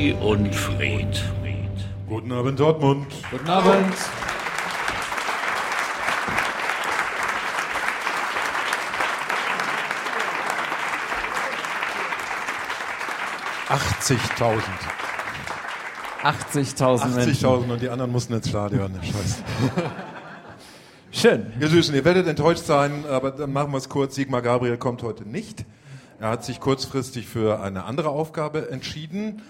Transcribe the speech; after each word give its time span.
Und 0.00 0.54
Fred. 0.54 1.22
Guten 2.08 2.32
Abend, 2.32 2.58
Dortmund. 2.58 3.06
Guten 3.30 3.48
Abend. 3.50 3.94
Achtzigtausend. 13.68 14.64
80.000 16.22 17.08
Menschen. 17.14 17.46
80.000 17.46 17.70
und 17.70 17.82
die 17.82 17.90
anderen 17.90 18.10
mussten 18.10 18.32
ins 18.32 18.48
Stadion. 18.48 18.90
Scheiße. 19.02 19.44
Schön. 21.12 21.52
Ihr 21.60 21.68
Süßen, 21.68 21.94
ihr 21.94 22.06
werdet 22.06 22.26
enttäuscht 22.26 22.64
sein, 22.64 23.04
aber 23.06 23.32
dann 23.32 23.52
machen 23.52 23.70
wir 23.70 23.78
es 23.78 23.90
kurz. 23.90 24.14
Sigmar 24.14 24.40
Gabriel 24.40 24.78
kommt 24.78 25.02
heute 25.02 25.28
nicht. 25.28 25.66
Er 26.18 26.30
hat 26.30 26.42
sich 26.42 26.58
kurzfristig 26.58 27.26
für 27.26 27.60
eine 27.60 27.84
andere 27.84 28.08
Aufgabe 28.08 28.70
entschieden. 28.70 29.42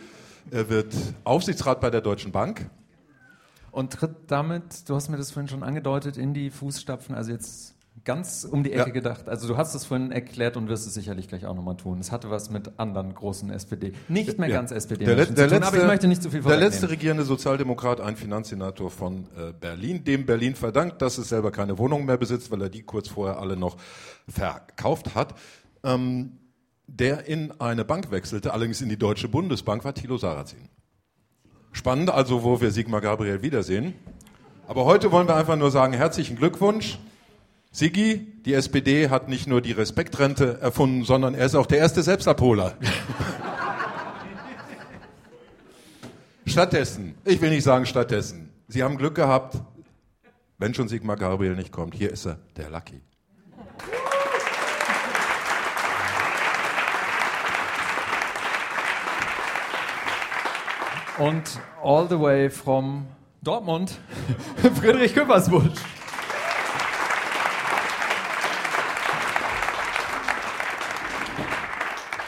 Er 0.51 0.69
wird 0.69 0.95
Aufsichtsrat 1.25 1.81
bei 1.81 1.91
der 1.91 2.01
Deutschen 2.01 2.33
Bank. 2.33 2.71
Und 3.73 3.93
tritt 3.93 4.17
damit, 4.29 4.89
du 4.89 4.95
hast 4.97 5.09
mir 5.11 5.17
das 5.17 5.31
vorhin 5.31 5.49
schon 5.49 5.63
angedeutet, 5.63 6.17
in 6.17 6.35
die 6.35 6.51
Fußstapfen, 6.51 7.15
also 7.15 7.31
jetzt 7.31 7.75
ganz 8.05 8.45
um 8.51 8.65
die 8.65 8.73
Ecke 8.73 8.89
Ja. 8.89 8.93
gedacht. 8.95 9.29
Also 9.29 9.47
du 9.47 9.57
hast 9.57 9.75
es 9.75 9.85
vorhin 9.85 10.11
erklärt 10.11 10.57
und 10.57 10.69
wirst 10.69 10.87
es 10.87 10.95
sicherlich 10.95 11.29
gleich 11.29 11.45
auch 11.47 11.55
nochmal 11.55 11.77
tun. 11.77 12.01
Es 12.01 12.11
hatte 12.11 12.31
was 12.31 12.51
mit 12.51 12.73
anderen 12.79 13.15
großen 13.15 13.51
SPD, 13.51 13.93
nicht 14.09 14.39
mehr 14.39 14.49
Ja. 14.49 14.57
ganz 14.57 14.73
SPD 14.73 15.05
Der, 15.05 15.15
le- 15.17 15.27
zu 15.29 15.35
der 15.35 15.49
tun, 15.49 15.59
letzte, 15.59 15.67
aber 15.69 15.77
ich 15.83 15.87
möchte 15.87 16.09
nicht 16.09 16.23
zu 16.23 16.31
viel 16.31 16.41
Der 16.43 16.57
letzte 16.57 16.89
regierende 16.91 17.25
Sozialdemokrat, 17.25 18.01
ein 18.01 18.17
Finanzsenator 18.17 18.91
von 18.91 19.27
äh, 19.37 19.53
Berlin, 19.53 20.03
dem 20.03 20.25
Berlin 20.27 20.55
verdankt, 20.57 21.03
dass 21.03 21.19
es 21.19 21.29
selber 21.29 21.51
keine 21.53 21.79
Wohnung 21.79 22.07
mehr 22.07 22.17
besitzt, 22.17 22.51
weil 22.51 22.63
er 22.63 22.71
die 22.71 22.83
kurz 22.83 23.09
vorher 23.09 23.39
alle 23.39 23.57
noch 23.57 23.77
verkauft 24.29 25.15
hat. 25.15 25.35
Ähm, 25.85 26.39
der 26.99 27.27
in 27.27 27.53
eine 27.61 27.85
Bank 27.85 28.11
wechselte, 28.11 28.53
allerdings 28.53 28.81
in 28.81 28.89
die 28.89 28.97
Deutsche 28.97 29.29
Bundesbank, 29.29 29.85
war 29.85 29.95
Thilo 29.95 30.19
Sarrazin. 30.19 30.69
Spannend, 31.73 32.11
also 32.11 32.43
wo 32.43 32.61
wir 32.61 32.73
Sigmar 32.73 33.01
Gabriel 33.01 33.43
wiedersehen. 33.43 33.95
Aber 34.67 34.85
heute 34.85 35.13
wollen 35.13 35.29
wir 35.29 35.37
einfach 35.37 35.57
nur 35.57 35.71
sagen, 35.71 35.93
herzlichen 35.93 36.37
Glückwunsch. 36.37 36.99
Sigi, 37.71 38.27
die 38.45 38.55
SPD 38.55 39.09
hat 39.09 39.29
nicht 39.29 39.47
nur 39.47 39.61
die 39.61 39.71
Respektrente 39.73 40.59
erfunden, 40.61 41.05
sondern 41.05 41.35
er 41.35 41.47
ist 41.47 41.55
auch 41.55 41.67
der 41.67 41.79
erste 41.79 42.03
Selbstabholer. 42.03 42.77
Stattdessen, 46.47 47.15
ich 47.25 47.41
will 47.41 47.51
nicht 47.51 47.63
sagen 47.63 47.87
stattdessen, 47.87 48.51
Sie 48.67 48.83
haben 48.83 48.97
Glück 48.97 49.15
gehabt, 49.15 49.57
wenn 50.59 50.75
schon 50.75 50.89
Sigmar 50.89 51.17
Gabriel 51.17 51.55
nicht 51.55 51.71
kommt. 51.71 51.95
Hier 51.95 52.11
ist 52.11 52.27
er, 52.27 52.39
der 52.57 52.71
Lucky. 52.71 53.01
Und 61.21 61.61
all 61.83 62.09
the 62.09 62.19
way 62.19 62.49
from 62.49 63.07
Dortmund, 63.43 63.99
Friedrich 64.81 65.13
Küppersbusch. 65.13 65.79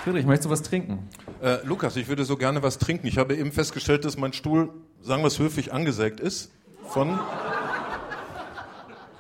Friedrich, 0.04 0.26
möchtest 0.26 0.44
du 0.44 0.50
was 0.50 0.60
trinken? 0.60 1.08
Äh, 1.40 1.64
Lukas, 1.64 1.96
ich 1.96 2.08
würde 2.08 2.26
so 2.26 2.36
gerne 2.36 2.62
was 2.62 2.76
trinken. 2.76 3.06
Ich 3.06 3.16
habe 3.16 3.34
eben 3.34 3.50
festgestellt, 3.50 4.04
dass 4.04 4.18
mein 4.18 4.34
Stuhl, 4.34 4.68
sagen 5.00 5.22
wir 5.22 5.28
es 5.28 5.38
höflich, 5.38 5.72
angesägt 5.72 6.20
ist. 6.20 6.50
Von, 6.86 7.18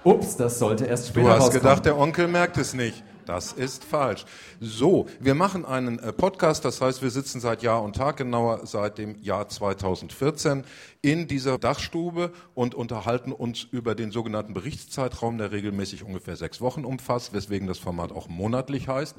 Ups, 0.04 0.36
das 0.36 0.58
sollte 0.58 0.86
erst 0.86 1.08
später 1.08 1.26
du 1.26 1.32
hast 1.32 1.40
rauskommen. 1.40 1.62
gedacht, 1.62 1.84
der 1.86 1.96
Onkel 1.96 2.28
merkt 2.28 2.58
es 2.58 2.74
nicht. 2.74 3.04
Das 3.24 3.52
ist 3.52 3.84
falsch. 3.84 4.24
So, 4.60 5.06
wir 5.20 5.34
machen 5.34 5.64
einen 5.64 6.00
äh, 6.00 6.12
Podcast, 6.12 6.64
das 6.64 6.80
heißt, 6.80 7.02
wir 7.02 7.10
sitzen 7.10 7.40
seit 7.40 7.62
Jahr 7.62 7.82
und 7.82 7.94
Tag, 7.94 8.16
genauer 8.16 8.66
seit 8.66 8.98
dem 8.98 9.16
Jahr 9.22 9.48
2014, 9.48 10.64
in 11.02 11.28
dieser 11.28 11.56
Dachstube 11.58 12.32
und 12.54 12.74
unterhalten 12.74 13.30
uns 13.30 13.62
über 13.62 13.94
den 13.94 14.10
sogenannten 14.10 14.54
Berichtszeitraum, 14.54 15.38
der 15.38 15.52
regelmäßig 15.52 16.02
ungefähr 16.02 16.34
sechs 16.34 16.60
Wochen 16.60 16.84
umfasst, 16.84 17.32
weswegen 17.32 17.68
das 17.68 17.78
Format 17.78 18.10
auch 18.10 18.28
monatlich 18.28 18.88
heißt. 18.88 19.14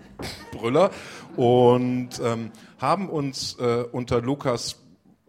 Brüller. 0.52 0.92
Und 1.38 2.10
ähm, 2.22 2.52
haben 2.80 3.10
uns 3.10 3.58
äh, 3.58 3.86
unter 3.90 4.22
Lukas 4.22 4.84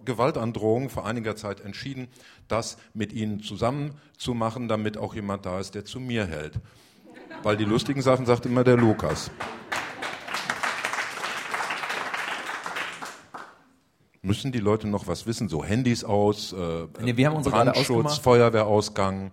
Gewaltandrohung 0.04 0.90
vor 0.90 1.06
einiger 1.06 1.36
Zeit 1.36 1.60
entschieden, 1.60 2.08
das 2.48 2.76
mit 2.92 3.12
Ihnen 3.12 3.40
zusammen 3.40 3.92
zu 4.16 4.34
machen, 4.34 4.68
damit 4.68 4.96
auch 4.96 5.14
jemand 5.14 5.46
da 5.46 5.60
ist, 5.60 5.74
der 5.74 5.84
zu 5.84 6.00
mir 6.00 6.26
hält. 6.26 6.54
Weil 7.42 7.56
die 7.56 7.64
lustigen 7.64 8.02
Sachen 8.02 8.26
sagt 8.26 8.46
immer 8.46 8.64
der 8.64 8.76
Lukas. 8.76 9.30
Müssen 14.22 14.52
die 14.52 14.60
Leute 14.60 14.88
noch 14.88 15.06
was 15.06 15.26
wissen? 15.26 15.48
So 15.50 15.62
Handys 15.62 16.02
aus, 16.02 16.54
äh, 16.54 16.86
Nee, 17.02 17.16
wir 17.16 17.30
haben 17.30 17.42
Brandschutz. 17.42 18.16
Feuerwehrausgang. 18.18 19.32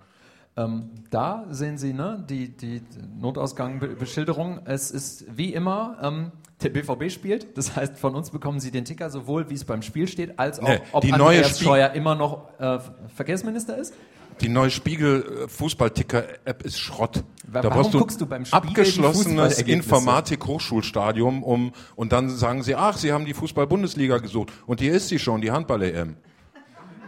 Ähm, 0.58 0.90
da 1.10 1.46
sehen 1.50 1.78
Sie 1.78 1.94
ne, 1.94 2.24
die, 2.30 2.50
die 2.50 2.82
Notausgang-Beschilderung. 3.20 4.60
Es 4.66 4.92
ist 4.92 5.26
wie 5.36 5.54
immer, 5.54 5.98
ähm, 6.02 6.32
der 6.62 6.70
BVB 6.70 7.10
spielt. 7.10 7.58
Das 7.58 7.76
heißt, 7.76 7.98
von 7.98 8.16
uns 8.16 8.30
bekommen 8.32 8.60
Sie 8.60 8.70
den 8.72 8.86
Ticker 8.86 9.10
sowohl, 9.10 9.50
wie 9.50 9.54
es 9.56 9.64
beim 9.66 9.82
Spiel 9.82 10.08
steht, 10.08 10.38
als 10.40 10.60
auch, 10.60 10.68
Nee, 10.68 10.80
ob 10.92 11.02
die 11.02 11.12
neue 11.12 11.38
Andreas 11.38 11.58
Spie- 11.58 11.64
Scheuer 11.66 11.92
immer 11.92 12.16
noch 12.16 12.60
äh, 12.60 12.80
Verkehrsminister 13.16 13.78
ist. 13.78 13.94
Die 14.42 14.50
neue 14.50 14.72
Spiegel 14.72 15.44
äh, 15.44 15.48
Fußballticker-App 15.48 16.64
ist 16.64 16.80
Schrott. 16.80 17.24
Da 17.52 17.64
warum 17.64 17.70
brauchst 17.78 17.94
du 17.94 18.00
guckst 18.00 18.22
du 18.22 18.26
beim 18.26 18.46
Spiegel 18.46 18.68
abgeschlossenes? 18.70 19.62
Informatik-Hochschulstadium 19.62 21.44
um 21.44 21.72
und 21.96 22.12
dann 22.12 22.30
sagen 22.30 22.64
sie, 22.64 22.76
ach, 22.76 22.98
sie 22.98 23.12
haben 23.14 23.26
die 23.26 23.34
Fußball-Bundesliga 23.34 24.18
gesucht 24.18 24.52
und 24.66 24.80
hier 24.82 24.94
ist 24.94 25.10
sie 25.10 25.20
schon, 25.20 25.42
die 25.42 25.52
Handball-EM. 25.52 26.16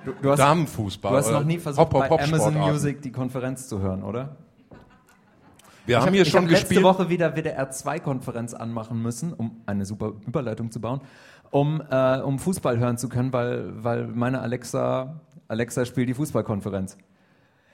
Du, 0.05 0.11
du 0.21 0.31
hast, 0.31 0.39
Damenfußball. 0.39 1.11
du 1.11 1.17
hast 1.17 1.31
noch 1.31 1.43
nie 1.43 1.57
versucht, 1.57 1.81
Hop, 1.85 1.93
Hop, 1.93 2.09
Hop 2.09 2.17
bei 2.17 2.23
Amazon 2.23 2.53
Sportarten. 2.53 2.71
Music 2.71 3.01
die 3.01 3.11
Konferenz 3.11 3.67
zu 3.67 3.79
hören, 3.79 4.03
oder? 4.03 4.35
Wir 5.85 5.99
haben 6.01 6.13
ich 6.13 6.13
hier 6.13 6.25
hab, 6.25 6.31
schon 6.31 6.43
ich 6.43 6.45
hab 6.45 6.51
letzte 6.51 6.67
gespielt. 6.67 6.83
Woche 6.83 7.09
wieder 7.09 7.35
WDR 7.35 7.69
2 7.69 7.99
Konferenz 7.99 8.53
anmachen 8.53 9.01
müssen, 9.01 9.33
um 9.33 9.61
eine 9.65 9.85
super 9.85 10.13
Überleitung 10.25 10.71
zu 10.71 10.79
bauen, 10.79 11.01
um, 11.51 11.81
äh, 11.89 12.19
um 12.19 12.39
Fußball 12.39 12.79
hören 12.79 12.97
zu 12.97 13.09
können, 13.09 13.33
weil, 13.33 13.83
weil 13.83 14.07
meine 14.07 14.41
Alexa, 14.41 15.21
Alexa 15.47 15.85
spielt 15.85 16.09
die 16.09 16.13
Fußballkonferenz. 16.13 16.97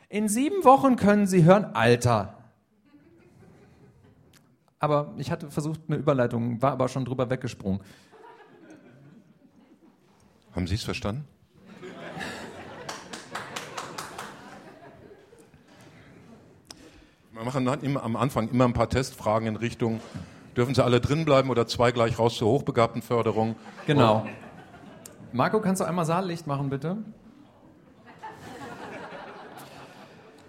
In 0.09 0.27
sieben 0.27 0.63
Wochen 0.63 0.95
können 0.95 1.27
Sie 1.27 1.43
hören, 1.43 1.65
Alter. 1.73 2.35
Aber 4.79 5.13
ich 5.17 5.29
hatte 5.29 5.51
versucht, 5.51 5.81
eine 5.87 5.97
Überleitung, 5.97 6.61
war 6.61 6.71
aber 6.71 6.87
schon 6.87 7.05
drüber 7.05 7.29
weggesprungen. 7.29 7.81
Haben 10.55 10.65
Sie 10.65 10.75
es 10.75 10.83
verstanden? 10.83 11.25
Wir 17.39 17.45
machen 17.45 17.63
dann 17.65 17.79
immer 17.83 18.03
am 18.03 18.17
Anfang 18.17 18.49
immer 18.49 18.65
ein 18.65 18.73
paar 18.73 18.89
Testfragen 18.89 19.47
in 19.47 19.55
Richtung, 19.55 20.01
dürfen 20.57 20.75
Sie 20.75 20.83
alle 20.83 20.99
drin 20.99 21.23
bleiben 21.23 21.49
oder 21.49 21.67
zwei 21.67 21.93
gleich 21.93 22.19
raus 22.19 22.35
zur 22.35 22.49
Hochbegabtenförderung? 22.49 23.55
Genau. 23.87 24.27
Marco, 25.31 25.61
kannst 25.61 25.79
du 25.79 25.85
einmal 25.85 26.03
Saallicht 26.03 26.47
machen, 26.47 26.69
bitte? 26.69 26.97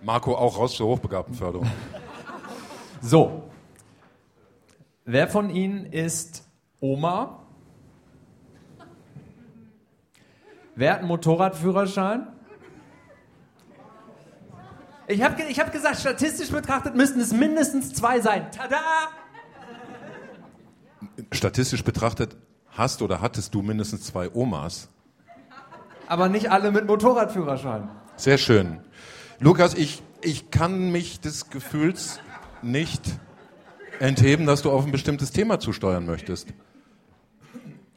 Marco 0.03 0.34
auch 0.34 0.59
raus 0.59 0.75
zur 0.75 0.89
Hochbegabtenförderung. 0.89 1.71
So. 3.01 3.45
Wer 5.04 5.28
von 5.28 5.48
Ihnen 5.48 5.86
ist 5.86 6.45
Oma? 6.81 7.39
Wer 10.75 10.95
hat 10.95 10.98
einen 10.98 11.07
Motorradführerschein? 11.07 12.27
Ich 15.10 15.22
habe 15.22 15.42
ich 15.42 15.59
hab 15.59 15.72
gesagt, 15.72 15.98
statistisch 15.98 16.51
betrachtet 16.51 16.95
müssten 16.95 17.18
es 17.18 17.33
mindestens 17.33 17.92
zwei 17.92 18.21
sein. 18.21 18.47
Tada! 18.53 18.78
Statistisch 21.33 21.83
betrachtet 21.83 22.36
hast 22.68 23.03
oder 23.03 23.21
hattest 23.21 23.53
du 23.53 23.62
mindestens 23.62 24.04
zwei 24.04 24.30
Omas. 24.33 24.89
Aber 26.07 26.28
nicht 26.28 26.53
alle 26.53 26.71
mit 26.71 26.86
Motorradführerschein. 26.86 27.89
Sehr 28.15 28.39
schön. 28.39 28.78
Lukas, 29.41 29.74
ich, 29.74 30.01
ich 30.22 30.53
kann 30.53 30.92
mich 30.92 31.18
des 31.18 31.51
Gefühls 31.51 32.21
nicht 32.62 33.03
entheben, 33.98 34.47
dass 34.47 34.62
du 34.62 34.71
auf 34.71 34.84
ein 34.84 34.92
bestimmtes 34.92 35.33
Thema 35.33 35.59
zusteuern 35.59 36.07
möchtest. 36.07 36.47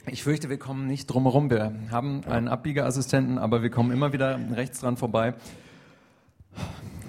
Ich 0.08 0.24
fürchte, 0.24 0.50
wir 0.50 0.58
kommen 0.58 0.88
nicht 0.88 1.06
drum 1.08 1.24
herum. 1.24 1.52
Wir 1.52 1.74
haben 1.92 2.24
einen 2.26 2.48
Abbiegerassistenten, 2.48 3.38
aber 3.38 3.62
wir 3.62 3.70
kommen 3.70 3.92
immer 3.92 4.14
wieder 4.14 4.40
rechts 4.56 4.80
dran 4.80 4.98
vorbei. 4.98 5.36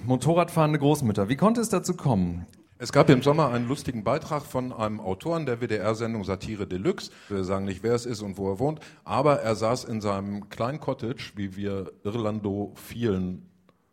Motorradfahrende 0.05 0.77
Großmütter. 0.77 1.29
Wie 1.29 1.35
konnte 1.35 1.61
es 1.61 1.69
dazu 1.69 1.95
kommen? 1.95 2.45
Es 2.77 2.91
gab 2.91 3.09
im 3.09 3.23
Sommer 3.23 3.49
einen 3.49 3.67
lustigen 3.67 4.03
Beitrag 4.03 4.43
von 4.43 4.71
einem 4.71 4.99
Autoren 4.99 5.47
der 5.47 5.61
WDR-Sendung 5.61 6.23
Satire 6.23 6.67
Deluxe. 6.67 7.09
Wir 7.29 7.43
sagen 7.43 7.65
nicht, 7.65 7.81
wer 7.81 7.95
es 7.95 8.05
ist 8.05 8.21
und 8.21 8.37
wo 8.37 8.51
er 8.51 8.59
wohnt, 8.59 8.81
aber 9.03 9.39
er 9.41 9.55
saß 9.55 9.85
in 9.85 10.01
seinem 10.01 10.49
kleinen 10.49 10.79
Cottage, 10.79 11.31
wie 11.35 11.55
wir 11.55 11.91
irlandophilen 12.03 13.49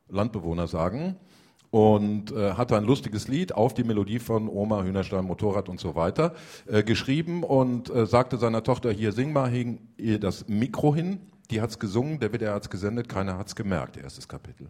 Landbewohner 0.09 0.67
sagen, 0.67 1.17
und 1.71 2.33
äh, 2.33 2.53
hatte 2.53 2.77
ein 2.77 2.85
lustiges 2.85 3.29
Lied 3.29 3.55
auf 3.55 3.73
die 3.73 3.85
Melodie 3.85 4.19
von 4.19 4.49
Oma, 4.51 4.83
Hühnerstein, 4.83 5.25
Motorrad 5.25 5.71
und 5.71 5.81
so 5.81 5.95
weiter 5.95 6.35
äh, 6.67 6.83
geschrieben 6.83 7.43
und 7.45 7.89
äh, 7.89 8.05
sagte 8.05 8.37
seiner 8.37 8.63
Tochter, 8.63 8.93
hier 8.93 9.13
sing 9.13 9.33
mal 9.33 9.49
hing 9.49 9.81
ihr 9.97 10.21
das 10.21 10.47
Mikro 10.49 10.95
hin. 10.95 11.21
Die 11.51 11.63
hat's 11.63 11.79
gesungen, 11.79 12.21
der 12.21 12.33
WDR 12.35 12.55
hat's 12.55 12.69
gesendet, 12.69 13.09
keiner 13.09 13.39
hat's 13.39 13.57
gemerkt, 13.57 13.97
erstes 13.97 14.29
Kapitel. 14.29 14.69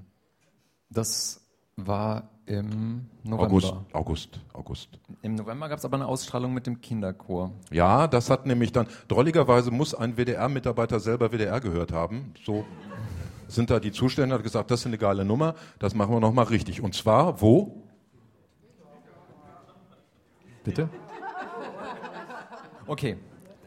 Das 0.93 1.41
war 1.77 2.29
im 2.47 3.07
November. 3.23 3.47
August, 3.47 3.75
August, 3.93 4.41
August. 4.53 4.89
Im 5.23 5.37
November 5.37 5.69
gab 5.69 5.79
es 5.79 5.85
aber 5.85 5.97
eine 5.97 6.07
Ausstrahlung 6.07 6.53
mit 6.53 6.67
dem 6.67 6.81
Kinderchor. 6.81 7.53
Ja, 7.71 8.07
das 8.09 8.29
hat 8.31 8.47
nämlich 8.47 8.73
dann, 8.73 8.87
drolligerweise 9.09 9.71
muss 9.71 9.95
ein 9.95 10.17
WDR-Mitarbeiter 10.17 11.01
selber 11.01 11.31
WDR 11.33 11.61
gehört 11.61 11.93
haben. 11.93 12.35
So 12.45 12.65
sind 13.49 13.71
da 13.71 13.81
die 13.81 13.93
Zustände, 13.93 14.35
hat 14.35 14.43
gesagt, 14.43 14.71
das 14.71 14.81
ist 14.81 14.87
eine 14.87 14.99
geile 14.99 15.25
Nummer, 15.25 15.55
das 15.79 15.95
machen 15.95 16.13
wir 16.13 16.21
nochmal 16.21 16.47
richtig. 16.47 16.83
Und 16.83 16.95
zwar, 16.95 17.41
wo? 17.41 17.83
Bitte? 20.65 20.89
Okay. 22.87 23.17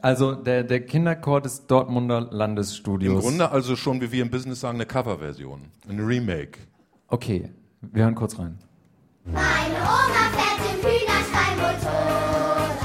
Also 0.01 0.36
der, 0.36 0.63
der 0.63 0.86
Kinderchor 0.86 1.42
des 1.42 1.66
Dortmunder 1.66 2.22
Landesstudios. 2.22 3.16
Im 3.16 3.22
Grunde 3.22 3.51
also 3.51 3.75
schon, 3.75 4.01
wie 4.01 4.12
wir 4.12 4.22
im 4.22 4.30
Business 4.30 4.60
sagen, 4.60 4.77
eine 4.77 4.86
Coverversion, 4.86 5.62
ein 5.89 6.00
Remake. 6.00 6.60
Okay, 7.07 7.52
wir 7.81 8.04
hören 8.04 8.16
kurz 8.16 8.40
rein. 8.40 8.57
Meine 9.25 9.75
Oma 9.75 10.30
fährt 10.34 10.60
im 10.72 10.81
Hühnerstall 10.81 11.54
Motorrad, 11.56 12.80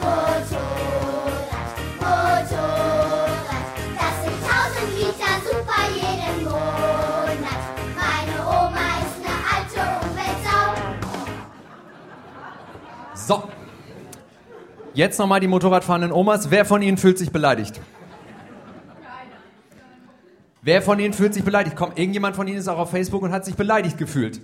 Motorrad, 0.00 1.74
Motorrad. 1.98 3.66
Das 3.98 4.14
sind 4.22 4.38
tausend 4.46 4.90
Liter 4.96 5.34
super 5.42 5.82
jeden 5.92 6.44
Monat. 6.44 7.60
Meine 7.96 8.36
Oma 8.46 8.86
ist 9.02 9.18
eine 9.24 9.36
alte 9.56 9.80
Umweltsau. 10.06 10.70
So. 13.14 13.36
Jetzt 14.94 15.18
nochmal 15.18 15.40
die 15.40 15.48
Motorradfahrenden 15.48 16.12
Omas. 16.12 16.52
Wer 16.52 16.64
von 16.64 16.80
Ihnen 16.80 16.96
fühlt 16.96 17.18
sich 17.18 17.32
beleidigt? 17.32 17.80
Wer 20.64 20.80
von 20.80 20.98
Ihnen 20.98 21.12
fühlt 21.12 21.34
sich 21.34 21.44
beleidigt? 21.44 21.76
Komm, 21.76 21.90
irgendjemand 21.94 22.36
von 22.36 22.48
Ihnen 22.48 22.56
ist 22.56 22.68
auch 22.68 22.78
auf 22.78 22.90
Facebook 22.90 23.20
und 23.20 23.32
hat 23.32 23.44
sich 23.44 23.54
beleidigt 23.54 23.98
gefühlt. 23.98 24.40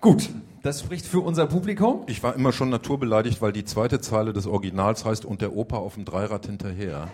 Gut, 0.00 0.30
das 0.62 0.80
spricht 0.80 1.04
für 1.04 1.18
unser 1.18 1.46
Publikum. 1.46 2.04
Ich 2.06 2.22
war 2.22 2.36
immer 2.36 2.52
schon 2.52 2.70
naturbeleidigt, 2.70 3.42
weil 3.42 3.52
die 3.52 3.64
zweite 3.64 4.00
Zeile 4.00 4.32
des 4.32 4.46
Originals 4.46 5.04
heißt 5.04 5.24
und 5.24 5.40
der 5.40 5.56
Opa 5.56 5.78
auf 5.78 5.94
dem 5.94 6.04
Dreirad 6.04 6.46
hinterher. 6.46 7.08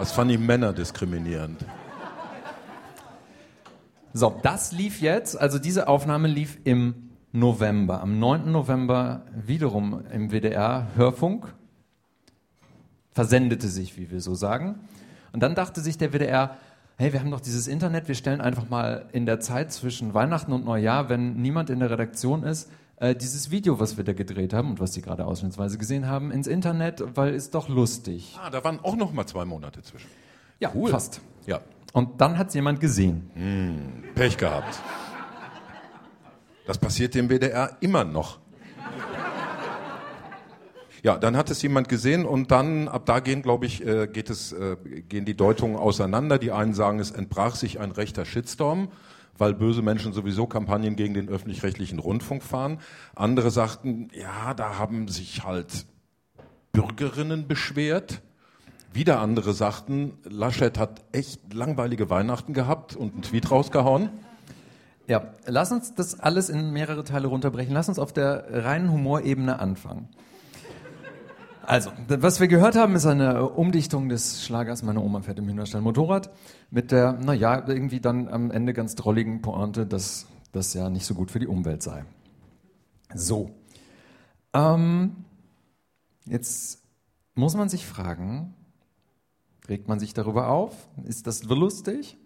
Das 0.00 0.10
fand 0.10 0.32
ich 0.32 0.38
Männer 0.40 0.72
diskriminierend. 0.72 1.64
So, 4.12 4.34
das 4.42 4.72
lief 4.72 5.00
jetzt, 5.00 5.40
also 5.40 5.60
diese 5.60 5.86
Aufnahme 5.86 6.26
lief 6.26 6.58
im 6.64 7.10
November, 7.30 8.00
am 8.00 8.18
9. 8.18 8.50
November 8.50 9.22
wiederum 9.32 10.02
im 10.12 10.32
WDR 10.32 10.88
Hörfunk. 10.96 11.54
Versendete 13.12 13.68
sich, 13.68 13.96
wie 13.96 14.10
wir 14.10 14.20
so 14.20 14.34
sagen. 14.34 14.80
Und 15.34 15.42
dann 15.42 15.54
dachte 15.56 15.80
sich 15.80 15.98
der 15.98 16.12
WDR, 16.12 16.56
hey, 16.96 17.12
wir 17.12 17.18
haben 17.18 17.30
doch 17.32 17.40
dieses 17.40 17.66
Internet, 17.66 18.06
wir 18.06 18.14
stellen 18.14 18.40
einfach 18.40 18.68
mal 18.70 19.06
in 19.12 19.26
der 19.26 19.40
Zeit 19.40 19.72
zwischen 19.72 20.14
Weihnachten 20.14 20.52
und 20.52 20.64
Neujahr, 20.64 21.08
wenn 21.08 21.34
niemand 21.42 21.68
in 21.70 21.80
der 21.80 21.90
Redaktion 21.90 22.44
ist, 22.44 22.70
äh, 22.98 23.16
dieses 23.16 23.50
Video, 23.50 23.80
was 23.80 23.96
wir 23.96 24.04
da 24.04 24.12
gedreht 24.12 24.54
haben 24.54 24.70
und 24.70 24.78
was 24.80 24.94
Sie 24.94 25.02
gerade 25.02 25.26
ausschnittsweise 25.26 25.76
gesehen 25.76 26.06
haben, 26.06 26.30
ins 26.30 26.46
Internet, 26.46 27.02
weil 27.16 27.34
ist 27.34 27.52
doch 27.56 27.68
lustig. 27.68 28.38
Ah, 28.40 28.48
da 28.48 28.62
waren 28.62 28.78
auch 28.84 28.94
noch 28.94 29.12
mal 29.12 29.26
zwei 29.26 29.44
Monate 29.44 29.82
zwischen. 29.82 30.06
Ja, 30.60 30.70
Cool. 30.72 30.90
fast. 30.90 31.20
Ja, 31.46 31.60
Und 31.92 32.20
dann 32.20 32.38
hat 32.38 32.48
es 32.48 32.54
jemand 32.54 32.78
gesehen. 32.78 33.28
Pech 34.14 34.36
gehabt. 34.38 34.78
Das 36.66 36.78
passiert 36.78 37.16
dem 37.16 37.28
WDR 37.28 37.76
immer 37.80 38.04
noch. 38.04 38.38
Ja, 41.04 41.18
dann 41.18 41.36
hat 41.36 41.50
es 41.50 41.60
jemand 41.60 41.90
gesehen 41.90 42.24
und 42.24 42.50
dann, 42.50 42.88
ab 42.88 43.04
da 43.04 43.20
gehen, 43.20 43.42
glaube 43.42 43.66
ich, 43.66 43.86
äh, 43.86 44.06
geht 44.06 44.30
es, 44.30 44.54
äh, 44.54 44.76
gehen 45.06 45.26
die 45.26 45.36
Deutungen 45.36 45.76
auseinander. 45.76 46.38
Die 46.38 46.50
einen 46.50 46.72
sagen, 46.72 46.98
es 46.98 47.10
entbrach 47.10 47.56
sich 47.56 47.78
ein 47.78 47.90
rechter 47.90 48.24
Shitstorm, 48.24 48.88
weil 49.36 49.52
böse 49.52 49.82
Menschen 49.82 50.14
sowieso 50.14 50.46
Kampagnen 50.46 50.96
gegen 50.96 51.12
den 51.12 51.28
öffentlich-rechtlichen 51.28 51.98
Rundfunk 51.98 52.42
fahren. 52.42 52.78
Andere 53.14 53.50
sagten, 53.50 54.08
ja, 54.14 54.54
da 54.54 54.78
haben 54.78 55.08
sich 55.08 55.44
halt 55.44 55.84
Bürgerinnen 56.72 57.48
beschwert. 57.48 58.22
Wieder 58.94 59.20
andere 59.20 59.52
sagten, 59.52 60.14
Laschet 60.24 60.78
hat 60.78 61.04
echt 61.12 61.52
langweilige 61.52 62.08
Weihnachten 62.08 62.54
gehabt 62.54 62.96
und 62.96 63.12
einen 63.12 63.22
Tweet 63.22 63.50
rausgehauen. 63.50 64.08
Ja, 65.06 65.34
lass 65.44 65.70
uns 65.70 65.94
das 65.94 66.18
alles 66.18 66.48
in 66.48 66.72
mehrere 66.72 67.04
Teile 67.04 67.26
runterbrechen. 67.26 67.74
Lass 67.74 67.90
uns 67.90 67.98
auf 67.98 68.14
der 68.14 68.64
reinen 68.64 68.90
Humorebene 68.90 69.58
anfangen. 69.58 70.08
Also, 71.66 71.90
was 72.08 72.40
wir 72.40 72.48
gehört 72.48 72.76
haben, 72.76 72.94
ist 72.94 73.06
eine 73.06 73.48
Umdichtung 73.48 74.08
des 74.08 74.44
Schlagers 74.44 74.82
Meine 74.82 75.00
Oma 75.00 75.22
fährt 75.22 75.38
im 75.38 75.48
Hühnerstall 75.48 75.80
Motorrad 75.80 76.30
mit 76.70 76.92
der, 76.92 77.12
naja, 77.12 77.66
irgendwie 77.66 78.00
dann 78.00 78.28
am 78.28 78.50
Ende 78.50 78.72
ganz 78.72 78.94
drolligen 78.94 79.40
Pointe, 79.42 79.86
dass 79.86 80.26
das 80.52 80.74
ja 80.74 80.90
nicht 80.90 81.06
so 81.06 81.14
gut 81.14 81.30
für 81.30 81.38
die 81.38 81.46
Umwelt 81.46 81.82
sei. 81.82 82.04
So. 83.14 83.50
Ähm, 84.52 85.24
jetzt 86.26 86.82
muss 87.34 87.56
man 87.56 87.68
sich 87.68 87.86
fragen, 87.86 88.54
regt 89.68 89.88
man 89.88 89.98
sich 89.98 90.14
darüber 90.14 90.48
auf? 90.48 90.88
Ist 91.04 91.26
das 91.26 91.44
lustig? 91.44 92.16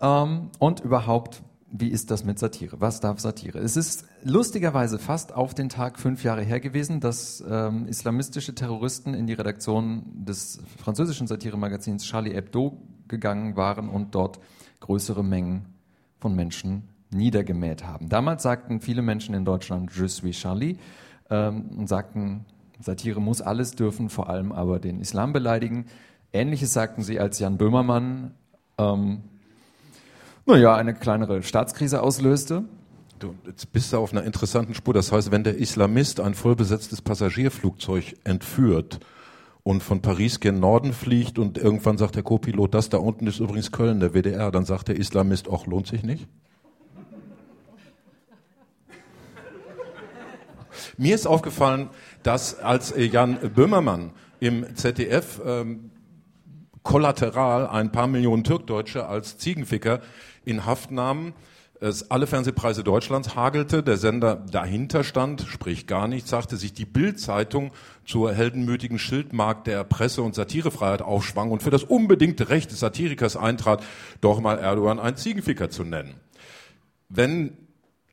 Ähm, 0.00 0.50
und 0.58 0.80
überhaupt, 0.80 1.42
wie 1.76 1.88
ist 1.88 2.12
das 2.12 2.24
mit 2.24 2.38
Satire? 2.38 2.80
Was 2.80 3.00
darf 3.00 3.18
Satire? 3.18 3.58
Es 3.58 3.76
ist 3.76 4.06
lustigerweise 4.22 4.96
fast 5.00 5.34
auf 5.34 5.54
den 5.54 5.68
Tag 5.68 5.98
fünf 5.98 6.22
Jahre 6.22 6.42
her 6.42 6.60
gewesen, 6.60 7.00
dass 7.00 7.42
ähm, 7.50 7.86
islamistische 7.88 8.54
Terroristen 8.54 9.12
in 9.12 9.26
die 9.26 9.32
Redaktion 9.32 10.04
des 10.24 10.60
französischen 10.78 11.26
Satiremagazins 11.26 12.04
Charlie 12.04 12.32
Hebdo 12.32 12.80
gegangen 13.08 13.56
waren 13.56 13.88
und 13.88 14.14
dort 14.14 14.38
größere 14.78 15.24
Mengen 15.24 15.66
von 16.20 16.36
Menschen 16.36 16.84
niedergemäht 17.10 17.84
haben. 17.84 18.08
Damals 18.08 18.44
sagten 18.44 18.80
viele 18.80 19.02
Menschen 19.02 19.34
in 19.34 19.44
Deutschland 19.44 19.90
Je 19.96 20.06
suis 20.06 20.38
Charlie 20.38 20.76
ähm, 21.28 21.70
und 21.76 21.88
sagten, 21.88 22.44
Satire 22.78 23.20
muss 23.20 23.42
alles 23.42 23.72
dürfen, 23.72 24.10
vor 24.10 24.30
allem 24.30 24.52
aber 24.52 24.78
den 24.78 25.00
Islam 25.00 25.32
beleidigen. 25.32 25.86
Ähnliches 26.32 26.72
sagten 26.72 27.02
sie, 27.02 27.18
als 27.18 27.40
Jan 27.40 27.58
Böhmermann 27.58 28.30
ähm, 28.78 29.24
naja, 30.46 30.74
eine 30.74 30.94
kleinere 30.94 31.42
Staatskrise 31.42 32.02
auslöste. 32.02 32.64
Du, 33.18 33.34
jetzt 33.46 33.72
bist 33.72 33.92
du 33.92 33.98
auf 33.98 34.12
einer 34.12 34.24
interessanten 34.24 34.74
Spur. 34.74 34.92
Das 34.92 35.12
heißt, 35.12 35.30
wenn 35.30 35.44
der 35.44 35.56
Islamist 35.56 36.20
ein 36.20 36.34
vollbesetztes 36.34 37.00
Passagierflugzeug 37.00 38.16
entführt 38.24 39.00
und 39.62 39.82
von 39.82 40.02
Paris 40.02 40.40
gen 40.40 40.60
Norden 40.60 40.92
fliegt 40.92 41.38
und 41.38 41.56
irgendwann 41.56 41.96
sagt 41.96 42.16
der 42.16 42.22
Co-Pilot, 42.22 42.74
das 42.74 42.90
da 42.90 42.98
unten 42.98 43.26
ist 43.26 43.40
übrigens 43.40 43.72
Köln, 43.72 44.00
der 44.00 44.12
WDR, 44.12 44.50
dann 44.50 44.64
sagt 44.64 44.88
der 44.88 44.96
Islamist, 44.96 45.48
ach, 45.50 45.66
lohnt 45.66 45.86
sich 45.86 46.02
nicht? 46.02 46.28
Mir 50.98 51.14
ist 51.14 51.26
aufgefallen, 51.26 51.88
dass 52.22 52.58
als 52.58 52.94
Jan 52.96 53.38
Böhmermann 53.54 54.10
im 54.40 54.76
ZDF 54.76 55.40
ähm, 55.44 55.90
kollateral 56.84 57.66
ein 57.66 57.90
paar 57.90 58.06
Millionen 58.06 58.44
Türkdeutsche 58.44 59.06
als 59.06 59.36
Ziegenficker 59.38 60.00
in 60.44 60.64
Haft 60.64 60.92
nahmen, 60.92 61.34
es 61.80 62.10
alle 62.10 62.26
Fernsehpreise 62.26 62.84
Deutschlands 62.84 63.34
hagelte, 63.34 63.82
der 63.82 63.96
Sender 63.96 64.36
dahinter 64.50 65.02
stand, 65.02 65.42
sprich 65.42 65.86
gar 65.86 66.06
nichts, 66.08 66.30
sagte 66.30 66.56
sich 66.56 66.72
die 66.72 66.84
Bild-Zeitung 66.84 67.72
zur 68.06 68.32
heldenmütigen 68.32 68.98
Schildmark 68.98 69.64
der 69.64 69.82
Presse- 69.84 70.22
und 70.22 70.34
Satirefreiheit 70.34 71.02
aufschwang 71.02 71.50
und 71.50 71.62
für 71.62 71.70
das 71.70 71.82
unbedingte 71.82 72.48
Recht 72.48 72.70
des 72.70 72.80
Satirikers 72.80 73.36
eintrat, 73.36 73.82
doch 74.20 74.40
mal 74.40 74.58
Erdogan 74.58 75.00
einen 75.00 75.16
Ziegenficker 75.16 75.68
zu 75.68 75.84
nennen. 75.84 76.14
Wenn 77.08 77.56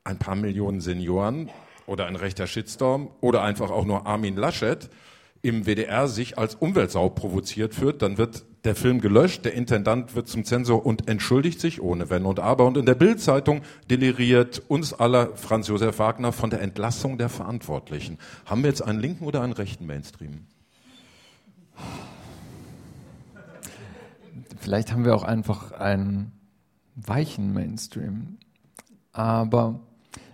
ein 0.04 0.18
paar 0.18 0.36
Millionen 0.36 0.82
Senioren 0.82 1.50
oder 1.86 2.08
ein 2.08 2.16
rechter 2.16 2.48
Shitstorm 2.48 3.10
oder 3.22 3.44
einfach 3.44 3.70
auch 3.70 3.86
nur 3.86 4.08
Armin 4.08 4.36
Laschet 4.36 4.90
im 5.44 5.66
WDR 5.66 6.08
sich 6.08 6.38
als 6.38 6.56
Umweltsau 6.56 7.10
provoziert 7.10 7.76
führt, 7.76 8.02
dann 8.02 8.18
wird 8.18 8.44
der 8.64 8.76
Film 8.76 9.02
gelöscht, 9.02 9.44
der 9.44 9.54
Intendant 9.54 10.16
wird 10.16 10.28
zum 10.28 10.44
Zensor 10.46 10.86
und 10.86 11.08
entschuldigt 11.08 11.60
sich 11.60 11.82
ohne 11.82 12.10
Wenn 12.10 12.26
und 12.26 12.40
Aber. 12.40 12.66
Und 12.66 12.78
in 12.78 12.86
der 12.86 12.96
Bildzeitung 12.96 13.62
deliriert 13.90 14.62
uns 14.68 14.94
aller 14.94 15.36
Franz 15.36 15.68
Josef 15.68 15.98
Wagner 15.98 16.32
von 16.32 16.52
der 16.52 16.62
Entlassung 16.62 17.18
der 17.18 17.30
Verantwortlichen. 17.30 18.20
Haben 18.46 18.62
wir 18.62 18.70
jetzt 18.70 18.84
einen 18.84 19.00
linken 19.00 19.26
oder 19.26 19.42
einen 19.42 19.54
rechten 19.54 19.88
Mainstream? 19.88 20.46
Vielleicht 24.60 24.92
haben 24.92 25.06
wir 25.06 25.16
auch 25.16 25.24
einfach 25.24 25.72
einen 25.72 26.32
weichen 26.96 27.54
Mainstream. 27.54 28.38
Aber 29.12 29.80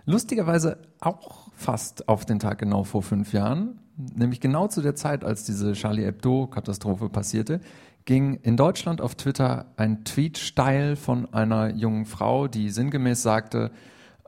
lustigerweise 0.04 0.78
auch 1.00 1.48
fast 1.54 2.08
auf 2.08 2.26
den 2.26 2.38
Tag 2.38 2.58
genau 2.58 2.84
vor 2.84 3.02
fünf 3.02 3.32
Jahren, 3.32 3.80
nämlich 3.96 4.40
genau 4.40 4.68
zu 4.68 4.82
der 4.82 4.94
Zeit, 4.94 5.24
als 5.24 5.44
diese 5.44 5.72
Charlie 5.72 6.04
Hebdo-Katastrophe 6.04 7.08
passierte, 7.08 7.60
ging 8.08 8.36
in 8.36 8.56
Deutschland 8.56 9.02
auf 9.02 9.16
Twitter 9.16 9.66
ein 9.76 10.02
Tweet 10.02 10.38
steil 10.38 10.96
von 10.96 11.30
einer 11.34 11.74
jungen 11.74 12.06
Frau, 12.06 12.48
die 12.48 12.70
sinngemäß 12.70 13.22
sagte, 13.22 13.70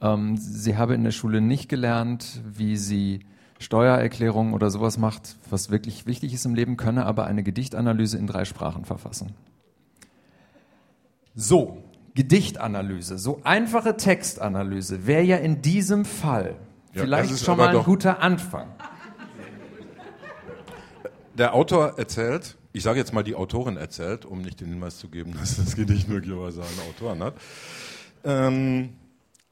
ähm, 0.03 0.37
sie 0.37 0.77
habe 0.77 0.95
in 0.95 1.03
der 1.03 1.13
Schule 1.13 1.41
nicht 1.41 1.71
gelernt, 1.71 2.43
wie 2.45 2.77
sie 2.77 3.21
Steuererklärungen 3.59 4.53
oder 4.53 4.69
sowas 4.69 4.99
macht, 4.99 5.39
was 5.49 5.71
wirklich 5.71 6.05
wichtig 6.05 6.35
ist 6.35 6.45
im 6.45 6.55
Leben, 6.55 6.77
könne 6.77 7.07
aber 7.07 7.25
eine 7.25 7.43
Gedichtanalyse 7.43 8.19
in 8.19 8.27
drei 8.27 8.45
Sprachen 8.45 8.85
verfassen. 8.85 9.35
So, 11.35 11.83
Gedichtanalyse, 12.15 13.17
so 13.17 13.41
einfache 13.45 13.97
Textanalyse 13.97 15.07
wäre 15.07 15.23
ja 15.23 15.39
in 15.39 15.63
diesem 15.63 16.05
Fall 16.05 16.57
Ja, 16.93 17.01
vielleicht 17.01 17.39
schon 17.39 17.57
mal 17.57 17.75
ein 17.75 17.83
guter 17.83 18.21
Anfang. 18.21 18.67
Der 21.39 21.55
Autor 21.55 21.99
erzählt, 21.99 22.59
ich 22.73 22.83
sage 22.83 22.99
jetzt 22.99 23.13
mal 23.13 23.23
die 23.23 23.35
Autorin 23.35 23.77
erzählt, 23.77 24.25
um 24.25 24.43
nicht 24.43 24.61
den 24.61 24.69
Hinweis 24.69 24.99
zu 24.99 25.09
geben, 25.09 25.35
dass 25.39 25.57
das 25.57 25.77
Gedicht 25.77 26.09
möglicherweise 26.09 26.63
einen 26.63 26.81
Autoren 26.89 27.23
hat. 27.23 27.35
Ähm, 28.25 28.91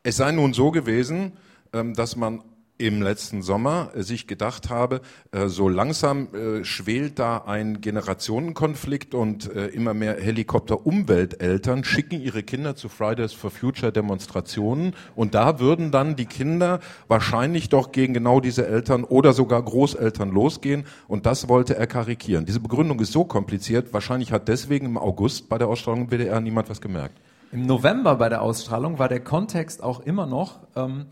es 0.03 0.17
sei 0.17 0.33
nun 0.33 0.55
so 0.55 0.71
gewesen, 0.71 1.33
ähm, 1.73 1.95
dass 1.95 2.17
man 2.17 2.43
im 2.79 3.03
letzten 3.03 3.43
Sommer 3.43 3.91
äh, 3.95 4.03
sich 4.03 4.27
gedacht 4.29 4.71
habe, 4.71 5.01
äh, 5.33 5.49
so 5.49 5.69
langsam 5.69 6.29
äh, 6.33 6.65
schwelt 6.65 7.19
da 7.19 7.39
ein 7.39 7.81
Generationenkonflikt 7.81 9.15
und 9.15 9.47
immer 9.49 9.95
mehr 9.95 10.21
Helikopter-Umwelteltern 10.21 11.83
schicken 11.83 12.21
ihre 12.21 12.43
Kinder 12.43 12.77
zu 12.77 12.89
Fridays 12.89 13.33
for 13.33 13.51
Future 13.51 13.93
Demonstrationen 13.93 14.95
und 15.17 15.35
da 15.35 15.59
würden 15.59 15.91
dann 15.91 16.17
die 16.17 16.27
Kinder 16.27 16.81
wahrscheinlich 17.09 17.69
doch 17.69 17.91
gegen 17.91 18.15
genau 18.15 18.41
diese 18.41 18.67
Eltern 18.67 19.05
oder 19.05 19.33
sogar 19.33 19.63
Großeltern 19.63 20.31
losgehen 20.31 20.85
und 21.09 21.27
das 21.27 21.49
wollte 21.49 21.77
er 21.77 21.87
karikieren. 21.87 22.47
Diese 22.47 22.61
Begründung 22.61 23.01
ist 23.01 23.13
so 23.13 23.25
kompliziert, 23.25 23.93
wahrscheinlich 23.93 24.31
hat 24.31 24.49
deswegen 24.49 24.87
im 24.87 24.99
August 24.99 25.49
bei 25.49 25.59
der 25.59 25.69
Ausstrahlung 25.69 26.03
im 26.03 26.11
WDR 26.11 26.41
niemand 26.41 26.71
was 26.71 26.81
gemerkt. 26.81 27.19
Im 27.51 27.67
November 27.67 28.17
bei 28.17 28.29
der 28.29 28.43
Ausstrahlung 28.43 28.99
war 28.99 29.09
der 29.09 29.21
Kontext 29.21 29.83
auch 29.83 30.01
immer 30.01 30.27
noch, 30.27 30.61
ähm, 30.77 31.07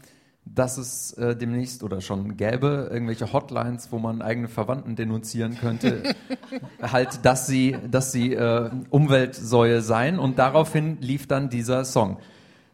dass 0.46 0.78
es 0.78 1.12
äh, 1.14 1.36
demnächst 1.36 1.82
oder 1.82 2.00
schon 2.00 2.36
gäbe 2.36 2.88
irgendwelche 2.90 3.32
Hotlines, 3.32 3.90
wo 3.90 3.98
man 3.98 4.22
eigene 4.22 4.48
Verwandten 4.48 4.94
denunzieren 4.94 5.58
könnte, 5.58 6.14
halt, 6.82 7.24
dass 7.24 7.46
sie, 7.46 7.76
dass 7.90 8.12
sie 8.12 8.32
äh, 8.32 8.70
Umweltsäue 8.90 9.82
seien 9.82 10.18
und 10.18 10.38
daraufhin 10.38 10.98
lief 11.00 11.26
dann 11.26 11.50
dieser 11.50 11.84
Song. 11.84 12.18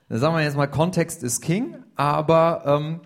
Da 0.08 0.18
sagen 0.18 0.36
wir 0.36 0.42
jetzt 0.42 0.56
mal, 0.56 0.66
Kontext 0.66 1.22
ist 1.22 1.40
King, 1.40 1.76
aber 1.96 2.62
ähm, 2.66 3.00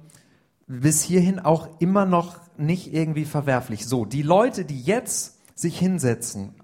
bis 0.66 1.02
hierhin 1.02 1.38
auch 1.38 1.68
immer 1.78 2.04
noch 2.04 2.36
nicht 2.58 2.92
irgendwie 2.92 3.24
verwerflich. 3.24 3.86
So, 3.86 4.04
die 4.04 4.22
Leute, 4.22 4.64
die 4.64 4.80
jetzt 4.80 5.38
sich 5.58 5.78
hinsetzen, 5.78 6.54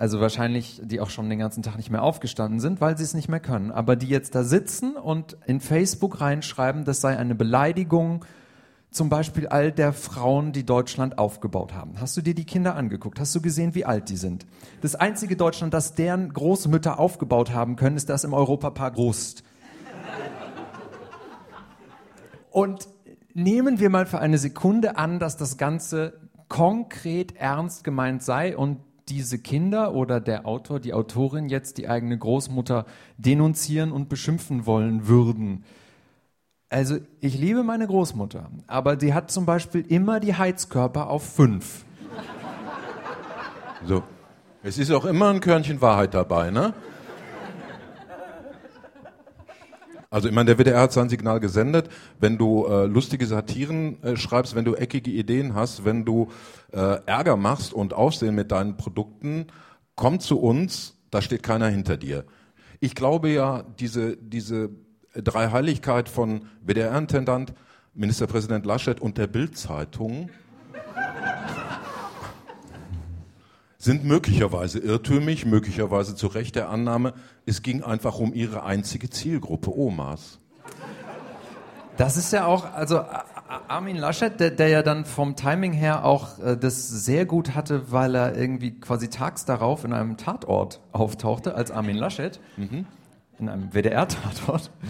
also 0.00 0.18
wahrscheinlich, 0.18 0.80
die 0.82 0.98
auch 0.98 1.10
schon 1.10 1.28
den 1.28 1.38
ganzen 1.38 1.62
Tag 1.62 1.76
nicht 1.76 1.90
mehr 1.90 2.02
aufgestanden 2.02 2.58
sind, 2.58 2.80
weil 2.80 2.96
sie 2.96 3.04
es 3.04 3.12
nicht 3.12 3.28
mehr 3.28 3.38
können. 3.38 3.70
Aber 3.70 3.96
die 3.96 4.06
jetzt 4.06 4.34
da 4.34 4.44
sitzen 4.44 4.96
und 4.96 5.36
in 5.44 5.60
Facebook 5.60 6.22
reinschreiben, 6.22 6.86
das 6.86 7.02
sei 7.02 7.18
eine 7.18 7.34
Beleidigung, 7.34 8.24
zum 8.90 9.10
Beispiel 9.10 9.48
all 9.48 9.70
der 9.70 9.92
Frauen, 9.92 10.52
die 10.52 10.64
Deutschland 10.64 11.18
aufgebaut 11.18 11.74
haben. 11.74 12.00
Hast 12.00 12.16
du 12.16 12.22
dir 12.22 12.34
die 12.34 12.46
Kinder 12.46 12.76
angeguckt? 12.76 13.20
Hast 13.20 13.34
du 13.34 13.42
gesehen, 13.42 13.74
wie 13.74 13.84
alt 13.84 14.08
die 14.08 14.16
sind? 14.16 14.46
Das 14.80 14.94
einzige 14.94 15.36
Deutschland, 15.36 15.74
das 15.74 15.94
deren 15.94 16.32
Großmütter 16.32 16.98
aufgebaut 16.98 17.52
haben 17.52 17.76
können, 17.76 17.98
ist 17.98 18.08
das 18.08 18.24
im 18.24 18.32
Europapark 18.32 18.96
Rust. 18.96 19.44
Und 22.50 22.88
nehmen 23.34 23.80
wir 23.80 23.90
mal 23.90 24.06
für 24.06 24.18
eine 24.18 24.38
Sekunde 24.38 24.96
an, 24.96 25.18
dass 25.18 25.36
das 25.36 25.58
Ganze 25.58 26.18
konkret 26.48 27.36
ernst 27.36 27.84
gemeint 27.84 28.22
sei 28.22 28.56
und 28.56 28.78
diese 29.10 29.38
Kinder 29.38 29.94
oder 29.94 30.20
der 30.20 30.46
Autor, 30.46 30.80
die 30.80 30.94
Autorin 30.94 31.48
jetzt 31.48 31.78
die 31.78 31.88
eigene 31.88 32.16
Großmutter 32.16 32.86
denunzieren 33.18 33.92
und 33.92 34.08
beschimpfen 34.08 34.64
wollen 34.64 35.08
würden. 35.08 35.64
Also 36.68 36.98
ich 37.20 37.36
liebe 37.36 37.64
meine 37.64 37.86
Großmutter, 37.86 38.48
aber 38.68 38.94
die 38.94 39.12
hat 39.12 39.30
zum 39.30 39.44
Beispiel 39.44 39.84
immer 39.88 40.20
die 40.20 40.34
Heizkörper 40.34 41.10
auf 41.10 41.24
fünf. 41.24 41.84
So. 43.84 44.04
Es 44.62 44.78
ist 44.78 44.90
auch 44.90 45.06
immer 45.06 45.30
ein 45.30 45.40
Körnchen 45.40 45.80
Wahrheit 45.80 46.14
dabei, 46.14 46.50
ne? 46.50 46.74
Also 50.12 50.26
ich 50.26 50.34
meine, 50.34 50.56
der 50.56 50.58
WDR 50.58 50.80
hat 50.80 50.92
sein 50.92 51.08
Signal 51.08 51.38
gesendet. 51.38 51.88
Wenn 52.18 52.36
du 52.36 52.66
äh, 52.66 52.86
lustige 52.86 53.26
Satiren 53.26 54.02
äh, 54.02 54.16
schreibst, 54.16 54.56
wenn 54.56 54.64
du 54.64 54.74
eckige 54.74 55.12
Ideen 55.12 55.54
hast, 55.54 55.84
wenn 55.84 56.04
du 56.04 56.30
äh, 56.72 56.98
Ärger 57.06 57.36
machst 57.36 57.72
und 57.72 57.94
Aufsehen 57.94 58.34
mit 58.34 58.50
deinen 58.50 58.76
Produkten, 58.76 59.46
komm 59.94 60.18
zu 60.18 60.40
uns, 60.40 60.96
da 61.12 61.22
steht 61.22 61.44
keiner 61.44 61.68
hinter 61.68 61.96
dir. 61.96 62.24
Ich 62.80 62.96
glaube 62.96 63.28
ja, 63.30 63.62
diese, 63.78 64.16
diese 64.16 64.70
Dreiheiligkeit 65.14 66.08
von 66.08 66.42
WDR-Intendant, 66.60 67.54
Ministerpräsident 67.94 68.66
Laschet 68.66 69.00
und 69.00 69.16
der 69.16 69.28
Bild-Zeitung 69.28 70.30
sind 73.80 74.04
möglicherweise 74.04 74.78
irrtümlich, 74.78 75.46
möglicherweise 75.46 76.14
zu 76.14 76.26
Recht 76.26 76.54
der 76.54 76.68
Annahme, 76.68 77.14
es 77.46 77.62
ging 77.62 77.82
einfach 77.82 78.18
um 78.18 78.34
ihre 78.34 78.62
einzige 78.62 79.08
Zielgruppe, 79.08 79.74
Omas. 79.74 80.38
Das 81.96 82.18
ist 82.18 82.30
ja 82.32 82.44
auch, 82.44 82.72
also 82.74 83.00
Armin 83.68 83.96
Laschet, 83.96 84.38
der, 84.38 84.50
der 84.50 84.68
ja 84.68 84.82
dann 84.82 85.06
vom 85.06 85.34
Timing 85.34 85.72
her 85.72 86.04
auch 86.04 86.38
äh, 86.38 86.56
das 86.58 86.88
sehr 86.88 87.24
gut 87.24 87.54
hatte, 87.54 87.90
weil 87.90 88.14
er 88.14 88.36
irgendwie 88.36 88.78
quasi 88.78 89.08
tags 89.08 89.46
darauf 89.46 89.84
in 89.84 89.94
einem 89.94 90.18
Tatort 90.18 90.80
auftauchte 90.92 91.54
als 91.54 91.70
Armin 91.70 91.96
Laschet, 91.96 92.38
in 93.38 93.48
einem 93.48 93.72
WDR-Tatort. 93.72 94.70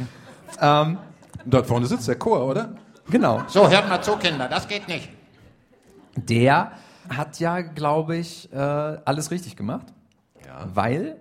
Ähm, 0.61 0.99
Und 1.45 1.55
dort 1.55 1.67
vorne 1.69 1.87
sitzt 1.87 2.09
der 2.09 2.17
Chor, 2.17 2.45
oder? 2.45 2.75
genau. 3.09 3.41
So, 3.47 3.71
hört 3.71 3.89
mal 3.89 4.03
zu, 4.03 4.17
Kinder, 4.17 4.49
das 4.49 4.67
geht 4.67 4.89
nicht. 4.89 5.09
Der 6.17 6.73
hat 7.11 7.41
ja, 7.41 7.61
glaube 7.61 8.17
ich, 8.17 8.51
äh, 8.53 8.57
alles 8.57 9.31
richtig 9.31 9.57
gemacht. 9.57 9.87
Weil 10.75 11.17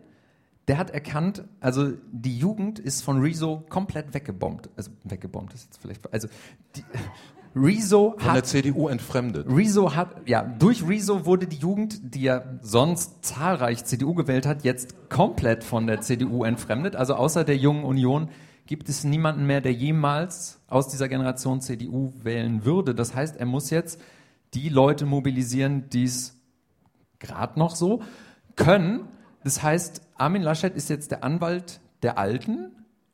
der 0.67 0.77
hat 0.77 0.91
erkannt, 0.91 1.43
also 1.59 1.93
die 2.11 2.37
Jugend 2.37 2.79
ist 2.79 3.03
von 3.03 3.19
Rezo 3.21 3.63
komplett 3.69 4.13
weggebombt. 4.13 4.69
Also 4.75 4.91
weggebombt 5.03 5.53
ist 5.53 5.65
jetzt 5.65 5.81
vielleicht. 5.81 6.11
Also 6.13 6.27
die, 6.75 6.83
Rezo 7.55 8.15
Von 8.17 8.35
der 8.35 8.43
CDU 8.43 8.87
entfremdet. 8.87 9.47
Rezo 9.49 9.95
hat, 9.95 10.27
ja, 10.27 10.43
durch 10.43 10.87
Rezo 10.87 11.25
wurde 11.25 11.47
die 11.47 11.57
Jugend, 11.57 12.13
die 12.13 12.21
ja 12.21 12.43
sonst 12.61 13.25
zahlreich 13.25 13.83
CDU 13.85 14.13
gewählt 14.13 14.45
hat, 14.45 14.63
jetzt 14.63 15.09
komplett 15.09 15.63
von 15.63 15.87
der 15.87 16.01
CDU 16.01 16.43
entfremdet. 16.43 16.95
Also 16.95 17.15
außer 17.15 17.43
der 17.43 17.57
Jungen 17.57 17.83
Union 17.83 18.29
gibt 18.67 18.87
es 18.87 19.03
niemanden 19.03 19.47
mehr, 19.47 19.61
der 19.61 19.73
jemals 19.73 20.59
aus 20.67 20.89
dieser 20.89 21.09
Generation 21.09 21.59
CDU 21.59 22.13
wählen 22.21 22.65
würde. 22.65 22.93
Das 22.93 23.15
heißt, 23.15 23.37
er 23.37 23.47
muss 23.47 23.71
jetzt 23.71 23.99
die 24.53 24.69
Leute 24.69 25.05
mobilisieren, 25.05 25.89
die 25.89 26.05
es 26.05 26.35
gerade 27.19 27.59
noch 27.59 27.75
so 27.75 28.01
können. 28.55 29.07
Das 29.43 29.63
heißt, 29.63 30.01
Armin 30.15 30.41
Laschet 30.41 30.75
ist 30.75 30.89
jetzt 30.89 31.11
der 31.11 31.23
Anwalt 31.23 31.79
der 32.01 32.17
Alten 32.17 32.71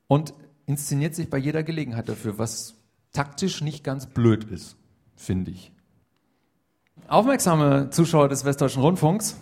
und 0.08 0.34
inszeniert 0.66 1.16
sich 1.16 1.30
bei 1.30 1.38
jeder 1.38 1.64
Gelegenheit 1.64 2.10
dafür, 2.10 2.38
was 2.38 2.76
taktisch 3.14 3.62
nicht 3.62 3.84
ganz 3.84 4.08
blöd 4.08 4.44
ist, 4.46 4.78
finde 5.16 5.52
ich. 5.52 5.72
Aufmerksame 7.08 7.90
Zuschauer 7.92 8.30
des 8.30 8.46
Westdeutschen 8.46 8.82
Rundfunks 8.82 9.38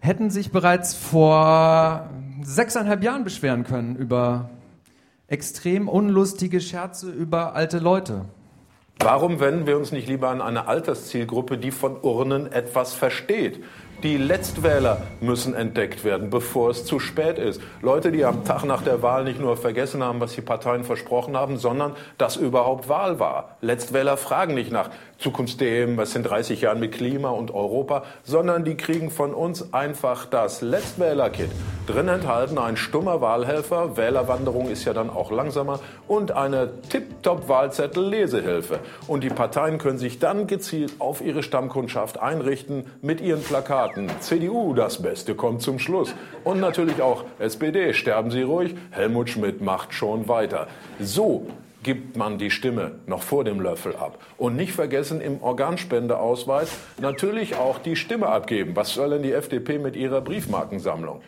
hätten 0.00 0.30
sich 0.30 0.50
bereits 0.50 0.94
vor 0.94 2.10
sechseinhalb 2.42 3.02
Jahren 3.02 3.24
beschweren 3.24 3.64
können 3.64 3.96
über 3.96 4.50
extrem 5.28 5.88
unlustige 5.88 6.60
Scherze 6.60 7.10
über 7.10 7.54
alte 7.54 7.78
Leute. 7.78 8.26
Warum 8.98 9.40
wenden 9.40 9.66
wir 9.66 9.76
uns 9.76 9.92
nicht 9.92 10.08
lieber 10.08 10.30
an 10.30 10.40
eine 10.40 10.68
Alterszielgruppe, 10.68 11.58
die 11.58 11.70
von 11.70 12.00
Urnen 12.00 12.50
etwas 12.50 12.94
versteht? 12.94 13.62
Die 14.02 14.16
Letztwähler 14.16 15.02
müssen 15.20 15.54
entdeckt 15.54 16.02
werden, 16.02 16.30
bevor 16.30 16.70
es 16.70 16.86
zu 16.86 16.98
spät 16.98 17.38
ist. 17.38 17.60
Leute, 17.82 18.10
die 18.10 18.24
am 18.24 18.44
Tag 18.44 18.64
nach 18.64 18.82
der 18.82 19.02
Wahl 19.02 19.24
nicht 19.24 19.38
nur 19.38 19.56
vergessen 19.56 20.02
haben, 20.02 20.20
was 20.20 20.34
die 20.34 20.40
Parteien 20.40 20.84
versprochen 20.84 21.36
haben, 21.36 21.58
sondern 21.58 21.92
dass 22.16 22.36
überhaupt 22.36 22.88
Wahl 22.88 23.18
war. 23.18 23.56
Letztwähler 23.60 24.16
fragen 24.16 24.54
nicht 24.54 24.72
nach 24.72 24.90
Zukunftsthemen, 25.18 25.96
was 25.96 26.14
in 26.14 26.22
30 26.22 26.60
Jahren 26.60 26.78
mit 26.78 26.92
Klima 26.92 27.30
und 27.30 27.52
Europa, 27.52 28.04
sondern 28.22 28.64
die 28.64 28.76
kriegen 28.76 29.10
von 29.10 29.32
uns 29.32 29.72
einfach 29.72 30.26
das 30.26 30.60
Letztwähler-Kit. 30.60 31.50
Drin 31.86 32.08
enthalten 32.08 32.58
ein 32.58 32.76
stummer 32.76 33.20
Wahlhelfer, 33.20 33.96
Wählerwanderung 33.96 34.68
ist 34.68 34.84
ja 34.84 34.92
dann 34.92 35.08
auch 35.08 35.30
langsamer, 35.30 35.80
und 36.06 36.32
eine 36.32 36.70
Tip-Top-Wahlzettel-Lesehilfe. 36.90 38.80
Und 39.06 39.24
die 39.24 39.30
Parteien 39.30 39.78
können 39.78 39.98
sich 39.98 40.18
dann 40.18 40.46
gezielt 40.46 40.94
auf 40.98 41.20
ihre 41.20 41.42
Stammkundschaft 41.42 42.20
einrichten 42.20 42.84
mit 43.02 43.20
ihren 43.20 43.42
Plakaten. 43.42 44.10
CDU, 44.20 44.74
das 44.74 45.00
Beste 45.00 45.34
kommt 45.34 45.62
zum 45.62 45.78
Schluss. 45.78 46.14
Und 46.44 46.60
natürlich 46.60 47.00
auch 47.00 47.24
SPD, 47.38 47.94
sterben 47.94 48.30
Sie 48.30 48.42
ruhig, 48.42 48.74
Helmut 48.90 49.30
Schmidt 49.30 49.62
macht 49.62 49.94
schon 49.94 50.28
weiter. 50.28 50.66
So 51.00 51.46
gibt 51.86 52.16
man 52.16 52.36
die 52.36 52.50
Stimme 52.50 52.98
noch 53.06 53.22
vor 53.22 53.44
dem 53.44 53.60
Löffel 53.60 53.94
ab. 53.94 54.18
Und 54.36 54.56
nicht 54.56 54.72
vergessen 54.72 55.20
im 55.20 55.40
Organspendeausweis 55.40 56.68
natürlich 57.00 57.54
auch 57.54 57.78
die 57.78 57.94
Stimme 57.94 58.26
abgeben. 58.26 58.74
Was 58.74 58.92
soll 58.92 59.10
denn 59.10 59.22
die 59.22 59.32
FDP 59.32 59.78
mit 59.78 59.94
ihrer 59.94 60.20
Briefmarkensammlung? 60.20 61.22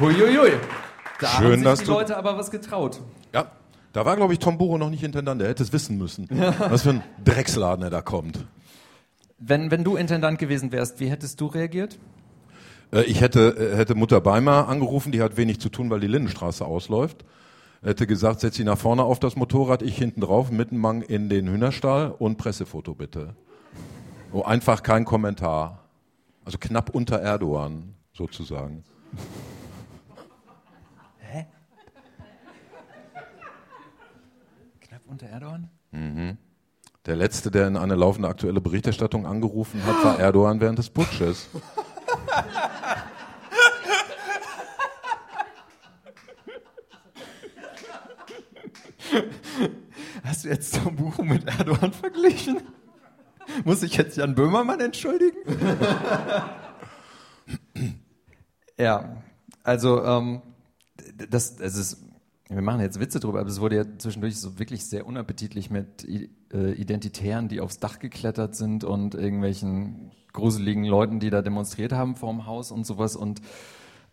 Huiuiui. 0.00 0.52
Da 1.20 1.28
Schön, 1.28 1.44
haben 1.44 1.54
sich 1.54 1.64
dass 1.64 1.78
die 1.80 1.84
du- 1.86 1.92
Leute 1.92 2.16
aber 2.16 2.36
was 2.36 2.50
getraut. 2.50 3.00
Ja, 3.32 3.46
da 3.92 4.04
war, 4.04 4.16
glaube 4.16 4.32
ich, 4.32 4.38
Tom 4.40 4.58
Buro 4.58 4.76
noch 4.78 4.90
nicht 4.90 5.04
Intendant. 5.04 5.40
Der 5.40 5.48
hätte 5.48 5.62
es 5.62 5.72
wissen 5.72 5.96
müssen. 5.96 6.28
Was 6.58 6.82
für 6.82 6.90
ein 6.90 7.02
Drecksladen 7.24 7.84
er 7.84 7.90
da 7.90 8.00
kommt. 8.02 8.44
Wenn, 9.38 9.70
wenn 9.70 9.84
du 9.84 9.94
Intendant 9.96 10.38
gewesen 10.40 10.72
wärst, 10.72 10.98
wie 10.98 11.08
hättest 11.08 11.40
du 11.40 11.46
reagiert? 11.46 11.98
Äh, 12.94 13.02
Ich 13.02 13.20
hätte, 13.20 13.56
äh, 13.56 13.76
hätte 13.76 13.94
Mutter 13.94 14.20
Beimer 14.20 14.68
angerufen, 14.68 15.12
die 15.12 15.20
hat 15.20 15.36
wenig 15.36 15.60
zu 15.60 15.68
tun, 15.68 15.90
weil 15.90 16.00
die 16.00 16.06
Lindenstraße 16.06 16.64
ausläuft. 16.64 17.24
Hätte 17.82 18.06
gesagt, 18.06 18.40
setz 18.40 18.56
sie 18.56 18.64
nach 18.64 18.78
vorne 18.78 19.02
auf 19.02 19.20
das 19.20 19.36
Motorrad, 19.36 19.82
ich 19.82 19.98
hinten 19.98 20.22
drauf, 20.22 20.50
Mittenmang 20.50 21.02
in 21.02 21.28
den 21.28 21.46
Hühnerstall 21.48 22.14
und 22.18 22.38
Pressefoto 22.38 22.94
bitte. 22.94 23.34
Oh, 24.32 24.42
einfach 24.42 24.82
kein 24.82 25.04
Kommentar. 25.04 25.80
Also 26.46 26.56
knapp 26.58 26.90
unter 26.90 27.18
Erdogan, 27.18 27.94
sozusagen. 28.12 28.84
Knapp 34.80 35.02
unter 35.06 35.26
Erdogan? 35.26 35.68
Der 37.06 37.16
letzte, 37.16 37.50
der 37.50 37.68
in 37.68 37.76
eine 37.76 37.94
laufende 37.96 38.28
aktuelle 38.28 38.60
Berichterstattung 38.60 39.26
angerufen 39.26 39.84
hat, 39.86 40.02
war 40.04 40.18
Erdogan 40.18 40.60
während 40.60 40.78
des 40.78 40.88
Putsches. 40.88 41.48
Hast 50.24 50.33
du 50.44 50.48
jetzt 50.48 50.82
Tom 50.82 50.96
Bucho 50.96 51.22
mit 51.22 51.46
Erdogan 51.46 51.92
verglichen? 51.92 52.62
Muss 53.64 53.82
ich 53.82 53.96
jetzt 53.96 54.16
Jan 54.16 54.34
Böhmermann 54.34 54.80
entschuldigen? 54.80 55.38
ja, 58.78 59.22
also 59.62 60.04
ähm, 60.04 60.42
das, 61.30 61.56
das 61.56 61.76
ist, 61.76 62.02
wir 62.48 62.62
machen 62.62 62.80
jetzt 62.80 63.00
Witze 63.00 63.20
drüber, 63.20 63.40
aber 63.40 63.48
es 63.48 63.60
wurde 63.60 63.76
ja 63.76 63.84
zwischendurch 63.98 64.38
so 64.38 64.58
wirklich 64.58 64.86
sehr 64.86 65.06
unappetitlich 65.06 65.70
mit 65.70 66.06
äh, 66.52 66.72
Identitären, 66.72 67.48
die 67.48 67.60
aufs 67.60 67.78
Dach 67.78 67.98
geklettert 67.98 68.56
sind 68.56 68.84
und 68.84 69.14
irgendwelchen 69.14 70.12
gruseligen 70.32 70.84
Leuten, 70.84 71.20
die 71.20 71.30
da 71.30 71.42
demonstriert 71.42 71.92
haben 71.92 72.16
vorm 72.16 72.46
Haus 72.46 72.70
und 72.70 72.86
sowas 72.86 73.16
und 73.16 73.40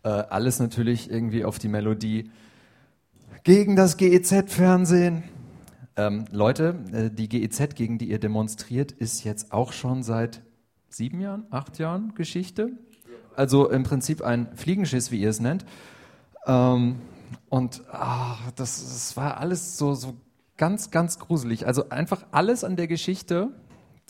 äh, 0.03 0.09
alles 0.09 0.59
natürlich 0.59 1.09
irgendwie 1.09 1.45
auf 1.45 1.59
die 1.59 1.67
Melodie 1.67 2.31
gegen 3.43 3.75
das 3.75 3.97
GEZ-Fernsehen. 3.97 5.23
Ähm, 5.95 6.25
Leute, 6.31 6.83
äh, 6.93 7.09
die 7.09 7.27
GEZ, 7.27 7.75
gegen 7.75 7.97
die 7.97 8.09
ihr 8.09 8.19
demonstriert, 8.19 8.91
ist 8.91 9.23
jetzt 9.23 9.51
auch 9.51 9.73
schon 9.73 10.03
seit 10.03 10.41
sieben 10.89 11.19
Jahren, 11.19 11.45
acht 11.49 11.79
Jahren 11.79 12.15
Geschichte. 12.15 12.71
Also 13.35 13.69
im 13.69 13.83
Prinzip 13.83 14.21
ein 14.21 14.55
Fliegenschiss, 14.55 15.11
wie 15.11 15.21
ihr 15.21 15.29
es 15.29 15.39
nennt. 15.39 15.65
Ähm, 16.45 16.97
und 17.49 17.83
ah, 17.91 18.37
das, 18.55 18.81
das 18.81 19.17
war 19.17 19.37
alles 19.37 19.77
so, 19.77 19.93
so 19.93 20.15
ganz, 20.57 20.91
ganz 20.91 21.19
gruselig. 21.19 21.65
Also 21.65 21.89
einfach 21.89 22.25
alles 22.31 22.63
an 22.63 22.75
der 22.75 22.87
Geschichte 22.87 23.49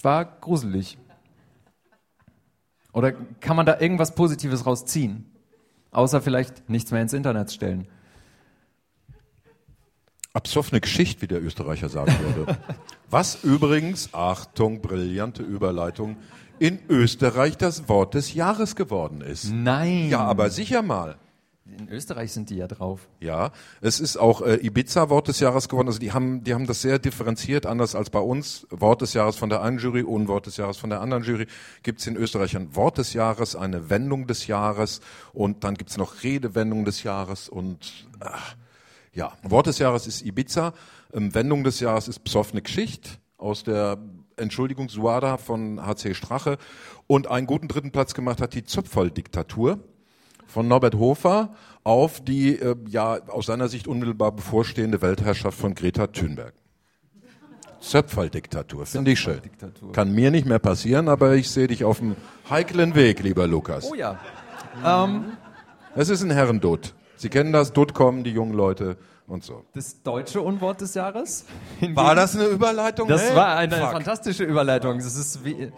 war 0.02 0.26
gruselig. 0.26 0.98
Oder 2.94 3.14
kann 3.14 3.56
man 3.56 3.66
da 3.66 3.80
irgendwas 3.80 4.16
Positives 4.16 4.66
rausziehen? 4.66 5.32
Außer 5.92 6.22
vielleicht 6.22 6.70
nichts 6.70 6.92
mehr 6.92 7.02
ins 7.02 7.14
Internet 7.14 7.52
stellen. 7.52 7.88
Absoffene 10.34 10.80
Geschichte, 10.80 11.22
wie 11.22 11.28
der 11.28 11.44
Österreicher 11.44 11.90
sagen 11.90 12.16
würde. 12.36 12.58
Was 13.10 13.44
übrigens, 13.44 14.14
Achtung, 14.14 14.82
brillante 14.82 15.44
Überleitung, 15.44 16.18
in 16.60 16.80
Österreich 16.90 17.58
das 17.58 17.90
Wort 17.90 18.14
des 18.14 18.34
Jahres 18.34 18.76
geworden 18.76 19.22
ist. 19.22 19.52
Nein. 19.52 20.10
Ja, 20.10 20.20
aber 20.20 20.50
sicher 20.50 20.82
mal. 20.82 21.18
In 21.78 21.90
Österreich 21.90 22.34
sind 22.34 22.50
die 22.50 22.56
ja 22.56 22.68
drauf. 22.68 23.08
Ja, 23.20 23.52
es 23.82 24.00
ist 24.00 24.18
auch 24.18 24.42
äh, 24.42 24.56
Ibiza 24.56 25.10
Wort 25.10 25.28
des 25.28 25.40
Jahres 25.40 25.70
geworden. 25.70 25.88
Also 25.88 26.00
die 26.00 26.12
haben, 26.12 26.44
die 26.44 26.54
haben 26.54 26.68
das 26.68 26.82
sehr 26.82 27.00
differenziert, 27.00 27.66
anders 27.66 27.96
als 27.96 28.10
bei 28.10 28.20
uns. 28.20 28.68
Wort 28.70 29.02
des 29.02 29.14
Jahres 29.14 29.38
von 29.38 29.50
der 29.50 29.62
einen 29.62 29.80
Jury 29.80 30.04
und 30.04 30.28
Wort 30.28 30.48
des 30.48 30.58
Jahres 30.58 30.78
von 30.78 30.90
der 30.90 31.02
anderen 31.02 31.24
Jury. 31.24 31.48
Gibt 31.84 32.00
es 32.00 32.08
in 32.08 32.16
Österreich 32.16 32.56
ein 32.56 32.76
Wort 32.76 32.98
des 32.98 33.14
Jahres, 33.14 33.56
eine 33.56 33.90
Wendung 33.90 34.28
des 34.28 34.48
Jahres 34.48 35.02
und 35.34 35.64
dann 35.64 35.76
gibt 35.76 35.92
es 35.92 35.98
noch 35.98 36.24
Redewendung 36.24 36.84
des 36.86 37.04
Jahres 37.04 37.48
und 37.48 38.08
ach, 38.20 38.56
ja, 39.14 39.34
Wort 39.44 39.68
des 39.68 39.80
Jahres 39.80 40.08
ist 40.08 40.22
Ibiza, 40.26 40.74
ähm, 41.14 41.34
Wendung 41.34 41.64
des 41.64 41.80
Jahres 41.80 42.08
ist 42.08 42.24
Psoffene 42.24 42.62
Geschichte 42.62 43.12
aus 43.38 43.64
der 43.64 43.98
Entschuldigung 44.38 44.90
Suada 44.90 45.38
von 45.38 45.86
HC 45.86 46.14
Strache 46.14 46.58
und 47.08 47.28
einen 47.28 47.48
guten 47.48 47.68
dritten 47.68 47.92
Platz 47.92 48.14
gemacht 48.14 48.42
hat 48.42 48.54
die 48.54 48.64
Zöpferl-Diktatur 48.64 49.80
von 50.48 50.68
Norbert 50.68 50.96
Hofer 50.96 51.54
auf 51.84 52.22
die 52.22 52.58
äh, 52.58 52.76
ja 52.88 53.20
aus 53.28 53.48
seiner 53.48 53.68
Sicht 53.68 53.88
unmittelbar 53.88 54.32
bevorstehende 54.32 55.02
Weltherrschaft 55.02 55.58
von 55.58 55.76
Greta 55.76 56.08
Thunberg. 56.08 56.54
Zöpferl-Diktatur, 57.82 58.86
finde 58.86 59.12
ich 59.12 59.20
schön. 59.20 59.42
Kann 59.92 60.14
mir 60.14 60.30
nicht 60.30 60.46
mehr 60.46 60.60
passieren, 60.60 61.10
aber 61.10 61.34
ich 61.34 61.50
sehe 61.50 61.66
dich 61.68 61.84
auf 61.84 61.98
dem 61.98 62.16
heiklen 62.48 62.94
Weg, 62.94 63.24
lieber 63.24 63.48
Lukas. 63.48 63.90
Oh 63.92 63.96
ja. 63.96 64.20
Es 65.96 66.10
ist 66.10 66.22
ein 66.22 66.30
Herrendutt. 66.30 66.94
Sie 67.22 67.30
kennen 67.30 67.54
das, 67.54 67.72
kommen 67.94 68.24
die 68.24 68.32
jungen 68.32 68.54
Leute 68.54 68.98
und 69.28 69.44
so. 69.44 69.64
Das 69.74 70.02
deutsche 70.02 70.42
Unwort 70.42 70.82
des 70.82 70.96
Jahres? 70.96 71.46
War 71.94 72.16
das 72.16 72.36
eine 72.36 72.46
Überleitung? 72.46 73.08
Das 73.08 73.22
Hey, 73.30 73.36
war 73.36 73.56
eine 73.58 73.76
fuck. 73.76 73.92
fantastische 73.92 74.44
Überleitung. 74.44 74.98
Das 74.98 75.16
ist 75.16 75.46
wie, 75.46 75.72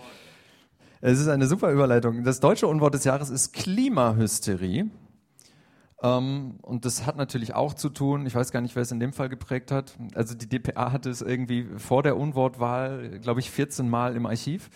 es 1.02 1.20
ist 1.20 1.28
eine 1.28 1.46
super 1.48 1.70
Überleitung. 1.72 2.24
Das 2.24 2.40
deutsche 2.40 2.66
Unwort 2.68 2.94
des 2.94 3.04
Jahres 3.04 3.30
ist 3.30 3.52
Klimahysterie. 3.52 4.90
Ähm, 6.02 6.60
und 6.62 6.86
das 6.86 7.06
hat 7.06 7.18
natürlich 7.18 7.54
auch 7.56 7.74
zu 7.74 7.90
tun, 7.90 8.26
ich 8.26 8.36
weiß 8.36 8.52
gar 8.52 8.62
nicht, 8.62 8.76
wer 8.76 8.84
es 8.84 8.92
in 8.92 9.02
dem 9.02 9.12
Fall 9.12 9.28
geprägt 9.28 9.70
hat. 9.70 9.98
Also 10.16 10.36
die 10.36 10.48
DPA 10.48 10.94
hatte 10.94 11.10
es 11.10 11.22
irgendwie 11.22 11.68
vor 11.78 12.04
der 12.04 12.16
Unwortwahl, 12.16 13.20
glaube 13.20 13.42
ich, 13.42 13.52
14 13.52 13.90
Mal 13.90 14.16
im 14.16 14.26
Archiv. 14.26 14.70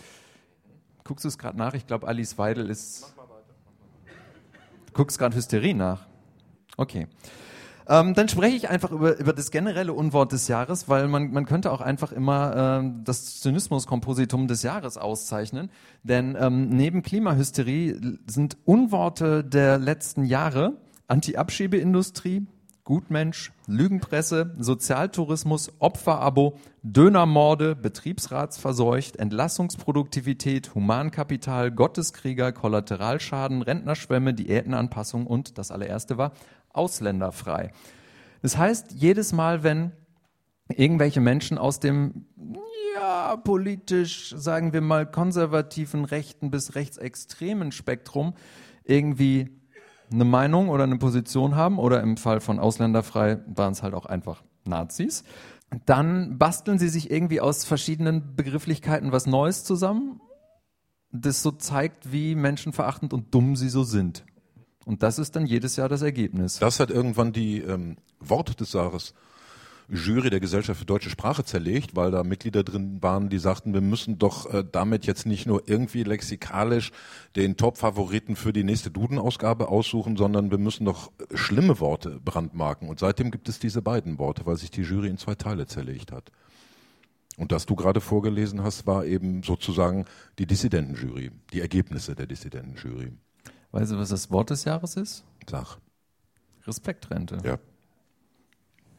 Guckst 1.06 1.24
du 1.24 1.30
es 1.30 1.38
gerade 1.38 1.58
nach? 1.58 1.74
Ich 1.76 1.88
glaube, 1.88 2.06
Alice 2.10 2.38
Weidel 2.38 2.70
ist. 2.70 3.14
Du 4.88 4.92
guckst 4.94 5.18
gerade 5.18 5.34
Hysterie 5.38 5.74
nach. 5.74 6.06
Okay. 6.78 7.08
Ähm, 7.90 8.14
dann 8.14 8.28
spreche 8.28 8.56
ich 8.56 8.70
einfach 8.70 8.92
über, 8.92 9.18
über 9.18 9.34
das 9.34 9.50
generelle 9.50 9.94
Unwort 9.94 10.34
des 10.34 10.48
Jahres, 10.48 10.90
weil 10.90 11.08
man, 11.08 11.32
man 11.32 11.46
könnte 11.46 11.72
auch 11.72 11.80
einfach 11.80 12.12
immer 12.12 12.82
ähm, 12.82 13.02
das 13.06 13.40
Zynismuskompositum 13.40 14.48
des 14.48 14.62
Jahres 14.62 14.98
auszeichnen. 14.98 15.70
Denn 16.04 16.38
ähm, 16.40 16.70
neben 16.70 17.02
Klimahysterie 17.02 18.18
sind 18.28 18.58
Unworte 18.66 19.44
der 19.44 19.78
letzten 19.78 20.26
Jahre 20.26 20.74
Anti-Abschiebeindustrie, 21.08 22.46
Gutmensch, 22.84 23.52
Lügenpresse, 23.68 24.54
Sozialtourismus, 24.60 25.74
Opferabo, 25.80 26.58
Dönermorde, 26.84 27.76
Betriebsratsverseucht, 27.76 29.18
Entlassungsproduktivität, 29.18 30.74
Humankapital, 30.74 31.72
Gotteskrieger, 31.72 32.54
Kollateralschaden, 32.54 33.62
Rentnerschwemme, 33.62 34.34
Diätenanpassung 34.34 35.28
und 35.28 35.58
das 35.58 35.72
allererste 35.72 36.18
war 36.18 36.32
ausländerfrei. 36.78 37.72
Das 38.42 38.58
heißt, 38.58 38.92
jedes 38.94 39.34
Mal, 39.34 39.64
wenn 39.64 39.92
irgendwelche 40.70 41.22
Menschen 41.22 41.58
aus 41.58 41.80
dem 41.80 42.26
ja, 42.96 43.38
politisch, 43.38 44.34
sagen 44.38 44.74
wir 44.74 44.82
mal, 44.82 45.06
konservativen, 45.06 46.06
rechten 46.06 46.52
bis 46.52 46.76
rechtsextremen 46.76 47.72
Spektrum 47.72 48.34
irgendwie 48.84 49.50
eine 50.12 50.26
Meinung 50.26 50.70
oder 50.70 50.84
eine 50.84 50.98
Position 50.98 51.56
haben, 51.56 51.80
oder 51.80 52.02
im 52.02 52.18
Fall 52.18 52.40
von 52.40 52.60
ausländerfrei 52.60 53.40
waren 53.48 53.74
es 53.74 53.84
halt 53.84 53.94
auch 53.94 54.06
einfach 54.06 54.44
Nazis, 54.66 55.24
dann 55.86 56.38
basteln 56.38 56.80
sie 56.80 56.88
sich 56.88 57.12
irgendwie 57.12 57.42
aus 57.42 57.66
verschiedenen 57.66 58.36
Begrifflichkeiten 58.36 59.12
was 59.12 59.26
Neues 59.26 59.64
zusammen, 59.64 60.22
das 61.12 61.42
so 61.42 61.52
zeigt, 61.52 62.12
wie 62.12 62.36
menschenverachtend 62.36 63.14
und 63.14 63.34
dumm 63.34 63.56
sie 63.56 63.70
so 63.70 63.84
sind. 63.84 64.26
Und 64.88 65.04
das 65.04 65.20
ist 65.20 65.36
dann 65.36 65.46
jedes 65.46 65.76
Jahr 65.76 65.90
das 65.90 66.02
Ergebnis. 66.02 66.60
Das 66.60 66.80
hat 66.80 66.92
irgendwann 66.92 67.34
die 67.34 67.60
ähm, 67.60 67.98
Wort 68.22 68.58
des 68.62 68.72
Jahres 68.72 69.14
Jury 69.90 70.30
der 70.30 70.40
Gesellschaft 70.40 70.80
für 70.80 70.86
deutsche 70.86 71.10
Sprache 71.10 71.44
zerlegt, 71.44 71.98
weil 71.98 72.10
da 72.10 72.24
Mitglieder 72.24 72.64
drin 72.64 73.02
waren, 73.02 73.28
die 73.28 73.38
sagten, 73.38 73.74
wir 73.74 73.82
müssen 73.82 74.18
doch 74.18 74.46
äh, 74.54 74.64
damit 74.72 75.06
jetzt 75.06 75.26
nicht 75.26 75.46
nur 75.46 75.64
irgendwie 75.68 76.04
lexikalisch 76.04 76.94
den 77.36 77.58
Top-Favoriten 77.58 78.38
für 78.38 78.54
die 78.54 78.64
nächste 78.64 78.90
Duden-Ausgabe 78.90 79.68
aussuchen, 79.68 80.16
sondern 80.16 80.52
wir 80.52 80.58
müssen 80.58 80.86
doch 80.86 81.12
äh, 81.20 81.36
schlimme 81.36 81.82
Worte 81.82 82.22
brandmarken. 82.24 82.88
Und 82.88 83.00
seitdem 83.00 83.30
gibt 83.30 83.50
es 83.50 83.60
diese 83.60 83.82
beiden 83.82 84.20
Worte, 84.20 84.46
weil 84.46 84.56
sich 84.56 84.72
die 84.72 84.84
Jury 84.84 85.10
in 85.10 85.18
zwei 85.18 85.36
Teile 85.36 85.68
zerlegt 85.68 86.14
hat. 86.14 86.32
Und 87.36 87.52
das 87.52 87.66
du 87.66 87.76
gerade 87.76 88.00
vorgelesen 88.00 88.64
hast, 88.64 88.88
war 88.88 89.06
eben 89.06 89.44
sozusagen 89.44 90.06
die 90.40 90.48
Dissidentenjury, 90.48 91.32
die 91.52 91.60
Ergebnisse 91.60 92.16
der 92.16 92.26
Dissidentenjury. 92.26 93.12
Weißt 93.78 93.92
du, 93.92 94.00
was 94.00 94.10
das 94.10 94.32
Wort 94.32 94.50
des 94.50 94.66
Jahres 94.66 94.96
ist? 94.96 95.24
Sag. 95.48 95.78
Respektrente. 96.66 97.38
Ja. 97.44 97.60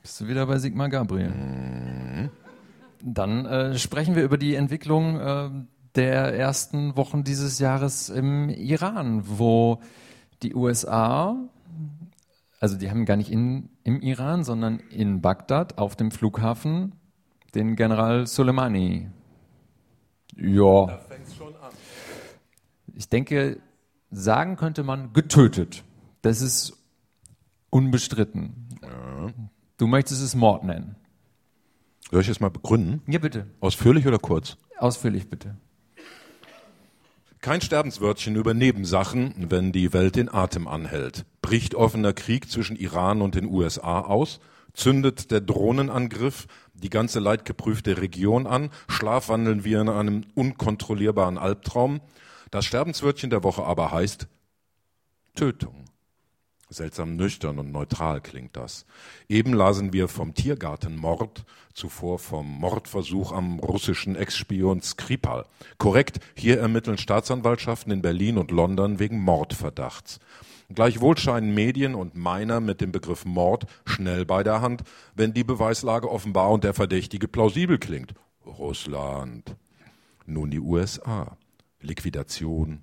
Bist 0.02 0.20
du 0.20 0.28
wieder 0.28 0.46
bei 0.46 0.58
Sigmar 0.58 0.88
Gabriel? 0.88 2.30
Dann 3.02 3.44
äh, 3.46 3.76
sprechen 3.76 4.14
wir 4.14 4.22
über 4.22 4.38
die 4.38 4.54
Entwicklung 4.54 5.18
äh, 5.18 5.50
der 5.96 6.32
ersten 6.32 6.96
Wochen 6.96 7.24
dieses 7.24 7.58
Jahres 7.58 8.08
im 8.08 8.50
Iran, 8.50 9.24
wo 9.26 9.80
die 10.44 10.54
USA, 10.54 11.34
also 12.60 12.78
die 12.78 12.88
haben 12.88 13.04
gar 13.04 13.16
nicht 13.16 13.32
in, 13.32 13.70
im 13.82 14.00
Iran, 14.00 14.44
sondern 14.44 14.78
in 14.78 15.20
Bagdad 15.20 15.76
auf 15.78 15.96
dem 15.96 16.12
Flughafen 16.12 16.94
den 17.56 17.74
General 17.74 18.28
Soleimani. 18.28 19.10
Ja. 20.36 21.00
Ich 22.94 23.08
denke, 23.08 23.60
sagen 24.10 24.56
könnte 24.56 24.82
man 24.82 25.12
getötet. 25.12 25.84
Das 26.22 26.40
ist 26.40 26.72
unbestritten. 27.70 28.68
Du 29.76 29.86
möchtest 29.86 30.22
es 30.22 30.34
Mord 30.34 30.64
nennen. 30.64 30.96
Soll 32.10 32.22
ich 32.22 32.28
es 32.28 32.40
mal 32.40 32.50
begründen? 32.50 33.02
Ja, 33.06 33.18
bitte. 33.18 33.46
Ausführlich 33.60 34.06
oder 34.06 34.18
kurz? 34.18 34.56
Ausführlich, 34.78 35.28
bitte. 35.28 35.56
Kein 37.40 37.60
Sterbenswörtchen 37.60 38.34
über 38.34 38.54
Nebensachen, 38.54 39.46
wenn 39.50 39.70
die 39.70 39.92
Welt 39.92 40.16
den 40.16 40.32
Atem 40.32 40.66
anhält. 40.66 41.24
Bricht 41.40 41.74
offener 41.74 42.12
Krieg 42.12 42.50
zwischen 42.50 42.76
Iran 42.76 43.22
und 43.22 43.34
den 43.34 43.46
USA 43.46 44.00
aus? 44.00 44.40
Zündet 44.72 45.30
der 45.30 45.40
Drohnenangriff 45.40 46.46
die 46.74 46.90
ganze 46.90 47.20
leidgeprüfte 47.20 47.98
Region 47.98 48.46
an? 48.46 48.70
Schlafwandeln 48.88 49.64
wir 49.64 49.80
in 49.80 49.88
einem 49.88 50.24
unkontrollierbaren 50.34 51.38
Albtraum? 51.38 52.00
Das 52.50 52.64
Sterbenswörtchen 52.64 53.30
der 53.30 53.44
Woche 53.44 53.64
aber 53.64 53.92
heißt 53.92 54.26
Tötung. 55.34 55.84
Seltsam 56.70 57.16
nüchtern 57.16 57.58
und 57.58 57.72
neutral 57.72 58.20
klingt 58.20 58.54
das. 58.54 58.84
Eben 59.26 59.54
lasen 59.54 59.94
wir 59.94 60.06
vom 60.06 60.34
Tiergartenmord, 60.34 61.46
zuvor 61.72 62.18
vom 62.18 62.46
Mordversuch 62.60 63.32
am 63.32 63.58
russischen 63.58 64.16
Ex-Spion 64.16 64.82
Skripal. 64.82 65.46
Korrekt, 65.78 66.20
hier 66.36 66.58
ermitteln 66.58 66.98
Staatsanwaltschaften 66.98 67.90
in 67.90 68.02
Berlin 68.02 68.36
und 68.36 68.50
London 68.50 68.98
wegen 68.98 69.18
Mordverdachts. 69.18 70.20
Gleichwohl 70.68 71.16
scheinen 71.16 71.54
Medien 71.54 71.94
und 71.94 72.14
meiner 72.14 72.60
mit 72.60 72.82
dem 72.82 72.92
Begriff 72.92 73.24
Mord 73.24 73.64
schnell 73.86 74.26
bei 74.26 74.42
der 74.42 74.60
Hand, 74.60 74.82
wenn 75.14 75.32
die 75.32 75.44
Beweislage 75.44 76.10
offenbar 76.10 76.50
und 76.50 76.64
der 76.64 76.74
Verdächtige 76.74 77.28
plausibel 77.28 77.78
klingt. 77.78 78.12
Russland. 78.44 79.56
Nun 80.26 80.50
die 80.50 80.60
USA. 80.60 81.37
Liquidation, 81.80 82.82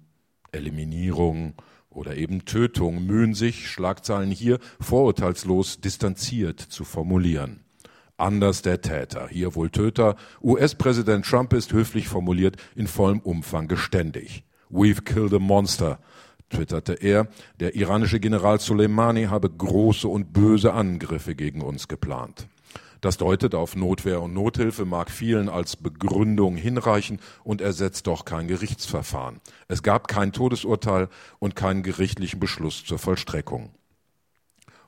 Eliminierung, 0.51 1.55
oder 1.95 2.17
eben 2.17 2.45
Tötung 2.45 3.05
mühen 3.05 3.33
sich, 3.33 3.69
Schlagzeilen 3.69 4.29
hier, 4.29 4.59
vorurteilslos 4.79 5.79
distanziert 5.79 6.59
zu 6.59 6.83
formulieren. 6.83 7.61
Anders 8.17 8.61
der 8.61 8.81
Täter, 8.81 9.27
hier 9.29 9.55
wohl 9.55 9.69
Töter. 9.69 10.15
US-Präsident 10.41 11.25
Trump 11.25 11.53
ist 11.53 11.73
höflich 11.73 12.07
formuliert 12.07 12.57
in 12.75 12.87
vollem 12.87 13.19
Umfang 13.19 13.67
geständig. 13.67 14.43
We've 14.69 15.03
killed 15.03 15.33
a 15.33 15.39
monster, 15.39 15.99
twitterte 16.49 16.93
er. 16.93 17.27
Der 17.59 17.75
iranische 17.75 18.19
General 18.19 18.59
Soleimani 18.59 19.25
habe 19.25 19.49
große 19.49 20.07
und 20.07 20.31
böse 20.33 20.73
Angriffe 20.73 21.35
gegen 21.35 21.61
uns 21.61 21.87
geplant. 21.87 22.47
Das 23.05 23.17
deutet 23.17 23.53
auf 23.53 23.75
Notwehr 23.75 24.19
und 24.19 24.33
Nothilfe, 24.33 24.83
mag 24.83 25.11
vielen 25.11 25.47
als 25.47 25.75
Begründung 25.75 26.55
hinreichen 26.55 27.19
und 27.43 27.61
ersetzt 27.61 28.07
doch 28.07 28.25
kein 28.25 28.47
Gerichtsverfahren. 28.47 29.41
Es 29.67 29.83
gab 29.83 30.07
kein 30.07 30.31
Todesurteil 30.31 31.09
und 31.37 31.55
keinen 31.55 31.83
gerichtlichen 31.83 32.39
Beschluss 32.39 32.83
zur 32.83 32.97
Vollstreckung. 32.97 33.69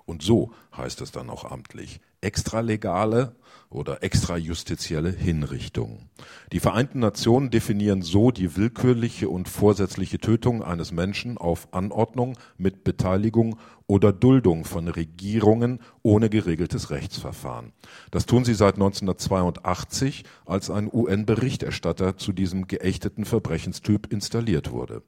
Und 0.06 0.24
so 0.24 0.52
heißt 0.76 1.02
es 1.02 1.12
dann 1.12 1.30
auch 1.30 1.46
amtlich. 1.46 2.00
Extralegale 2.20 3.36
oder 3.70 4.04
extrajustizielle 4.04 5.12
Hinrichtung. 5.12 6.10
Die 6.52 6.60
Vereinten 6.60 7.00
Nationen 7.00 7.50
definieren 7.50 8.02
so 8.02 8.32
die 8.32 8.56
willkürliche 8.56 9.30
und 9.30 9.50
vorsätzliche 9.50 10.20
Tötung 10.20 10.64
eines 10.64 10.92
Menschen 10.92 11.38
auf 11.38 11.68
Anordnung 11.74 12.38
mit 12.58 12.84
Beteiligung 12.84 13.58
oder 13.86 14.14
Duldung 14.14 14.66
von 14.66 14.88
Regierungen 14.88 15.80
ohne 16.02 16.30
geregeltes 16.30 16.90
Rechtsverfahren. 16.90 17.74
Das 18.12 18.26
tun 18.26 18.46
sie 18.46 18.54
seit 18.54 18.76
1982, 18.76 20.24
als 20.46 20.70
ein 20.70 20.90
UN-Berichterstatter 20.92 22.18
zu 22.18 22.32
diesem 22.32 22.68
geächteten 22.68 23.26
Verbrechenstyp 23.26 24.12
installiert 24.12 24.72
wurde. 24.72 25.04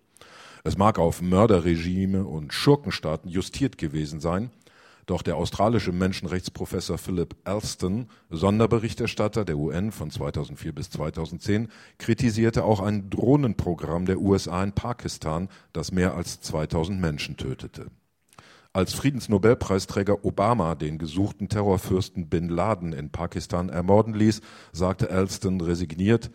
Es 0.63 0.77
mag 0.77 0.99
auf 0.99 1.21
Mörderregime 1.21 2.25
und 2.25 2.53
Schurkenstaaten 2.53 3.29
justiert 3.29 3.77
gewesen 3.77 4.19
sein, 4.19 4.51
doch 5.09 5.23
der 5.23 5.37
australische 5.37 5.91
Menschenrechtsprofessor 5.91 6.99
Philip 6.99 7.35
Alston, 7.43 8.07
Sonderberichterstatter 8.29 9.43
der 9.43 9.57
UN 9.57 9.91
von 9.91 10.11
2004 10.11 10.73
bis 10.73 10.91
2010, 10.91 11.69
kritisierte 11.97 12.63
auch 12.63 12.79
ein 12.79 13.09
Drohnenprogramm 13.09 14.05
der 14.05 14.19
USA 14.19 14.63
in 14.63 14.73
Pakistan, 14.73 15.49
das 15.73 15.91
mehr 15.91 16.13
als 16.13 16.41
2000 16.41 17.01
Menschen 17.01 17.37
tötete. 17.37 17.87
Als 18.71 18.93
Friedensnobelpreisträger 18.93 20.23
Obama 20.23 20.75
den 20.75 20.99
gesuchten 20.99 21.49
Terrorfürsten 21.49 22.29
Bin 22.29 22.47
Laden 22.47 22.93
in 22.93 23.09
Pakistan 23.09 23.69
ermorden 23.69 24.13
ließ, 24.13 24.41
sagte 24.73 25.09
Alston 25.09 25.59
resigniert, 25.59 26.29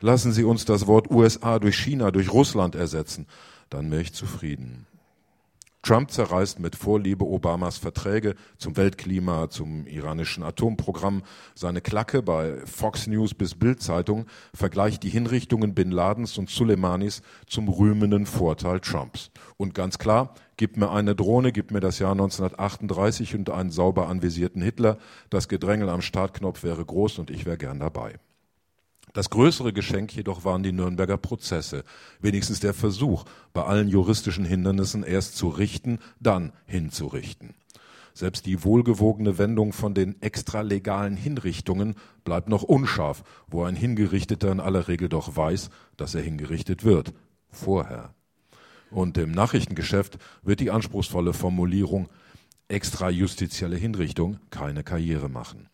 lassen 0.00 0.32
Sie 0.32 0.44
uns 0.44 0.64
das 0.64 0.86
Wort 0.86 1.10
USA 1.10 1.58
durch 1.58 1.76
China, 1.76 2.10
durch 2.10 2.32
Russland 2.32 2.74
ersetzen, 2.74 3.26
dann 3.68 3.90
wäre 3.90 4.00
ich 4.00 4.14
zufrieden. 4.14 4.86
Trump 5.84 6.10
zerreißt 6.10 6.60
mit 6.60 6.76
Vorliebe 6.76 7.26
Obamas 7.26 7.76
Verträge 7.76 8.36
zum 8.56 8.78
Weltklima, 8.78 9.50
zum 9.50 9.86
iranischen 9.86 10.42
Atomprogramm. 10.42 11.22
Seine 11.54 11.82
Klacke 11.82 12.22
bei 12.22 12.56
Fox 12.64 13.06
News 13.06 13.34
bis 13.34 13.54
Bild-Zeitung 13.54 14.24
vergleicht 14.54 15.02
die 15.02 15.10
Hinrichtungen 15.10 15.74
Bin 15.74 15.90
Ladens 15.90 16.38
und 16.38 16.48
Soleimanis 16.48 17.20
zum 17.46 17.68
rühmenden 17.68 18.24
Vorteil 18.24 18.80
Trumps. 18.80 19.30
Und 19.58 19.74
ganz 19.74 19.98
klar, 19.98 20.32
gib 20.56 20.78
mir 20.78 20.90
eine 20.90 21.14
Drohne, 21.14 21.52
gib 21.52 21.70
mir 21.70 21.80
das 21.80 21.98
Jahr 21.98 22.12
1938 22.12 23.34
und 23.34 23.50
einen 23.50 23.70
sauber 23.70 24.08
anvisierten 24.08 24.62
Hitler. 24.62 24.96
Das 25.28 25.48
Gedrängel 25.48 25.90
am 25.90 26.00
Startknopf 26.00 26.62
wäre 26.62 26.82
groß 26.82 27.18
und 27.18 27.30
ich 27.30 27.44
wäre 27.44 27.58
gern 27.58 27.78
dabei. 27.78 28.14
Das 29.14 29.30
größere 29.30 29.72
Geschenk 29.72 30.14
jedoch 30.14 30.44
waren 30.44 30.64
die 30.64 30.72
Nürnberger 30.72 31.16
Prozesse, 31.16 31.84
wenigstens 32.20 32.58
der 32.58 32.74
Versuch, 32.74 33.24
bei 33.52 33.62
allen 33.62 33.88
juristischen 33.88 34.44
Hindernissen 34.44 35.04
erst 35.04 35.36
zu 35.36 35.48
richten, 35.48 36.00
dann 36.18 36.52
hinzurichten. 36.66 37.54
Selbst 38.12 38.44
die 38.44 38.64
wohlgewogene 38.64 39.38
Wendung 39.38 39.72
von 39.72 39.94
den 39.94 40.20
extralegalen 40.20 41.16
Hinrichtungen 41.16 41.94
bleibt 42.24 42.48
noch 42.48 42.64
unscharf, 42.64 43.22
wo 43.46 43.62
ein 43.62 43.76
Hingerichteter 43.76 44.50
in 44.50 44.58
aller 44.58 44.88
Regel 44.88 45.08
doch 45.08 45.36
weiß, 45.36 45.70
dass 45.96 46.16
er 46.16 46.22
hingerichtet 46.22 46.82
wird. 46.82 47.14
Vorher. 47.52 48.14
Und 48.90 49.16
im 49.16 49.30
Nachrichtengeschäft 49.30 50.18
wird 50.42 50.58
die 50.58 50.72
anspruchsvolle 50.72 51.34
Formulierung 51.34 52.08
extrajustizielle 52.66 53.76
Hinrichtung 53.76 54.40
keine 54.50 54.82
Karriere 54.82 55.28
machen. 55.28 55.68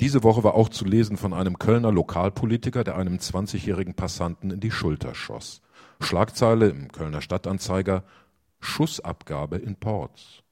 Diese 0.00 0.22
Woche 0.22 0.42
war 0.44 0.54
auch 0.54 0.68
zu 0.68 0.84
lesen 0.84 1.16
von 1.16 1.32
einem 1.32 1.58
Kölner 1.58 1.92
Lokalpolitiker, 1.92 2.84
der 2.84 2.96
einem 2.96 3.16
20-jährigen 3.16 3.94
Passanten 3.94 4.50
in 4.50 4.60
die 4.60 4.70
Schulter 4.70 5.14
schoss. 5.14 5.60
Schlagzeile 6.00 6.68
im 6.68 6.90
Kölner 6.90 7.20
Stadtanzeiger 7.20 8.04
Schussabgabe 8.60 9.56
in 9.56 9.76
Ports. 9.76 10.43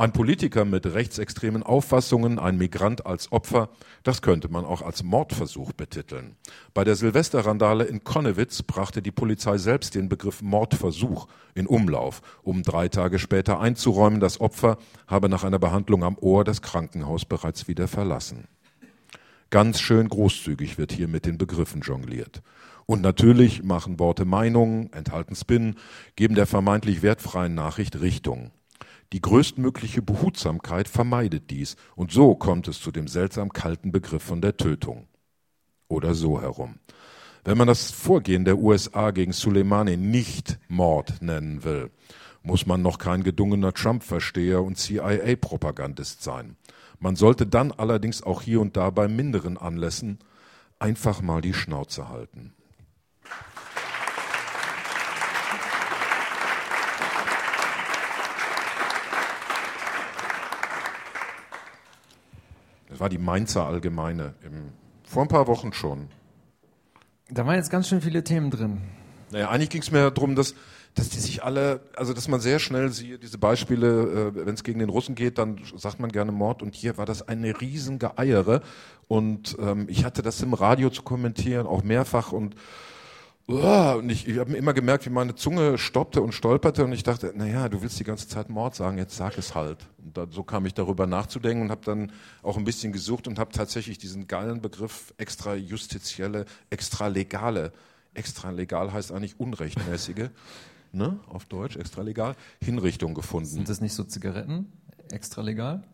Ein 0.00 0.12
Politiker 0.12 0.64
mit 0.64 0.86
rechtsextremen 0.86 1.64
Auffassungen, 1.64 2.38
ein 2.38 2.56
Migrant 2.56 3.04
als 3.04 3.32
Opfer, 3.32 3.68
das 4.04 4.22
könnte 4.22 4.48
man 4.48 4.64
auch 4.64 4.80
als 4.80 5.02
Mordversuch 5.02 5.72
betiteln. 5.72 6.36
Bei 6.72 6.84
der 6.84 6.94
Silvesterrandale 6.94 7.82
in 7.82 8.04
Konnewitz 8.04 8.62
brachte 8.62 9.02
die 9.02 9.10
Polizei 9.10 9.58
selbst 9.58 9.96
den 9.96 10.08
Begriff 10.08 10.40
Mordversuch 10.40 11.26
in 11.56 11.66
Umlauf, 11.66 12.22
um 12.44 12.62
drei 12.62 12.88
Tage 12.88 13.18
später 13.18 13.58
einzuräumen, 13.58 14.20
das 14.20 14.40
Opfer 14.40 14.78
habe 15.08 15.28
nach 15.28 15.42
einer 15.42 15.58
Behandlung 15.58 16.04
am 16.04 16.16
Ohr 16.20 16.44
das 16.44 16.62
Krankenhaus 16.62 17.24
bereits 17.24 17.66
wieder 17.66 17.88
verlassen. 17.88 18.46
Ganz 19.50 19.80
schön 19.80 20.08
großzügig 20.08 20.78
wird 20.78 20.92
hier 20.92 21.08
mit 21.08 21.26
den 21.26 21.38
Begriffen 21.38 21.80
jongliert. 21.80 22.42
Und 22.86 23.02
natürlich 23.02 23.64
machen 23.64 23.98
Worte 23.98 24.24
Meinungen, 24.24 24.92
enthalten 24.92 25.34
Spin, 25.34 25.74
geben 26.14 26.36
der 26.36 26.46
vermeintlich 26.46 27.02
wertfreien 27.02 27.56
Nachricht 27.56 28.00
Richtung. 28.00 28.52
Die 29.12 29.22
größtmögliche 29.22 30.02
Behutsamkeit 30.02 30.86
vermeidet 30.86 31.50
dies, 31.50 31.76
und 31.96 32.12
so 32.12 32.34
kommt 32.34 32.68
es 32.68 32.80
zu 32.80 32.90
dem 32.90 33.08
seltsam 33.08 33.52
kalten 33.52 33.90
Begriff 33.90 34.22
von 34.22 34.42
der 34.42 34.56
Tötung. 34.56 35.08
Oder 35.88 36.14
so 36.14 36.40
herum. 36.42 36.78
Wenn 37.44 37.56
man 37.56 37.68
das 37.68 37.90
Vorgehen 37.90 38.44
der 38.44 38.58
USA 38.58 39.10
gegen 39.10 39.32
Soleimani 39.32 39.96
nicht 39.96 40.58
Mord 40.68 41.22
nennen 41.22 41.64
will, 41.64 41.90
muss 42.42 42.66
man 42.66 42.82
noch 42.82 42.98
kein 42.98 43.22
gedungener 43.22 43.72
Trump-Versteher 43.72 44.62
und 44.62 44.76
CIA-Propagandist 44.76 46.22
sein. 46.22 46.56
Man 46.98 47.16
sollte 47.16 47.46
dann 47.46 47.72
allerdings 47.72 48.22
auch 48.22 48.42
hier 48.42 48.60
und 48.60 48.76
da 48.76 48.90
bei 48.90 49.08
minderen 49.08 49.56
Anlässen 49.56 50.18
einfach 50.78 51.22
mal 51.22 51.40
die 51.40 51.54
Schnauze 51.54 52.10
halten. 52.10 52.52
War 63.00 63.08
die 63.08 63.18
Mainzer 63.18 63.66
Allgemeine. 63.66 64.34
Im, 64.44 64.72
vor 65.04 65.22
ein 65.22 65.28
paar 65.28 65.46
Wochen 65.46 65.72
schon. 65.72 66.08
Da 67.30 67.46
waren 67.46 67.56
jetzt 67.56 67.70
ganz 67.70 67.88
schön 67.88 68.00
viele 68.00 68.24
Themen 68.24 68.50
drin. 68.50 68.80
Naja, 69.30 69.50
eigentlich 69.50 69.70
ging 69.70 69.82
es 69.82 69.90
mir 69.90 70.10
darum, 70.10 70.34
dass, 70.34 70.54
dass 70.94 71.10
die 71.10 71.20
sich 71.20 71.44
alle, 71.44 71.80
also 71.96 72.14
dass 72.14 72.28
man 72.28 72.40
sehr 72.40 72.58
schnell 72.58 72.90
sieht, 72.90 73.22
diese 73.22 73.38
Beispiele, 73.38 74.32
äh, 74.34 74.46
wenn 74.46 74.54
es 74.54 74.64
gegen 74.64 74.78
den 74.78 74.88
Russen 74.88 75.14
geht, 75.14 75.38
dann 75.38 75.60
sagt 75.76 76.00
man 76.00 76.10
gerne 76.10 76.32
Mord 76.32 76.62
und 76.62 76.74
hier 76.74 76.96
war 76.96 77.04
das 77.04 77.28
eine 77.28 77.60
riesen 77.60 77.98
Geeiere 77.98 78.62
und 79.06 79.56
ähm, 79.60 79.86
ich 79.88 80.04
hatte 80.04 80.22
das 80.22 80.40
im 80.40 80.54
Radio 80.54 80.88
zu 80.88 81.02
kommentieren, 81.02 81.66
auch 81.66 81.82
mehrfach 81.82 82.32
und 82.32 82.54
Uah, 83.50 83.94
und 83.94 84.10
ich, 84.10 84.28
ich 84.28 84.38
habe 84.38 84.54
immer 84.54 84.74
gemerkt, 84.74 85.06
wie 85.06 85.10
meine 85.10 85.34
Zunge 85.34 85.78
stoppte 85.78 86.20
und 86.20 86.32
stolperte 86.32 86.84
und 86.84 86.92
ich 86.92 87.02
dachte, 87.02 87.32
naja, 87.34 87.70
du 87.70 87.80
willst 87.80 87.98
die 87.98 88.04
ganze 88.04 88.28
Zeit 88.28 88.50
Mord 88.50 88.74
sagen, 88.74 88.98
jetzt 88.98 89.16
sag 89.16 89.38
es 89.38 89.54
halt. 89.54 89.86
Und 90.04 90.18
da, 90.18 90.26
so 90.30 90.42
kam 90.42 90.66
ich 90.66 90.74
darüber 90.74 91.06
nachzudenken 91.06 91.62
und 91.62 91.70
habe 91.70 91.80
dann 91.82 92.12
auch 92.42 92.58
ein 92.58 92.64
bisschen 92.64 92.92
gesucht 92.92 93.26
und 93.26 93.38
habe 93.38 93.50
tatsächlich 93.50 93.96
diesen 93.96 94.26
geilen 94.26 94.60
Begriff 94.60 95.14
extrajustizielle, 95.16 96.44
extralegale, 96.68 97.72
extralegal 98.12 98.92
heißt 98.92 99.12
eigentlich 99.12 99.40
unrechtmäßige, 99.40 100.28
ne, 100.92 101.18
auf 101.30 101.46
Deutsch, 101.46 101.76
extralegal, 101.76 102.36
Hinrichtung 102.62 103.14
gefunden. 103.14 103.48
Sind 103.48 103.70
das 103.70 103.80
nicht 103.80 103.94
so 103.94 104.04
Zigaretten? 104.04 104.70
Extra 105.10 105.40
legal? 105.40 105.84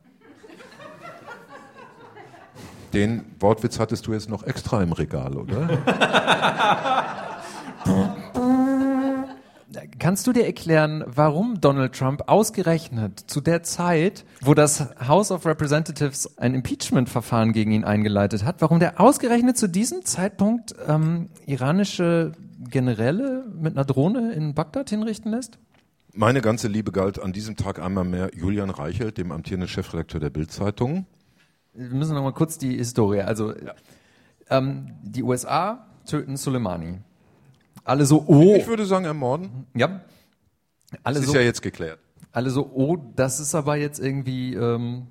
Den 2.93 3.25
Wortwitz 3.39 3.79
hattest 3.79 4.09
du 4.09 4.13
jetzt 4.13 4.29
noch 4.29 4.43
extra 4.43 4.83
im 4.83 4.93
Regal, 4.93 5.37
oder? 5.37 7.21
Kannst 9.99 10.27
du 10.27 10.35
dir 10.35 10.45
erklären, 10.45 11.03
warum 11.07 11.63
Donald 11.63 11.95
Trump 11.95 12.25
ausgerechnet 12.27 13.21
zu 13.21 13.41
der 13.41 13.63
Zeit, 13.63 14.27
wo 14.43 14.53
das 14.53 14.87
House 15.09 15.31
of 15.31 15.47
Representatives 15.47 16.37
ein 16.37 16.55
Impeachment-Verfahren 16.55 17.53
gegen 17.55 17.73
ihn 17.73 17.85
eingeleitet 17.85 18.45
hat, 18.45 18.61
warum 18.61 18.81
der 18.81 19.01
ausgerechnet 19.01 19.57
zu 19.57 19.67
diesem 19.67 20.05
Zeitpunkt 20.05 20.75
ähm, 20.87 21.31
iranische 21.47 22.33
Generäle 22.69 23.47
mit 23.59 23.77
einer 23.77 23.87
Drohne 23.87 24.33
in 24.33 24.53
Bagdad 24.53 24.91
hinrichten 24.91 25.31
lässt? 25.31 25.59
Meine 26.13 26.43
ganze 26.43 26.69
Liebe 26.69 26.93
galt 26.93 27.19
an 27.19 27.33
diesem 27.33 27.57
Tag 27.57 27.79
einmal 27.79 28.05
mehr 28.05 28.31
Julian 28.35 28.71
Reichelt, 28.71 29.17
dem 29.17 29.33
amtierenden 29.33 29.69
Chefredakteur 29.69 30.21
der 30.21 30.31
Bild-Zeitung. 30.31 31.07
Wir 31.73 31.89
müssen 31.89 32.15
noch 32.15 32.23
mal 32.23 32.35
kurz 32.35 32.59
die 32.59 32.77
Historie. 32.77 33.23
Also 33.23 33.55
ähm, 34.51 34.93
die 35.03 35.23
USA 35.23 35.87
töten 36.07 36.37
Soleimani. 36.37 36.99
Alle 37.85 38.07
so, 38.07 38.25
oh, 38.27 38.55
Ich 38.57 38.67
würde 38.67 38.87
sagen, 38.87 39.05
ermorden. 39.05 39.67
ja. 39.75 40.01
Alle 41.03 41.17
Das 41.17 41.27
so, 41.27 41.33
ist 41.33 41.37
ja 41.37 41.43
jetzt 41.43 41.61
geklärt. 41.63 41.99
alle 42.33 42.51
so, 42.51 42.71
oh, 42.73 42.97
das 43.17 43.41
ist 43.41 43.55
aber 43.55 43.77
jetzt 43.77 43.99
irgendwie, 43.99 44.55
ähm, 44.55 45.07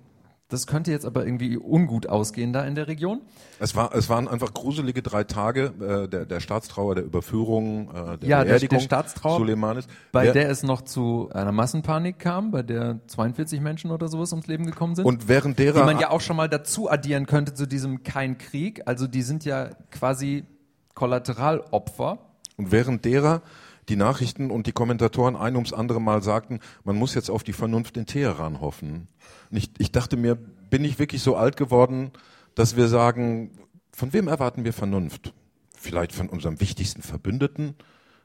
das 0.47 0.65
könnte 0.67 0.91
jetzt 0.91 1.05
aber 1.05 1.25
irgendwie 1.25 1.57
ungut 1.57 2.07
ausgehen 2.07 2.53
da 2.53 2.63
in 2.63 2.75
der 2.75 2.88
Region. 2.88 3.21
Es, 3.59 3.75
war, 3.75 3.93
es 3.93 4.07
waren 4.09 4.27
einfach 4.27 4.53
gruselige 4.53 5.01
drei 5.01 5.23
Tage 5.23 5.73
äh, 5.81 6.07
der, 6.07 6.25
der 6.25 6.39
Staatstrauer, 6.39 6.95
der 6.95 7.03
Überführung, 7.03 7.89
äh, 7.93 8.17
der 8.17 8.29
Ja, 8.29 8.38
der- 8.39 8.45
Beerdigung 8.51 8.77
der 8.79 8.86
Staatstrauer, 8.86 9.38
Suleimanis. 9.39 9.88
Bei 10.12 10.25
Wer- 10.25 10.33
der 10.33 10.49
es 10.49 10.63
noch 10.63 10.81
zu 10.83 11.29
einer 11.33 11.51
Massenpanik 11.51 12.17
kam, 12.19 12.51
bei 12.51 12.62
der 12.63 12.99
42 13.07 13.59
Menschen 13.62 13.91
oder 13.91 14.07
sowas 14.07 14.31
ums 14.31 14.47
Leben 14.47 14.65
gekommen 14.65 14.95
sind. 14.95 15.05
und 15.05 15.27
während 15.27 15.59
die 15.59 15.63
derer 15.65 15.86
man 15.86 15.99
ja 15.99 16.12
auch 16.12 16.21
schon 16.21 16.38
mal 16.38 16.47
dazu 16.49 16.89
addieren 16.89 17.25
könnte 17.25 17.53
zu 17.53 17.65
diesem 17.67 18.03
kein 18.03 18.38
Krieg. 18.38 18.81
Also 18.86 19.05
die 19.07 19.21
sind 19.21 19.43
ja 19.43 19.69
quasi 19.91 20.45
Kollateralopfer. 20.93 22.19
Und 22.58 22.72
während 22.72 23.06
derer 23.06 23.42
die 23.89 23.96
Nachrichten 23.96 24.52
und 24.52 24.68
die 24.68 24.72
Kommentatoren 24.72 25.36
ein 25.36 25.56
ums 25.56 25.74
andere 25.74 26.00
Mal 26.00 26.22
sagten, 26.22 26.60
man 26.84 26.96
muss 26.96 27.16
jetzt 27.16 27.30
auf 27.30 27.44
die 27.44 27.54
Vernunft 27.54 27.98
in 27.98 28.06
Teheran 28.06 28.62
hoffen. 28.62 29.08
Ich, 29.52 29.72
ich 29.78 29.92
dachte 29.92 30.18
mir, 30.18 30.36
bin 30.36 30.86
ich 30.86 31.00
wirklich 31.00 31.22
so 31.22 31.36
alt 31.36 31.58
geworden, 31.58 32.12
dass 32.56 32.76
wir 32.76 32.88
sagen, 32.88 33.52
von 33.92 34.13
wem 34.13 34.28
erwarten 34.28 34.63
wir 34.63 34.74
Vernunft? 34.74 35.34
Vielleicht 35.76 36.13
von 36.13 36.30
unserem 36.30 36.60
wichtigsten 36.62 37.02
Verbündeten? 37.02 37.76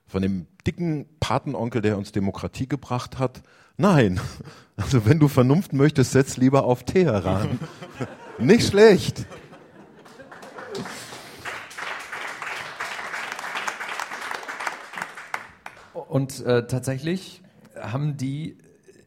Von 0.07 0.23
dem 0.23 0.47
dicken 0.67 1.07
Patenonkel, 1.21 1.83
der 1.83 1.99
uns 1.99 2.13
Demokratie 2.13 2.69
gebracht 2.69 3.19
hat? 3.19 3.43
Nein. 3.77 4.21
Also 4.81 5.05
wenn 5.07 5.19
du 5.19 5.27
Vernunft 5.27 5.73
möchtest, 5.73 6.13
setz 6.13 6.37
lieber 6.37 6.63
auf 6.63 6.85
Teheran. 6.85 7.59
Nicht 8.39 8.69
schlecht. 8.69 9.27
Und 16.03 16.45
äh, 16.45 16.67
tatsächlich 16.67 17.43
haben 17.77 18.17
die 18.17 18.59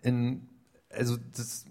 in, 0.02 0.48
also 0.90 1.18
das, 1.36 1.66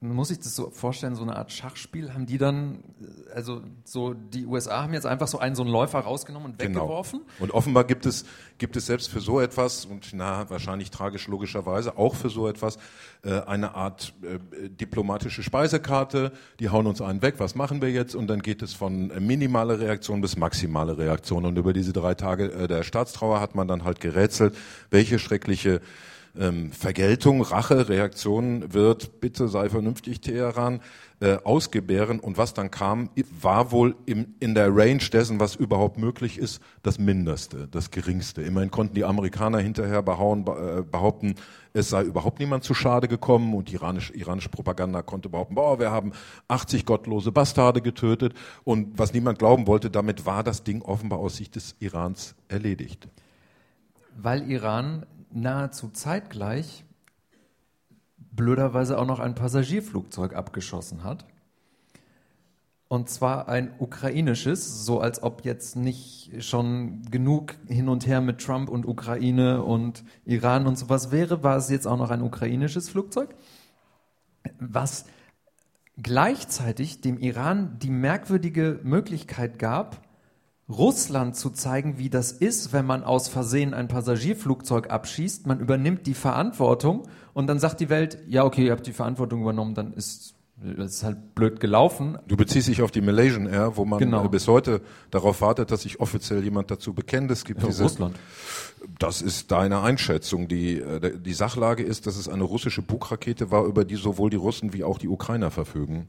muss 0.00 0.28
sich 0.28 0.38
das 0.38 0.54
so 0.54 0.68
vorstellen, 0.70 1.14
so 1.14 1.22
eine 1.22 1.36
Art 1.36 1.50
Schachspiel, 1.50 2.12
haben 2.12 2.26
die 2.26 2.36
dann, 2.36 2.84
äh, 3.00 3.32
also 3.32 3.62
so, 3.84 4.12
die 4.12 4.44
USA 4.44 4.82
haben 4.82 4.92
jetzt 4.92 5.06
einfach 5.06 5.26
so 5.26 5.38
einen, 5.38 5.54
so 5.54 5.62
einen 5.62 5.72
Läufer 5.72 6.00
rausgenommen 6.00 6.52
und 6.52 6.62
weggeworfen. 6.62 7.20
Genau. 7.20 7.42
Und 7.42 7.50
offenbar 7.52 7.84
gibt 7.84 8.04
es, 8.04 8.26
gibt 8.58 8.76
es 8.76 8.86
selbst 8.86 9.08
für 9.08 9.20
so 9.20 9.40
etwas, 9.40 9.86
und 9.86 10.10
na, 10.12 10.50
wahrscheinlich 10.50 10.90
tragisch 10.90 11.28
logischerweise 11.28 11.96
auch 11.96 12.14
für 12.14 12.28
so 12.28 12.46
etwas, 12.46 12.76
äh, 13.22 13.40
eine 13.40 13.74
Art 13.74 14.12
äh, 14.22 14.68
diplomatische 14.68 15.42
Speisekarte. 15.42 16.32
Die 16.60 16.68
hauen 16.68 16.86
uns 16.86 17.00
einen 17.00 17.22
weg, 17.22 17.36
was 17.38 17.54
machen 17.54 17.80
wir 17.80 17.90
jetzt? 17.90 18.14
Und 18.14 18.26
dann 18.26 18.42
geht 18.42 18.60
es 18.60 18.74
von 18.74 19.10
äh, 19.10 19.18
minimale 19.18 19.80
Reaktion 19.80 20.20
bis 20.20 20.36
maximale 20.36 20.98
Reaktion. 20.98 21.46
Und 21.46 21.56
über 21.56 21.72
diese 21.72 21.94
drei 21.94 22.14
Tage 22.14 22.52
äh, 22.52 22.68
der 22.68 22.82
Staatstrauer 22.82 23.40
hat 23.40 23.54
man 23.54 23.66
dann 23.66 23.84
halt 23.84 24.00
gerätselt, 24.00 24.54
welche 24.90 25.18
schreckliche 25.18 25.80
ähm, 26.38 26.70
Vergeltung, 26.72 27.42
Rache, 27.42 27.88
Reaktion 27.88 28.72
wird, 28.72 29.20
bitte 29.20 29.48
sei 29.48 29.68
vernünftig, 29.68 30.20
Teheran, 30.20 30.80
äh, 31.20 31.36
ausgebären. 31.44 32.20
Und 32.20 32.36
was 32.38 32.52
dann 32.54 32.70
kam, 32.70 33.08
war 33.40 33.70
wohl 33.72 33.96
im, 34.06 34.34
in 34.40 34.54
der 34.54 34.74
Range 34.76 35.02
dessen, 35.12 35.40
was 35.40 35.54
überhaupt 35.56 35.98
möglich 35.98 36.38
ist, 36.38 36.60
das 36.82 36.98
Mindeste, 36.98 37.68
das 37.70 37.90
Geringste. 37.90 38.42
Immerhin 38.42 38.70
konnten 38.70 38.94
die 38.94 39.04
Amerikaner 39.04 39.58
hinterher 39.58 40.02
behauen, 40.02 40.44
be- 40.44 40.78
äh, 40.80 40.82
behaupten, 40.90 41.34
es 41.72 41.90
sei 41.90 42.02
überhaupt 42.02 42.38
niemand 42.38 42.64
zu 42.64 42.72
Schade 42.74 43.06
gekommen 43.08 43.54
und 43.54 43.70
iranische, 43.72 44.14
iranische 44.14 44.48
Propaganda 44.48 45.02
konnte 45.02 45.28
behaupten, 45.28 45.54
boah, 45.56 45.78
wir 45.78 45.90
haben 45.90 46.12
80 46.48 46.86
gottlose 46.86 47.32
Bastarde 47.32 47.82
getötet. 47.82 48.32
Und 48.64 48.98
was 48.98 49.12
niemand 49.12 49.38
glauben 49.38 49.66
wollte, 49.66 49.90
damit 49.90 50.24
war 50.26 50.42
das 50.42 50.64
Ding 50.64 50.80
offenbar 50.82 51.18
aus 51.18 51.36
Sicht 51.36 51.54
des 51.56 51.76
Irans 51.78 52.34
erledigt. 52.48 53.08
weil 54.16 54.50
Iran 54.50 55.04
nahezu 55.32 55.88
zeitgleich 55.88 56.84
blöderweise 58.36 58.98
auch 58.98 59.06
noch 59.06 59.18
ein 59.18 59.34
Passagierflugzeug 59.34 60.34
abgeschossen 60.34 61.04
hat. 61.04 61.24
Und 62.88 63.08
zwar 63.08 63.48
ein 63.48 63.74
ukrainisches, 63.78 64.84
so 64.84 65.00
als 65.00 65.20
ob 65.22 65.44
jetzt 65.44 65.74
nicht 65.74 66.44
schon 66.44 67.02
genug 67.10 67.56
hin 67.66 67.88
und 67.88 68.06
her 68.06 68.20
mit 68.20 68.40
Trump 68.40 68.68
und 68.68 68.86
Ukraine 68.86 69.64
und 69.64 70.04
Iran 70.24 70.68
und 70.68 70.78
sowas 70.78 71.10
wäre, 71.10 71.42
war 71.42 71.56
es 71.56 71.68
jetzt 71.68 71.88
auch 71.88 71.96
noch 71.96 72.10
ein 72.10 72.22
ukrainisches 72.22 72.88
Flugzeug, 72.88 73.34
was 74.60 75.06
gleichzeitig 76.00 77.00
dem 77.00 77.18
Iran 77.18 77.78
die 77.80 77.90
merkwürdige 77.90 78.78
Möglichkeit 78.84 79.58
gab, 79.58 80.05
Russland 80.68 81.36
zu 81.36 81.50
zeigen, 81.50 81.98
wie 81.98 82.10
das 82.10 82.32
ist, 82.32 82.72
wenn 82.72 82.86
man 82.86 83.04
aus 83.04 83.28
Versehen 83.28 83.72
ein 83.72 83.86
Passagierflugzeug 83.86 84.90
abschießt. 84.90 85.46
Man 85.46 85.60
übernimmt 85.60 86.06
die 86.06 86.14
Verantwortung 86.14 87.06
und 87.34 87.46
dann 87.46 87.60
sagt 87.60 87.80
die 87.80 87.88
Welt, 87.88 88.18
ja, 88.26 88.44
okay, 88.44 88.66
ihr 88.66 88.72
habt 88.72 88.86
die 88.86 88.92
Verantwortung 88.92 89.42
übernommen, 89.42 89.74
dann 89.74 89.92
ist 89.92 90.36
das 90.58 90.94
ist 90.94 91.04
halt 91.04 91.34
blöd 91.34 91.60
gelaufen. 91.60 92.16
Du 92.26 92.36
beziehst 92.36 92.68
dich 92.68 92.80
auf 92.80 92.90
die 92.90 93.02
Malaysian 93.02 93.46
Air, 93.46 93.76
wo 93.76 93.84
man 93.84 93.98
Genau. 93.98 94.24
äh, 94.24 94.28
bis 94.28 94.48
heute 94.48 94.80
darauf 95.10 95.42
wartet, 95.42 95.70
dass 95.70 95.82
sich 95.82 96.00
offiziell 96.00 96.42
jemand 96.42 96.70
dazu 96.70 96.94
bekennt. 96.94 97.30
Es 97.30 97.44
gibt 97.44 97.62
diese, 97.62 97.82
Russland. 97.82 98.16
Das 98.98 99.20
ist 99.20 99.52
deine 99.52 99.82
Einschätzung. 99.82 100.48
Die, 100.48 100.78
äh, 100.80 101.18
die 101.18 101.34
Sachlage 101.34 101.82
ist, 101.82 102.06
dass 102.06 102.16
es 102.16 102.26
eine 102.26 102.44
russische 102.44 102.80
Bugrakete 102.80 103.50
war, 103.50 103.66
über 103.66 103.84
die 103.84 103.96
sowohl 103.96 104.30
die 104.30 104.36
Russen 104.36 104.72
wie 104.72 104.82
auch 104.82 104.96
die 104.96 105.08
Ukrainer 105.08 105.50
verfügen. 105.50 106.08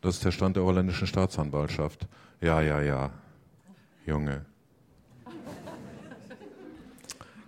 Das 0.00 0.14
ist 0.16 0.24
der 0.24 0.30
Stand 0.30 0.54
der 0.54 0.62
holländischen 0.62 1.08
Staatsanwaltschaft. 1.08 2.06
Ja, 2.40 2.60
ja, 2.60 2.80
ja. 2.80 3.10
Junge. 4.06 4.44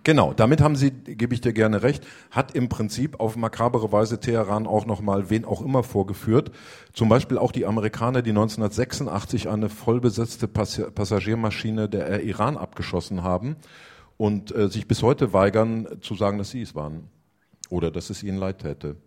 Genau, 0.05 0.33
damit 0.33 0.61
haben 0.61 0.75
Sie, 0.75 0.91
gebe 0.91 1.33
ich 1.33 1.41
dir 1.41 1.51
gerne 1.51 1.81
recht, 1.81 2.05
hat 2.29 2.53
im 2.53 2.69
Prinzip 2.69 3.19
auf 3.19 3.35
makabere 3.35 3.91
Weise 3.91 4.19
Teheran 4.19 4.67
auch 4.67 4.85
nochmal 4.85 5.31
wen 5.31 5.45
auch 5.45 5.63
immer 5.63 5.81
vorgeführt. 5.81 6.51
Zum 6.93 7.09
Beispiel 7.09 7.39
auch 7.39 7.51
die 7.51 7.65
Amerikaner, 7.65 8.21
die 8.21 8.29
1986 8.29 9.49
eine 9.49 9.67
vollbesetzte 9.67 10.47
Pass 10.47 10.79
Passagiermaschine 10.93 11.89
der 11.89 12.05
Air 12.05 12.21
Iran 12.21 12.55
abgeschossen 12.55 13.23
haben 13.23 13.55
und 14.17 14.55
äh, 14.55 14.69
sich 14.69 14.87
bis 14.87 15.01
heute 15.01 15.33
weigern 15.33 15.87
zu 16.01 16.13
sagen, 16.13 16.37
dass 16.37 16.51
sie 16.51 16.61
es 16.61 16.75
waren 16.75 17.09
oder 17.69 17.89
dass 17.89 18.11
es 18.11 18.21
ihnen 18.21 18.37
leid 18.37 18.59
täte. 18.59 18.97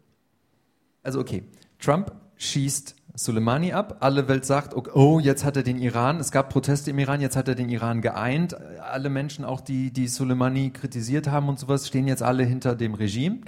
Also 1.05 1.21
okay, 1.21 1.45
Trump 1.79 2.11
schießt 2.39 2.97
Soleimani 3.19 3.73
ab, 3.73 3.97
alle 3.99 4.29
Welt 4.29 4.45
sagt, 4.45 4.77
oh, 4.77 5.19
jetzt 5.19 5.45
hat 5.45 5.57
er 5.57 5.65
den 5.65 5.79
Iran, 5.79 6.21
es 6.21 6.31
gab 6.31 6.51
Proteste 6.51 6.91
im 6.93 7.01
Iran, 7.01 7.21
jetzt 7.21 7.35
hat 7.35 7.49
er 7.49 7.57
den 7.57 7.69
Iran 7.69 8.01
geeint. 8.01 8.55
Alle 8.81 9.11
Menschen, 9.11 9.45
auch 9.45 9.61
die, 9.61 9.93
die 9.93 10.07
Soleimani 10.07 10.71
kritisiert 10.71 11.27
haben 11.27 11.49
und 11.49 11.59
sowas, 11.59 11.89
stehen 11.89 12.07
jetzt 12.07 12.23
alle 12.23 12.45
hinter 12.45 12.77
dem 12.77 12.95
Regime. 12.95 13.41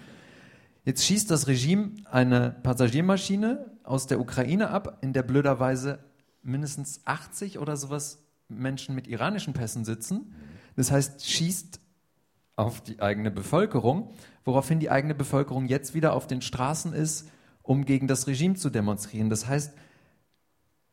Jetzt 0.85 1.05
schießt 1.05 1.31
das 1.31 1.47
Regime 1.47 1.93
eine 2.11 2.57
Passagiermaschine 2.65 3.71
aus 3.85 4.09
der 4.09 4.19
Ukraine 4.19 4.71
ab, 4.71 4.99
in 5.03 5.13
der 5.13 5.23
blöderweise 5.23 6.01
mindestens 6.43 7.03
80 7.05 7.61
oder 7.61 7.77
sowas 7.77 8.25
Menschen 8.49 8.97
mit 8.97 9.07
iranischen 9.07 9.53
Pässen 9.53 9.85
sitzen. 9.85 10.35
Das 10.75 10.91
heißt, 10.91 11.25
schießt 11.25 11.79
auf 12.57 12.81
die 12.81 13.01
eigene 13.01 13.31
Bevölkerung, 13.31 14.11
woraufhin 14.45 14.81
die 14.81 14.91
eigene 14.91 15.15
Bevölkerung 15.15 15.67
jetzt 15.67 15.95
wieder 15.95 16.15
auf 16.15 16.27
den 16.27 16.43
Straßen 16.43 16.93
ist, 16.93 17.29
um 17.71 17.85
gegen 17.85 18.09
das 18.09 18.27
Regime 18.27 18.57
zu 18.57 18.69
demonstrieren. 18.69 19.31
Das 19.31 19.47
heißt, 19.47 19.73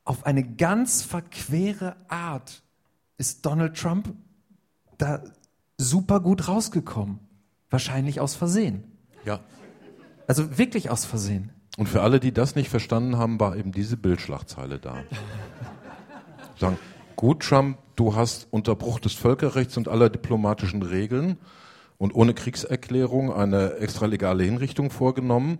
auf 0.05 0.27
eine 0.27 0.43
ganz 0.43 1.01
verquere 1.01 1.95
Art 2.07 2.61
ist 3.17 3.47
Donald 3.47 3.75
Trump 3.75 4.13
da 4.99 5.23
super 5.79 6.19
gut 6.19 6.47
rausgekommen. 6.47 7.17
Wahrscheinlich 7.71 8.19
aus 8.19 8.35
Versehen. 8.35 8.83
Ja. 9.25 9.39
Also 10.27 10.59
wirklich 10.59 10.91
aus 10.91 11.03
Versehen. 11.03 11.49
Und 11.77 11.89
für 11.89 12.03
alle, 12.03 12.19
die 12.19 12.31
das 12.31 12.53
nicht 12.53 12.69
verstanden 12.69 13.17
haben, 13.17 13.39
war 13.39 13.55
eben 13.55 13.71
diese 13.71 13.97
Bildschlagzeile 13.97 14.77
da. 14.77 14.97
Sagen, 16.59 16.77
gut, 17.15 17.41
Trump, 17.41 17.79
du 17.95 18.15
hast 18.15 18.49
unter 18.51 18.75
Bruch 18.75 18.99
des 18.99 19.13
Völkerrechts 19.13 19.77
und 19.77 19.87
aller 19.87 20.11
diplomatischen 20.11 20.83
Regeln 20.83 21.39
und 21.97 22.13
ohne 22.13 22.35
Kriegserklärung 22.35 23.33
eine 23.33 23.77
extralegale 23.77 24.43
Hinrichtung 24.43 24.91
vorgenommen. 24.91 25.57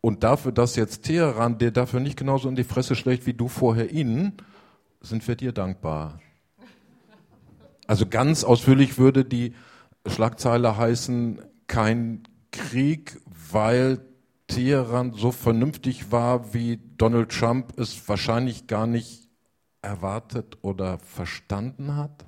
Und 0.00 0.24
dafür, 0.24 0.52
dass 0.52 0.76
jetzt 0.76 1.02
Teheran 1.02 1.58
dir 1.58 1.70
dafür 1.70 2.00
nicht 2.00 2.18
genauso 2.18 2.48
in 2.48 2.56
die 2.56 2.64
Fresse 2.64 2.94
schlägt 2.94 3.26
wie 3.26 3.34
du 3.34 3.48
vorher 3.48 3.90
ihnen, 3.90 4.32
sind 5.00 5.26
wir 5.28 5.36
dir 5.36 5.52
dankbar. 5.52 6.20
Also 7.86 8.06
ganz 8.06 8.44
ausführlich 8.44 8.98
würde 8.98 9.24
die 9.24 9.54
Schlagzeile 10.06 10.76
heißen, 10.76 11.42
kein 11.66 12.22
Krieg, 12.52 13.20
weil 13.52 14.00
Teheran 14.46 15.12
so 15.12 15.32
vernünftig 15.32 16.10
war, 16.10 16.54
wie 16.54 16.80
Donald 16.96 17.30
Trump 17.30 17.78
es 17.78 18.08
wahrscheinlich 18.08 18.66
gar 18.66 18.86
nicht 18.86 19.28
erwartet 19.82 20.58
oder 20.62 20.98
verstanden 20.98 21.96
hat. 21.96 22.26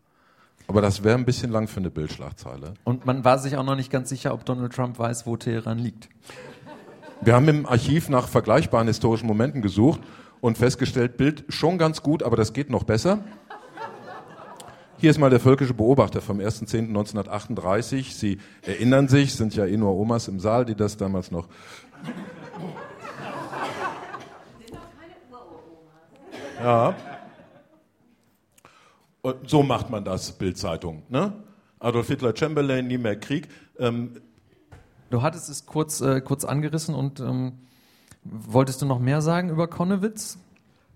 Aber 0.68 0.80
das 0.80 1.02
wäre 1.04 1.18
ein 1.18 1.24
bisschen 1.24 1.50
lang 1.50 1.68
für 1.68 1.80
eine 1.80 1.90
Bildschlagzeile. 1.90 2.74
Und 2.84 3.04
man 3.04 3.24
war 3.24 3.38
sich 3.38 3.56
auch 3.56 3.64
noch 3.64 3.76
nicht 3.76 3.90
ganz 3.90 4.08
sicher, 4.08 4.32
ob 4.32 4.44
Donald 4.44 4.72
Trump 4.72 4.98
weiß, 4.98 5.26
wo 5.26 5.36
Teheran 5.36 5.78
liegt. 5.78 6.08
Wir 7.24 7.34
haben 7.34 7.46
im 7.46 7.66
Archiv 7.66 8.08
nach 8.08 8.26
vergleichbaren 8.26 8.88
historischen 8.88 9.28
Momenten 9.28 9.62
gesucht 9.62 10.00
und 10.40 10.58
festgestellt, 10.58 11.16
Bild 11.16 11.44
schon 11.48 11.78
ganz 11.78 12.02
gut, 12.02 12.24
aber 12.24 12.36
das 12.36 12.52
geht 12.52 12.68
noch 12.68 12.82
besser. 12.82 13.22
Hier 14.98 15.08
ist 15.08 15.18
mal 15.18 15.30
der 15.30 15.38
völkische 15.38 15.72
Beobachter 15.72 16.20
vom 16.20 16.40
1.10.1938. 16.40 18.12
Sie 18.12 18.38
erinnern 18.62 19.06
sich, 19.06 19.36
sind 19.36 19.54
ja 19.54 19.66
eh 19.66 19.76
nur 19.76 19.94
Omas 19.94 20.26
im 20.26 20.40
Saal, 20.40 20.64
die 20.64 20.74
das 20.74 20.96
damals 20.96 21.30
noch. 21.30 21.46
Ja. 26.60 26.96
Und 29.20 29.48
so 29.48 29.62
macht 29.62 29.90
man 29.90 30.04
das, 30.04 30.32
Bildzeitung. 30.32 31.04
Ne? 31.08 31.32
Adolf 31.78 32.08
Hitler, 32.08 32.34
Chamberlain, 32.36 32.88
nie 32.88 32.98
mehr 32.98 33.14
Krieg. 33.14 33.46
Ähm, 33.78 34.20
Du 35.12 35.20
hattest 35.20 35.50
es 35.50 35.66
kurz, 35.66 36.00
äh, 36.00 36.22
kurz 36.22 36.46
angerissen 36.46 36.94
und 36.94 37.20
ähm, 37.20 37.58
wolltest 38.24 38.80
du 38.80 38.86
noch 38.86 38.98
mehr 38.98 39.20
sagen 39.20 39.50
über 39.50 39.68
Konnewitz? 39.68 40.38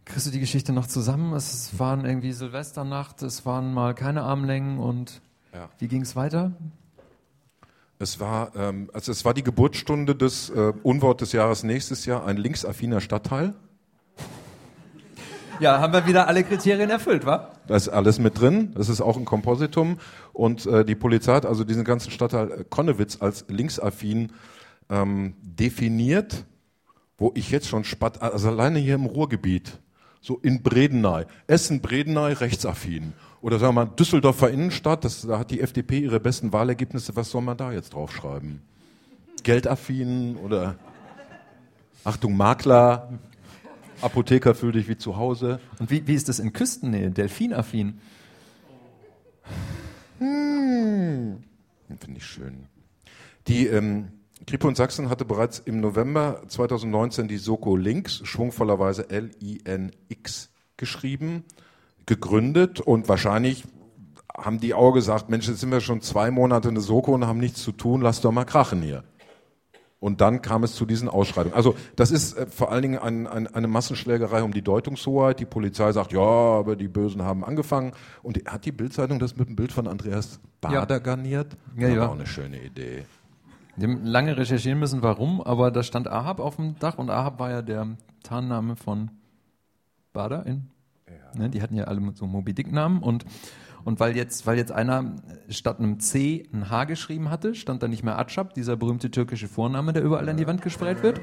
Kriegst 0.07 0.26
du 0.26 0.31
die 0.31 0.40
Geschichte 0.40 0.72
noch 0.72 0.87
zusammen? 0.87 1.35
Es 1.35 1.79
waren 1.79 2.07
irgendwie 2.07 2.33
Silvesternacht, 2.33 3.20
es 3.22 3.44
waren 3.44 3.74
mal 3.74 3.94
keine 3.94 4.22
Armlängen 4.22 4.79
und 4.79 5.20
Ja. 5.52 5.68
wie 5.79 5.88
ging 5.88 6.00
es 6.00 6.16
weiter? 6.16 6.52
Es 7.98 8.18
war, 8.18 8.57
ähm, 8.57 8.88
also 8.94 9.12
es 9.12 9.26
war 9.26 9.35
die 9.35 9.42
Geburtsstunde 9.42 10.14
des 10.16 10.48
äh, 10.48 10.72
Unwort 10.83 11.20
des 11.20 11.33
Jahres 11.33 11.62
nächstes 11.62 12.07
Jahr, 12.07 12.24
ein 12.24 12.38
linksaffiner 12.38 13.02
Stadtteil. 13.02 13.52
Ja, 15.58 15.80
haben 15.80 15.92
wir 15.92 16.06
wieder 16.06 16.28
alle 16.28 16.44
Kriterien 16.44 16.90
erfüllt, 16.90 17.24
wa? 17.24 17.50
Da 17.66 17.76
ist 17.76 17.88
alles 17.88 18.18
mit 18.18 18.38
drin. 18.38 18.72
Das 18.74 18.88
ist 18.88 19.00
auch 19.00 19.16
ein 19.16 19.24
Kompositum. 19.24 19.98
Und 20.32 20.66
äh, 20.66 20.84
die 20.84 20.94
Polizei 20.94 21.34
hat 21.34 21.46
also 21.46 21.64
diesen 21.64 21.84
ganzen 21.84 22.10
Stadtteil 22.10 22.50
äh, 22.50 22.64
Konnewitz 22.68 23.18
als 23.20 23.46
linksaffin 23.48 24.32
ähm, 24.90 25.34
definiert, 25.40 26.44
wo 27.16 27.32
ich 27.34 27.50
jetzt 27.50 27.68
schon 27.68 27.84
spatt, 27.84 28.20
also 28.20 28.48
alleine 28.48 28.78
hier 28.78 28.96
im 28.96 29.06
Ruhrgebiet, 29.06 29.78
so 30.20 30.38
in 30.42 30.62
Bredeney, 30.62 31.24
Essen, 31.46 31.80
Bredeney, 31.80 32.32
rechtsaffin. 32.32 33.14
Oder 33.40 33.58
sagen 33.58 33.74
wir 33.74 33.84
mal 33.84 33.92
Düsseldorfer 33.96 34.50
Innenstadt, 34.50 35.04
das, 35.04 35.22
da 35.22 35.38
hat 35.38 35.50
die 35.50 35.60
FDP 35.60 36.00
ihre 36.00 36.20
besten 36.20 36.52
Wahlergebnisse, 36.52 37.16
was 37.16 37.30
soll 37.30 37.42
man 37.42 37.56
da 37.56 37.72
jetzt 37.72 37.94
draufschreiben? 37.94 38.60
Geldaffin 39.42 40.36
oder 40.36 40.76
Achtung, 42.04 42.36
Makler, 42.36 43.08
Apotheker 44.00 44.54
fühl 44.54 44.72
dich 44.72 44.88
wie 44.88 44.96
zu 44.96 45.16
Hause. 45.16 45.61
Und 45.78 45.90
wie, 45.90 46.06
wie 46.06 46.14
ist 46.14 46.28
das 46.28 46.38
in 46.38 46.52
Küstennähe? 46.52 47.11
Delfinaffin? 47.11 48.00
Finde 50.18 51.40
ich 52.16 52.26
schön. 52.26 52.66
Die 53.48 53.66
ähm, 53.66 54.09
Kripo 54.46 54.68
und 54.68 54.76
Sachsen 54.76 55.09
hatte 55.09 55.24
bereits 55.24 55.61
im 55.61 55.80
November 55.80 56.42
2019 56.48 57.28
die 57.28 57.37
Soko 57.37 57.76
Links, 57.76 58.20
schwungvollerweise 58.24 59.11
L-I-N-X, 59.11 60.50
geschrieben, 60.76 61.44
gegründet 62.06 62.80
und 62.80 63.09
wahrscheinlich 63.09 63.64
haben 64.37 64.61
die 64.61 64.74
auch 64.74 64.92
gesagt, 64.92 65.30
Mensch, 65.30 65.48
jetzt 65.48 65.61
sind 65.61 65.70
wir 65.70 65.80
schon 65.80 66.02
zwei 66.02 66.30
Monate 66.30 66.68
eine 66.68 66.80
Soko 66.80 67.14
und 67.14 67.26
haben 67.26 67.38
nichts 67.38 67.62
zu 67.62 67.72
tun, 67.72 68.02
lass 68.02 68.20
doch 68.20 68.32
mal 68.32 68.44
krachen 68.44 68.82
hier. 68.82 69.04
Und 70.06 70.20
dann 70.20 70.40
kam 70.40 70.62
es 70.62 70.76
zu 70.76 70.86
diesen 70.86 71.08
Ausschreitungen. 71.08 71.56
Also 71.56 71.74
das 71.96 72.12
ist 72.12 72.38
äh, 72.38 72.46
vor 72.46 72.70
allen 72.70 72.82
Dingen 72.82 72.98
ein, 73.00 73.26
ein, 73.26 73.48
eine 73.48 73.66
Massenschlägerei 73.66 74.44
um 74.44 74.52
die 74.52 74.62
Deutungshoheit. 74.62 75.40
Die 75.40 75.46
Polizei 75.46 75.90
sagt, 75.90 76.12
ja, 76.12 76.20
aber 76.20 76.76
die 76.76 76.86
Bösen 76.86 77.22
haben 77.22 77.44
angefangen. 77.44 77.90
Und 78.22 78.36
die, 78.36 78.44
hat 78.44 78.64
die 78.66 78.70
Bildzeitung 78.70 79.18
das 79.18 79.36
mit 79.36 79.48
dem 79.48 79.56
Bild 79.56 79.72
von 79.72 79.88
Andreas 79.88 80.38
Bader 80.60 81.00
garniert? 81.00 81.56
Ja, 81.76 81.88
ja. 81.88 82.02
War 82.02 82.10
auch 82.10 82.14
eine 82.14 82.28
schöne 82.28 82.62
Idee. 82.62 83.04
Wir 83.74 83.88
haben 83.88 84.04
lange 84.04 84.36
recherchieren 84.36 84.78
müssen, 84.78 85.02
warum, 85.02 85.40
aber 85.40 85.72
da 85.72 85.82
stand 85.82 86.06
Ahab 86.06 86.38
auf 86.38 86.54
dem 86.54 86.78
Dach 86.78 86.98
und 86.98 87.10
Ahab 87.10 87.40
war 87.40 87.50
ja 87.50 87.62
der 87.62 87.88
Tarnname 88.22 88.76
von 88.76 89.10
Bader 90.12 90.46
in. 90.46 90.70
Ne, 91.34 91.50
die 91.50 91.62
hatten 91.62 91.74
ja 91.74 91.84
alle 91.84 92.00
so 92.14 92.28
Moby 92.28 92.54
Dick-Namen 92.54 93.02
und, 93.02 93.24
und 93.87 94.01
weil 94.01 94.16
jetzt, 94.16 94.46
weil 94.49 94.57
jetzt 94.57 94.72
einer 94.72 95.14
statt 95.49 95.79
einem 95.79 96.01
C 96.01 96.49
ein 96.53 96.70
H 96.70 96.85
geschrieben 96.87 97.31
hatte, 97.31 97.55
stand 97.55 97.85
da 97.85 97.88
nicht 97.88 98.03
mehr 98.03 98.18
Atschab, 98.18 98.53
dieser 98.53 98.77
berühmte 98.77 99.12
türkische 99.12 99.46
Vorname, 99.46 99.92
der 99.92 100.03
überall 100.03 100.29
an 100.29 100.37
die 100.37 100.46
Wand 100.49 100.61
gesprayt 100.61 101.05
wird, 101.05 101.20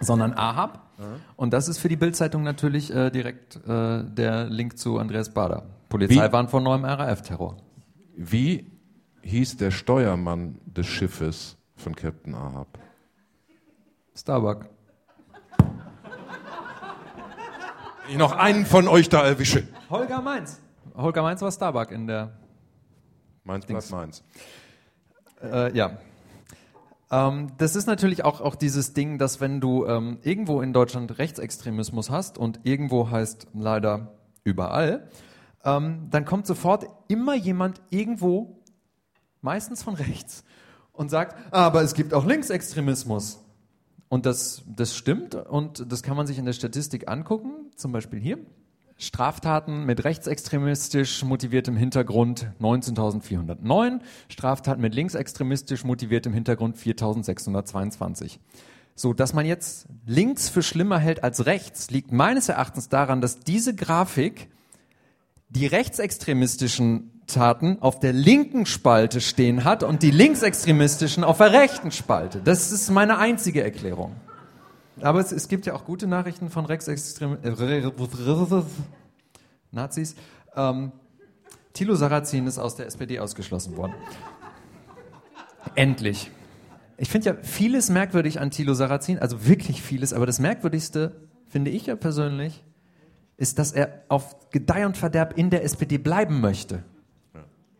sondern 0.00 0.32
Ahab. 0.34 0.92
Und 1.34 1.52
das 1.52 1.66
ist 1.66 1.78
für 1.78 1.88
die 1.88 1.96
Bildzeitung 1.96 2.44
natürlich 2.44 2.94
äh, 2.94 3.10
direkt 3.10 3.56
äh, 3.66 4.04
der 4.04 4.44
Link 4.48 4.78
zu 4.78 4.98
Andreas 4.98 5.34
Bader. 5.34 5.66
Polizei 5.88 6.28
Wie? 6.28 6.32
waren 6.32 6.46
vor 6.46 6.60
neuem 6.60 6.84
RAF-Terror. 6.84 7.56
Wie 8.16 8.70
hieß 9.22 9.56
der 9.56 9.72
Steuermann 9.72 10.60
des 10.66 10.86
Schiffes 10.86 11.56
von 11.74 11.96
Captain 11.96 12.36
Ahab? 12.36 12.78
Starbuck. 14.14 14.66
Ich 18.08 18.16
noch 18.16 18.36
einen 18.36 18.66
von 18.66 18.86
euch 18.86 19.08
da 19.08 19.26
erwische. 19.26 19.66
Holger 19.90 20.22
Mainz. 20.22 20.60
Holger 20.96 21.22
Mainz 21.22 21.42
war 21.42 21.52
Starbuck 21.52 21.90
in 21.90 22.06
der 22.06 22.32
Meins 23.44 23.66
bleibt 23.66 23.90
meins. 23.90 24.24
Äh, 25.40 25.76
ja. 25.76 25.98
Ähm, 27.10 27.52
das 27.58 27.76
ist 27.76 27.86
natürlich 27.86 28.24
auch, 28.24 28.40
auch 28.40 28.56
dieses 28.56 28.92
Ding, 28.92 29.18
dass 29.18 29.40
wenn 29.40 29.60
du 29.60 29.86
ähm, 29.86 30.18
irgendwo 30.22 30.60
in 30.60 30.72
Deutschland 30.72 31.18
Rechtsextremismus 31.18 32.10
hast 32.10 32.38
und 32.38 32.60
irgendwo 32.64 33.10
heißt 33.10 33.46
leider 33.54 34.14
überall, 34.42 35.08
ähm, 35.64 36.08
dann 36.10 36.24
kommt 36.24 36.46
sofort 36.46 36.86
immer 37.06 37.34
jemand 37.34 37.80
irgendwo, 37.90 38.62
meistens 39.42 39.84
von 39.84 39.94
rechts, 39.94 40.44
und 40.92 41.10
sagt, 41.10 41.36
"Ah, 41.52 41.66
aber 41.66 41.82
es 41.82 41.94
gibt 41.94 42.14
auch 42.14 42.24
Linksextremismus. 42.24 43.44
Und 44.08 44.24
das, 44.24 44.62
das 44.66 44.96
stimmt 44.96 45.34
und 45.34 45.90
das 45.90 46.02
kann 46.02 46.16
man 46.16 46.26
sich 46.26 46.38
in 46.38 46.46
der 46.46 46.52
Statistik 46.52 47.08
angucken, 47.08 47.70
zum 47.76 47.92
Beispiel 47.92 48.20
hier. 48.20 48.38
Straftaten 48.98 49.84
mit 49.84 50.04
rechtsextremistisch 50.04 51.22
motiviertem 51.22 51.76
Hintergrund 51.76 52.46
19.409, 52.60 54.00
Straftaten 54.28 54.80
mit 54.80 54.94
linksextremistisch 54.94 55.84
motiviertem 55.84 56.32
Hintergrund 56.32 56.76
4.622. 56.76 58.38
So, 58.94 59.12
dass 59.12 59.34
man 59.34 59.44
jetzt 59.44 59.86
links 60.06 60.48
für 60.48 60.62
schlimmer 60.62 60.98
hält 60.98 61.22
als 61.22 61.44
rechts, 61.44 61.90
liegt 61.90 62.10
meines 62.12 62.48
Erachtens 62.48 62.88
daran, 62.88 63.20
dass 63.20 63.40
diese 63.40 63.74
Grafik 63.74 64.48
die 65.50 65.66
rechtsextremistischen 65.66 67.22
Taten 67.26 67.78
auf 67.82 68.00
der 68.00 68.14
linken 68.14 68.64
Spalte 68.64 69.20
stehen 69.20 69.64
hat 69.64 69.82
und 69.82 70.02
die 70.02 70.10
linksextremistischen 70.10 71.24
auf 71.24 71.38
der 71.38 71.52
rechten 71.52 71.90
Spalte. 71.90 72.40
Das 72.40 72.72
ist 72.72 72.90
meine 72.90 73.18
einzige 73.18 73.62
Erklärung. 73.62 74.16
Aber 75.00 75.20
es, 75.20 75.32
es 75.32 75.48
gibt 75.48 75.66
ja 75.66 75.74
auch 75.74 75.84
gute 75.84 76.06
Nachrichten 76.06 76.48
von 76.48 76.64
rechtsextremen 76.64 77.38
äh, 77.44 77.82
Nazis. 79.70 80.14
Ähm, 80.54 80.92
Thilo 81.72 81.94
Sarrazin 81.94 82.46
ist 82.46 82.58
aus 82.58 82.76
der 82.76 82.86
SPD 82.86 83.20
ausgeschlossen 83.20 83.76
worden. 83.76 83.92
Endlich. 85.74 86.30
Ich 86.96 87.10
finde 87.10 87.26
ja 87.26 87.36
vieles 87.42 87.90
merkwürdig 87.90 88.40
an 88.40 88.50
Thilo 88.50 88.72
Sarrazin, 88.72 89.18
also 89.18 89.46
wirklich 89.46 89.82
vieles, 89.82 90.14
aber 90.14 90.24
das 90.24 90.38
Merkwürdigste, 90.38 91.12
finde 91.48 91.70
ich 91.70 91.86
ja 91.86 91.96
persönlich, 91.96 92.64
ist, 93.36 93.58
dass 93.58 93.72
er 93.72 94.04
auf 94.08 94.50
Gedeih 94.50 94.86
und 94.86 94.96
Verderb 94.96 95.36
in 95.36 95.50
der 95.50 95.62
SPD 95.64 95.98
bleiben 95.98 96.40
möchte. 96.40 96.82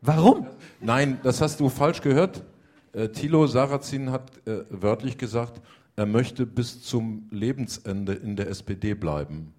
Warum? 0.02 0.46
Nein, 0.80 1.18
das 1.22 1.40
hast 1.40 1.58
du 1.58 1.70
falsch 1.70 2.02
gehört. 2.02 2.44
Äh, 2.92 3.08
Thilo 3.08 3.46
Sarrazin 3.46 4.10
hat 4.10 4.30
äh, 4.46 4.64
wörtlich 4.68 5.16
gesagt, 5.16 5.62
er 5.96 6.06
möchte 6.06 6.44
bis 6.44 6.82
zum 6.82 7.26
Lebensende 7.30 8.12
in 8.12 8.36
der 8.36 8.48
SPD 8.48 8.94
bleiben. 8.94 9.54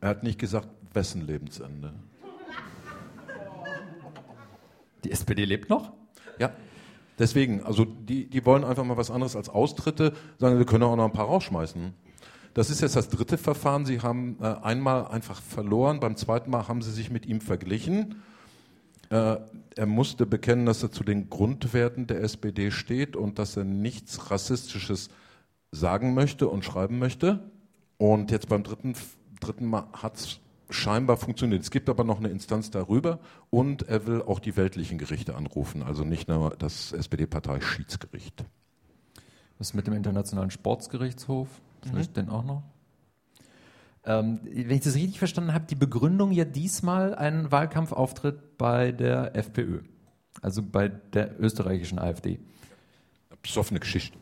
Er 0.00 0.10
hat 0.10 0.22
nicht 0.22 0.38
gesagt, 0.38 0.68
wessen 0.92 1.26
Lebensende. 1.26 1.94
Die 5.04 5.10
SPD 5.10 5.44
lebt 5.44 5.70
noch? 5.70 5.92
Ja. 6.38 6.52
Deswegen, 7.18 7.64
also 7.64 7.84
die, 7.84 8.28
die 8.28 8.44
wollen 8.46 8.64
einfach 8.64 8.84
mal 8.84 8.96
was 8.96 9.10
anderes 9.10 9.34
als 9.34 9.48
Austritte, 9.48 10.12
sagen, 10.36 10.58
wir 10.58 10.66
können 10.66 10.84
auch 10.84 10.94
noch 10.94 11.06
ein 11.06 11.12
paar 11.12 11.26
rausschmeißen. 11.26 11.92
Das 12.54 12.70
ist 12.70 12.80
jetzt 12.80 12.94
das 12.94 13.08
dritte 13.08 13.38
Verfahren. 13.38 13.86
Sie 13.86 14.00
haben 14.00 14.36
äh, 14.40 14.46
einmal 14.62 15.08
einfach 15.08 15.40
verloren, 15.40 16.00
beim 16.00 16.16
zweiten 16.16 16.50
Mal 16.50 16.68
haben 16.68 16.82
sie 16.82 16.92
sich 16.92 17.10
mit 17.10 17.26
ihm 17.26 17.40
verglichen. 17.40 18.22
Äh, 19.10 19.36
er 19.76 19.86
musste 19.86 20.26
bekennen, 20.26 20.66
dass 20.66 20.82
er 20.82 20.90
zu 20.90 21.04
den 21.04 21.30
Grundwerten 21.30 22.06
der 22.06 22.22
SPD 22.22 22.70
steht 22.70 23.16
und 23.16 23.38
dass 23.38 23.56
er 23.56 23.64
nichts 23.64 24.30
Rassistisches 24.30 25.08
sagen 25.72 26.14
möchte 26.14 26.48
und 26.48 26.64
schreiben 26.64 26.98
möchte. 26.98 27.50
Und 27.96 28.30
jetzt 28.30 28.48
beim 28.48 28.62
dritten, 28.62 28.94
dritten 29.40 29.66
Mal 29.66 29.88
hat 29.92 30.16
es 30.16 30.40
scheinbar 30.70 31.16
funktioniert. 31.16 31.62
Es 31.62 31.70
gibt 31.70 31.88
aber 31.88 32.04
noch 32.04 32.18
eine 32.18 32.28
Instanz 32.28 32.70
darüber 32.70 33.18
und 33.50 33.82
er 33.88 34.06
will 34.06 34.22
auch 34.22 34.40
die 34.40 34.56
weltlichen 34.56 34.98
Gerichte 34.98 35.34
anrufen, 35.34 35.82
also 35.82 36.04
nicht 36.04 36.28
nur 36.28 36.50
das 36.58 36.92
SPD-Partei-Schiedsgericht. 36.92 38.44
Was 39.58 39.68
ist 39.68 39.74
mit 39.74 39.86
dem 39.86 39.94
Internationalen 39.94 40.50
Sportsgerichtshof? 40.50 41.48
Vielleicht 41.82 42.16
den 42.16 42.28
auch 42.28 42.44
noch? 42.44 42.62
Ähm, 44.04 44.40
wenn 44.44 44.76
ich 44.76 44.82
das 44.82 44.94
richtig 44.94 45.18
verstanden 45.18 45.52
habe, 45.52 45.66
die 45.68 45.74
Begründung 45.74 46.32
ja 46.32 46.44
diesmal 46.44 47.14
ein 47.14 47.50
Wahlkampfauftritt 47.50 48.56
bei 48.58 48.92
der 48.92 49.36
FPÖ, 49.36 49.80
also 50.40 50.62
bei 50.62 50.88
der 50.88 51.40
österreichischen 51.40 51.98
AfD. 51.98 52.38
Besoffene 53.42 53.80
Geschichte. 53.80 54.18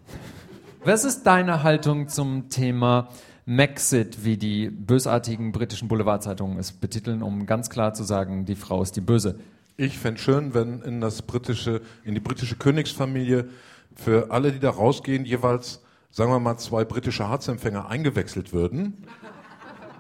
Was 0.85 1.05
ist 1.05 1.25
deine 1.25 1.63
Haltung 1.63 2.09
zum 2.09 2.49
Thema 2.49 3.09
Maxit, 3.45 4.25
wie 4.25 4.37
die 4.37 4.71
bösartigen 4.71 5.53
britischen 5.53 5.89
Boulevardzeitungen 5.89 6.59
es 6.59 6.73
betiteln, 6.73 7.23
um 7.23 7.47
ganz 7.47 7.71
klar 7.71 7.95
zu 7.95 8.03
sagen, 8.03 8.45
die 8.45 8.57
Frau 8.57 8.83
ist 8.83 8.97
die 8.97 9.01
Böse? 9.01 9.39
Ich 9.77 9.99
fände 9.99 10.21
schön, 10.21 10.55
wenn 10.55 10.83
in 10.83 11.01
das 11.01 11.23
britische, 11.23 11.83
in 12.05 12.15
die 12.15 12.21
britische 12.21 12.57
Königsfamilie 12.57 13.49
für 13.95 14.31
alle, 14.31 14.53
die 14.53 14.59
da 14.59 14.71
rausgehen, 14.71 15.25
jeweils, 15.25 15.83
sagen 16.11 16.31
wir 16.31 16.41
mal, 16.41 16.57
zwei 16.57 16.85
britische 16.85 17.29
Harzempfänger 17.29 17.89
eingewechselt 17.89 18.53
würden. 18.53 19.07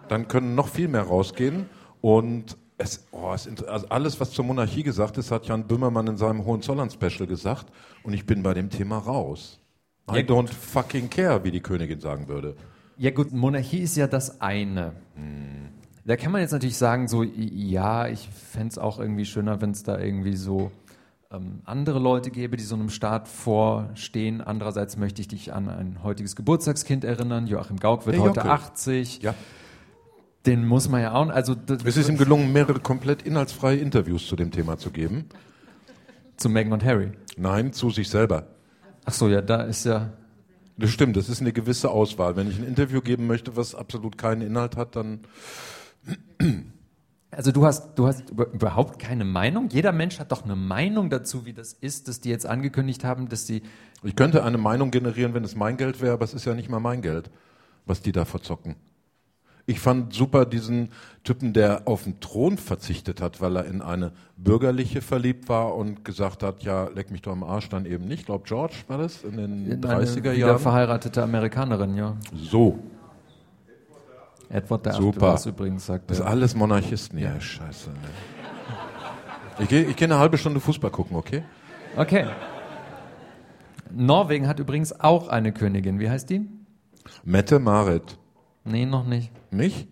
Dann 0.08 0.28
können 0.28 0.54
noch 0.54 0.68
viel 0.68 0.88
mehr 0.88 1.02
rausgehen. 1.02 1.66
Und 2.00 2.56
es, 2.78 3.06
oh, 3.10 3.32
es, 3.34 3.48
also 3.64 3.88
alles, 3.88 4.20
was 4.20 4.30
zur 4.32 4.44
Monarchie 4.44 4.82
gesagt 4.82 5.18
ist, 5.18 5.30
hat 5.30 5.46
Jan 5.46 5.66
Böhmermann 5.66 6.06
in 6.06 6.16
seinem 6.16 6.44
Hohenzollern-Special 6.44 7.26
gesagt. 7.26 7.66
Und 8.02 8.12
ich 8.12 8.26
bin 8.26 8.42
bei 8.42 8.54
dem 8.54 8.70
Thema 8.70 8.98
raus. 8.98 9.60
I 10.10 10.18
Ja, 10.18 10.22
don't 10.22 10.52
fucking 10.52 11.10
care, 11.10 11.42
wie 11.44 11.50
die 11.50 11.60
Königin 11.60 12.00
sagen 12.00 12.28
würde. 12.28 12.54
Ja 12.98 13.10
gut, 13.10 13.32
Monarchie 13.32 13.80
ist 13.80 13.96
ja 13.96 14.06
das 14.06 14.40
eine. 14.40 14.92
Da 16.04 16.16
kann 16.16 16.32
man 16.32 16.40
jetzt 16.40 16.52
natürlich 16.52 16.76
sagen, 16.76 17.08
so, 17.08 17.22
ja, 17.24 18.06
ich 18.06 18.28
fände 18.28 18.68
es 18.68 18.78
auch 18.78 18.98
irgendwie 19.00 19.24
schöner, 19.24 19.60
wenn 19.60 19.72
es 19.72 19.82
da 19.82 19.98
irgendwie 19.98 20.36
so 20.36 20.70
ähm, 21.32 21.60
andere 21.64 21.98
Leute 21.98 22.30
gäbe, 22.30 22.56
die 22.56 22.62
so 22.62 22.76
einem 22.76 22.88
Staat 22.90 23.26
vorstehen. 23.28 24.40
Andererseits 24.40 24.96
möchte 24.96 25.20
ich 25.20 25.28
dich 25.28 25.52
an 25.52 25.68
ein 25.68 26.02
heutiges 26.04 26.36
Geburtstagskind 26.36 27.04
erinnern. 27.04 27.46
Joachim 27.48 27.78
Gauck 27.78 28.06
wird 28.06 28.16
Der 28.16 28.22
heute 28.22 28.40
Jockel. 28.40 28.50
80. 28.50 29.22
Ja. 29.22 29.34
Den 30.46 30.64
muss 30.64 30.88
man 30.88 31.02
ja 31.02 31.12
auch, 31.12 31.28
also 31.28 31.56
Es 31.84 31.96
ist 31.96 32.08
ihm 32.08 32.16
gelungen, 32.16 32.52
mehrere 32.52 32.80
komplett 32.80 33.22
inhaltsfreie 33.22 33.78
Interviews 33.78 34.26
zu 34.26 34.36
dem 34.36 34.50
Thema 34.50 34.78
zu 34.78 34.90
geben. 34.90 35.26
zu 36.36 36.48
Meghan 36.48 36.72
und 36.72 36.84
Harry. 36.84 37.12
Nein, 37.36 37.72
zu 37.72 37.90
sich 37.90 38.08
selber. 38.08 38.46
Ach 39.04 39.12
so, 39.12 39.28
ja, 39.28 39.42
da 39.42 39.62
ist 39.62 39.84
ja 39.84 40.12
Das 40.76 40.90
stimmt, 40.90 41.16
das 41.16 41.28
ist 41.28 41.40
eine 41.40 41.52
gewisse 41.52 41.90
Auswahl. 41.90 42.36
Wenn 42.36 42.50
ich 42.50 42.58
ein 42.58 42.66
Interview 42.66 43.00
geben 43.00 43.26
möchte, 43.26 43.56
was 43.56 43.74
absolut 43.74 44.18
keinen 44.18 44.42
Inhalt 44.42 44.76
hat, 44.76 44.96
dann 44.96 45.20
Also 47.30 47.52
du 47.52 47.66
hast, 47.66 47.96
du 47.96 48.06
hast 48.06 48.30
über, 48.30 48.50
überhaupt 48.50 48.98
keine 48.98 49.24
Meinung. 49.24 49.68
Jeder 49.68 49.92
Mensch 49.92 50.18
hat 50.18 50.32
doch 50.32 50.44
eine 50.44 50.56
Meinung 50.56 51.10
dazu, 51.10 51.44
wie 51.44 51.52
das 51.52 51.74
ist, 51.74 52.08
dass 52.08 52.20
die 52.20 52.30
jetzt 52.30 52.46
angekündigt 52.46 53.04
haben, 53.04 53.28
dass 53.28 53.46
sie. 53.46 53.62
Ich 54.02 54.16
könnte 54.16 54.42
eine 54.42 54.56
Meinung 54.56 54.90
generieren, 54.90 55.34
wenn 55.34 55.44
es 55.44 55.54
mein 55.54 55.76
Geld 55.76 56.00
wäre, 56.00 56.14
aber 56.14 56.24
es 56.24 56.32
ist 56.32 56.46
ja 56.46 56.54
nicht 56.54 56.70
mal 56.70 56.80
mein 56.80 57.02
Geld, 57.02 57.30
was 57.84 58.00
die 58.00 58.12
da 58.12 58.24
verzocken. 58.24 58.76
Ich 59.68 59.80
fand 59.80 60.14
super 60.14 60.46
diesen 60.46 60.90
Typen, 61.24 61.52
der 61.52 61.82
auf 61.88 62.04
den 62.04 62.20
Thron 62.20 62.56
verzichtet 62.56 63.20
hat, 63.20 63.40
weil 63.40 63.56
er 63.56 63.64
in 63.64 63.82
eine 63.82 64.12
bürgerliche 64.36 65.00
verliebt 65.00 65.48
war 65.48 65.74
und 65.74 66.04
gesagt 66.04 66.44
hat, 66.44 66.62
ja, 66.62 66.88
leck 66.94 67.10
mich 67.10 67.22
doch 67.22 67.32
am 67.32 67.42
Arsch, 67.42 67.68
dann 67.68 67.84
eben 67.84 68.06
nicht. 68.06 68.20
Ich 68.20 68.26
glaube, 68.26 68.44
George 68.46 68.76
war 68.86 68.98
das 68.98 69.24
in 69.24 69.36
den 69.36 69.70
in 69.70 69.80
30er 69.80 69.88
eine 69.90 70.12
wieder 70.16 70.34
Jahren. 70.34 70.58
verheiratete 70.60 71.22
Amerikanerin, 71.22 71.96
ja. 71.96 72.16
So, 72.32 72.78
Edward 74.48 74.86
der 74.86 74.92
Super. 74.94 75.34
Achte 75.34 75.48
übrigens, 75.48 75.86
sagt 75.86 76.10
das 76.10 76.20
ist 76.20 76.24
alles 76.24 76.54
Monarchisten. 76.54 77.18
Ja, 77.18 77.40
scheiße. 77.40 77.90
Ich 79.58 79.68
gehe 79.68 79.84
ich 79.84 79.96
geh 79.96 80.04
eine 80.04 80.18
halbe 80.18 80.38
Stunde 80.38 80.60
Fußball 80.60 80.90
gucken, 80.90 81.16
okay? 81.16 81.42
Okay. 81.96 82.26
Norwegen 83.90 84.46
hat 84.46 84.58
übrigens 84.58 85.00
auch 85.00 85.28
eine 85.28 85.52
Königin. 85.52 85.98
Wie 85.98 86.10
heißt 86.10 86.28
die? 86.30 86.46
Mette 87.24 87.58
Marit. 87.58 88.18
Nee, 88.66 88.84
noch 88.84 89.04
nicht. 89.06 89.30
Nicht? 89.52 89.88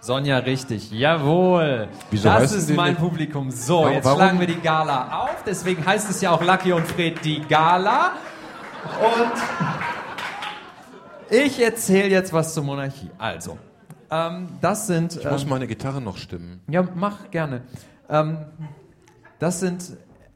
Sonja, 0.00 0.38
richtig. 0.38 0.90
Jawohl. 0.90 1.88
Wieso 2.10 2.28
das 2.30 2.52
ist 2.52 2.70
mein 2.70 2.92
nicht- 2.92 3.00
Publikum. 3.00 3.50
So, 3.50 3.80
Warum- 3.82 3.92
jetzt 3.92 4.04
warum- 4.06 4.18
schlagen 4.18 4.40
wir 4.40 4.46
die 4.46 4.60
Gala 4.60 5.24
auf. 5.24 5.44
Deswegen 5.44 5.84
heißt 5.84 6.08
es 6.08 6.20
ja 6.22 6.30
auch 6.30 6.42
Lucky 6.42 6.72
und 6.72 6.86
Fred 6.86 7.22
die 7.22 7.40
Gala. 7.42 8.12
Und 8.98 9.32
ich 11.38 11.60
erzähle 11.62 12.08
jetzt 12.08 12.32
was 12.32 12.54
zur 12.54 12.64
Monarchie. 12.64 13.10
Also, 13.18 13.58
ähm, 14.10 14.48
das 14.62 14.86
sind. 14.86 15.16
Ich 15.16 15.30
muss 15.30 15.42
ähm, 15.42 15.50
meine 15.50 15.66
Gitarre 15.66 16.00
noch 16.00 16.16
stimmen. 16.16 16.60
Ja, 16.68 16.82
mach 16.94 17.30
gerne. 17.30 17.60
Ähm, 18.08 18.38
das 19.38 19.60
sind 19.60 19.84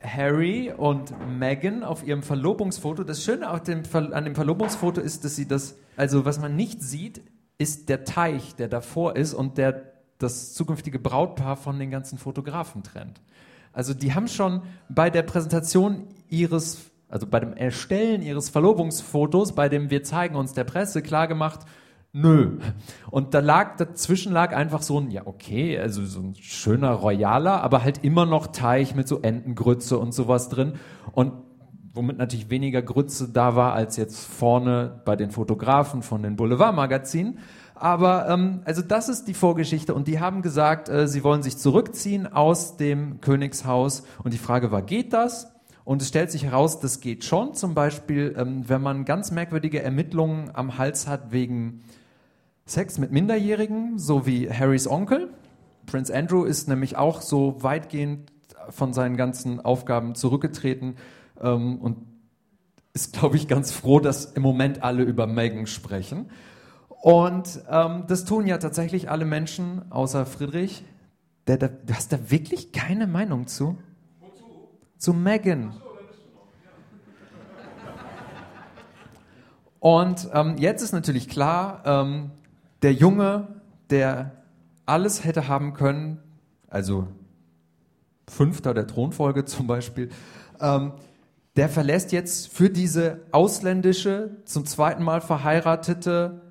Harry 0.05 0.73
und 0.77 1.13
Meghan 1.39 1.83
auf 1.83 2.07
ihrem 2.07 2.23
Verlobungsfoto. 2.23 3.05
Das 3.05 3.25
Schöne 3.25 3.61
dem, 3.67 3.85
Ver- 3.85 4.13
an 4.13 4.25
dem 4.25 4.35
Verlobungsfoto 4.35 5.01
ist, 5.01 5.25
dass 5.25 5.35
sie 5.35 5.49
das, 5.49 5.77
also 5.97 6.25
was 6.25 6.41
man 6.41 6.55
nicht 6.55 6.83
sieht, 6.83 7.23
ist 7.59 7.89
der 7.89 8.05
Teich, 8.05 8.55
der 8.57 8.69
davor 8.69 9.17
ist 9.17 9.35
und 9.35 9.59
der 9.59 9.93
das 10.19 10.55
zukünftige 10.55 10.99
Brautpaar 10.99 11.57
von 11.57 11.79
den 11.79 11.91
ganzen 11.91 12.19
Fotografen 12.19 12.83
trennt. 12.83 13.21
Also 13.73 13.95
die 13.95 14.15
haben 14.15 14.29
schon 14.29 14.63
bei 14.89 15.11
der 15.11 15.23
Präsentation 15.23 16.05
ihres, 16.29 16.91
also 17.09 17.27
bei 17.27 17.41
dem 17.41 17.53
Erstellen 17.53 18.23
ihres 18.23 18.49
Verlobungsfotos, 18.49 19.55
bei 19.55 19.69
dem 19.69 19.91
wir 19.91 20.05
zeigen 20.05 20.37
uns 20.37 20.53
der 20.53 20.65
Presse 20.65 21.03
klargemacht, 21.03 21.61
Nö. 22.17 22.59
Und 23.11 23.35
da 23.35 23.41
lag, 23.41 23.77
dazwischen 23.77 24.33
lag 24.33 24.55
einfach 24.55 24.83
so 24.83 25.01
ein, 25.01 25.11
ja, 25.11 25.23
okay, 25.27 25.77
also 25.77 26.07
so 26.07 26.21
ein 26.21 26.37
schöner 26.37 26.93
Royaler, 26.93 27.61
aber 27.61 27.83
halt 27.83 28.05
immer 28.05 28.25
noch 28.25 28.47
Teich 28.47 28.95
mit 28.95 29.09
so 29.09 29.21
Entengrütze 29.21 29.99
und 29.99 30.15
sowas 30.15 30.49
drin. 30.49 30.75
Und 31.11 31.33
womit 31.93 32.17
natürlich 32.17 32.51
weniger 32.51 32.83
Grütze 32.83 33.31
da 33.33 33.57
war 33.57 33.73
als 33.73 33.97
jetzt 33.97 34.25
vorne 34.25 35.03
bei 35.05 35.17
den 35.17 35.33
Fotografen 35.33 36.03
von 36.03 36.23
den 36.23 36.37
Boulevardmagazinen. 36.37 37.39
Aber 37.75 38.29
ähm, 38.29 38.61
also 38.65 38.81
das 38.81 39.09
ist 39.09 39.25
die 39.25 39.35
Vorgeschichte 39.35 39.93
und 39.93 40.07
die 40.07 40.21
haben 40.21 40.41
gesagt, 40.41 40.89
äh, 40.89 41.09
sie 41.09 41.25
wollen 41.25 41.43
sich 41.43 41.59
zurückziehen 41.59 42.33
aus 42.33 42.77
dem 42.77 43.21
Königshaus. 43.21 44.05
Und 44.23 44.33
die 44.33 44.39
Frage 44.39 44.71
war, 44.71 44.83
geht 44.83 45.13
das? 45.13 45.53
Und 45.83 46.01
es 46.01 46.09
stellt 46.09 46.31
sich 46.31 46.45
heraus, 46.45 46.79
das 46.79 47.01
geht 47.01 47.25
schon. 47.25 47.55
Zum 47.55 47.75
Beispiel, 47.75 48.37
ähm, 48.39 48.69
wenn 48.69 48.83
man 48.83 49.05
ganz 49.05 49.33
merkwürdige 49.33 49.83
Ermittlungen 49.83 50.53
am 50.55 50.79
Hals 50.79 51.09
hat 51.09 51.33
wegen 51.33 51.83
Sex 52.67 52.97
mit 52.99 53.13
Minderjährigen, 53.13 53.99
so 53.99 54.27
wie 54.27 54.51
Harrys 54.51 54.89
Onkel. 54.89 55.29
Prince 55.85 56.15
Andrew 56.15 56.45
ist 56.45 56.67
nämlich 56.67 56.97
auch 56.97 57.21
so 57.21 57.63
weitgehend 57.63 58.33
von 58.71 58.95
seinen 58.95 59.19
ganzen 59.19 59.61
Aufgaben 59.61 60.15
zurückgetreten 60.15 60.97
ähm, 61.43 61.79
und 61.79 61.99
ist, 62.95 63.13
glaube 63.13 63.37
ich, 63.37 63.49
ganz 63.49 63.73
froh, 63.73 64.01
dass 64.01 64.25
im 64.25 64.43
Moment 64.43 64.83
alle 64.83 65.03
über 65.03 65.27
Meghan 65.27 65.67
sprechen. 65.67 66.31
Und 67.03 67.61
ähm, 67.69 68.05
das 68.07 68.25
tun 68.25 68.47
ja 68.47 68.57
tatsächlich 68.57 69.11
alle 69.11 69.27
Menschen, 69.27 69.93
außer 69.93 70.25
Friedrich. 70.25 70.85
Der, 71.47 71.59
der, 71.59 71.69
du 71.69 71.93
hast 71.93 72.13
da 72.15 72.31
wirklich 72.31 72.73
keine 72.73 73.07
Meinung 73.07 73.47
zu? 73.47 73.77
Zu 74.97 75.13
Meghan. 75.13 75.75
Und 79.81 80.31
ähm, 80.33 80.57
jetzt 80.57 80.81
ist 80.81 80.93
natürlich 80.93 81.29
klar, 81.29 81.83
ähm, 81.85 82.31
der 82.85 82.93
Junge, 82.93 83.49
der 83.89 84.45
alles 84.87 85.25
hätte 85.25 85.49
haben 85.49 85.73
können, 85.73 86.21
also 86.69 87.09
Fünfter 88.29 88.75
der 88.75 88.87
Thronfolge 88.87 89.45
zum 89.47 89.67
Beispiel, 89.67 90.11
ähm, 90.61 90.93
der 91.57 91.69
verlässt 91.69 92.13
jetzt 92.13 92.53
für 92.53 92.69
diese 92.69 93.21
ausländische, 93.33 94.37
zum 94.45 94.67
zweiten 94.67 95.03
Mal 95.03 95.21
verheiratete, 95.21 96.43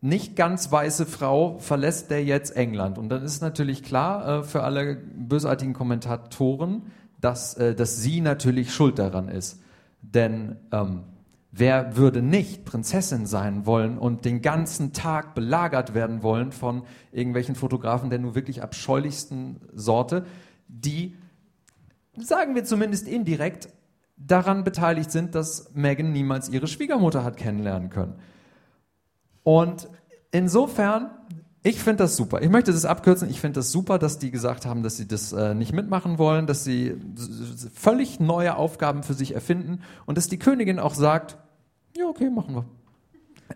nicht 0.00 0.36
ganz 0.36 0.70
weiße 0.70 1.06
Frau, 1.06 1.58
verlässt 1.58 2.10
der 2.10 2.24
jetzt 2.24 2.56
England. 2.56 2.98
Und 2.98 3.08
dann 3.08 3.22
ist 3.24 3.40
natürlich 3.40 3.82
klar 3.82 4.28
äh, 4.28 4.42
für 4.42 4.62
alle 4.62 4.96
bösartigen 4.96 5.74
Kommentatoren, 5.74 6.82
dass, 7.20 7.54
äh, 7.54 7.74
dass 7.74 7.96
sie 8.02 8.20
natürlich 8.20 8.72
schuld 8.72 8.98
daran 8.98 9.28
ist. 9.28 9.60
Denn 10.00 10.56
ähm, 10.72 11.04
wer 11.52 11.96
würde 11.96 12.22
nicht 12.22 12.64
Prinzessin 12.64 13.26
sein 13.26 13.66
wollen 13.66 13.98
und 13.98 14.24
den 14.24 14.40
ganzen 14.40 14.94
Tag 14.94 15.34
belagert 15.34 15.94
werden 15.94 16.22
wollen 16.22 16.50
von 16.50 16.82
irgendwelchen 17.12 17.54
Fotografen 17.54 18.08
der 18.08 18.18
nur 18.18 18.34
wirklich 18.34 18.62
abscheulichsten 18.62 19.60
Sorte, 19.74 20.24
die, 20.66 21.16
sagen 22.16 22.54
wir 22.54 22.64
zumindest 22.64 23.06
indirekt, 23.06 23.68
daran 24.16 24.64
beteiligt 24.64 25.10
sind, 25.10 25.34
dass 25.34 25.70
Meghan 25.74 26.12
niemals 26.12 26.48
ihre 26.48 26.66
Schwiegermutter 26.66 27.22
hat 27.22 27.36
kennenlernen 27.36 27.90
können. 27.90 28.14
Und 29.42 29.88
insofern, 30.30 31.10
ich 31.62 31.80
finde 31.80 32.04
das 32.04 32.16
super. 32.16 32.40
Ich 32.40 32.48
möchte 32.48 32.72
das 32.72 32.84
abkürzen. 32.84 33.28
Ich 33.28 33.40
finde 33.40 33.60
das 33.60 33.72
super, 33.72 33.98
dass 33.98 34.18
die 34.18 34.30
gesagt 34.30 34.64
haben, 34.64 34.82
dass 34.82 34.96
sie 34.96 35.08
das 35.08 35.32
äh, 35.32 35.54
nicht 35.54 35.72
mitmachen 35.72 36.18
wollen, 36.18 36.46
dass 36.46 36.64
sie 36.64 36.96
völlig 37.74 38.20
neue 38.20 38.56
Aufgaben 38.56 39.02
für 39.02 39.14
sich 39.14 39.34
erfinden 39.34 39.80
und 40.06 40.16
dass 40.16 40.28
die 40.28 40.38
Königin 40.38 40.78
auch 40.78 40.94
sagt, 40.94 41.36
ja, 41.96 42.06
okay, 42.06 42.30
machen 42.30 42.54
wir. 42.54 42.64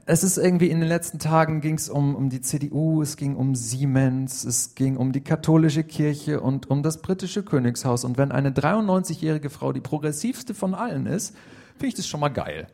Es 0.04 0.22
ist 0.22 0.36
irgendwie 0.36 0.68
in 0.68 0.80
den 0.80 0.88
letzten 0.88 1.18
Tagen 1.18 1.60
ging 1.60 1.76
es 1.76 1.88
um, 1.88 2.14
um 2.14 2.28
die 2.28 2.42
CDU, 2.42 3.00
es 3.00 3.16
ging 3.16 3.34
um 3.34 3.54
Siemens, 3.54 4.44
es 4.44 4.74
ging 4.74 4.96
um 4.96 5.12
die 5.12 5.22
katholische 5.22 5.84
Kirche 5.84 6.40
und 6.40 6.68
um 6.70 6.82
das 6.82 7.00
britische 7.00 7.42
Königshaus. 7.42 8.04
Und 8.04 8.18
wenn 8.18 8.30
eine 8.30 8.50
93-jährige 8.50 9.48
Frau 9.48 9.72
die 9.72 9.80
progressivste 9.80 10.52
von 10.52 10.74
allen 10.74 11.06
ist, 11.06 11.34
finde 11.72 11.88
ich 11.88 11.94
das 11.94 12.06
schon 12.06 12.20
mal 12.20 12.28
geil. 12.28 12.66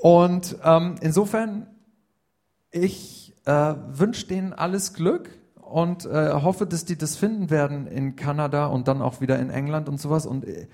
Und 0.00 0.56
ähm, 0.64 0.96
insofern, 1.00 1.66
ich 2.70 3.34
äh, 3.44 3.74
wünsche 3.88 4.26
denen 4.26 4.52
alles 4.52 4.94
Glück 4.94 5.30
und 5.54 6.06
äh, 6.06 6.32
hoffe, 6.32 6.66
dass 6.66 6.84
die 6.84 6.98
das 6.98 7.16
finden 7.16 7.50
werden 7.50 7.86
in 7.86 8.16
Kanada 8.16 8.66
und 8.66 8.88
dann 8.88 9.00
auch 9.00 9.20
wieder 9.20 9.38
in 9.38 9.50
England 9.50 9.88
und 9.88 10.00
sowas. 10.00 10.26
Und 10.26 10.44
äh, 10.44 10.66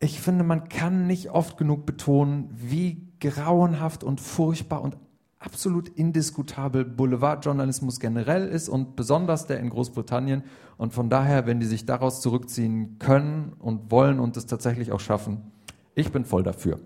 ich 0.00 0.20
finde, 0.20 0.44
man 0.44 0.68
kann 0.68 1.06
nicht 1.06 1.30
oft 1.30 1.58
genug 1.58 1.84
betonen, 1.84 2.48
wie 2.52 3.06
grauenhaft 3.20 4.02
und 4.02 4.20
furchtbar 4.20 4.80
und 4.80 4.96
absolut 5.38 5.88
indiskutabel 5.90 6.84
Boulevardjournalismus 6.84 8.00
generell 8.00 8.48
ist 8.48 8.70
und 8.70 8.96
besonders 8.96 9.46
der 9.46 9.60
in 9.60 9.68
Großbritannien. 9.68 10.42
Und 10.78 10.94
von 10.94 11.10
daher, 11.10 11.46
wenn 11.46 11.60
die 11.60 11.66
sich 11.66 11.84
daraus 11.84 12.22
zurückziehen 12.22 12.98
können 12.98 13.52
und 13.58 13.90
wollen 13.90 14.20
und 14.20 14.36
es 14.38 14.46
tatsächlich 14.46 14.90
auch 14.90 15.00
schaffen, 15.00 15.52
ich 15.94 16.10
bin 16.10 16.24
voll 16.24 16.42
dafür. 16.42 16.80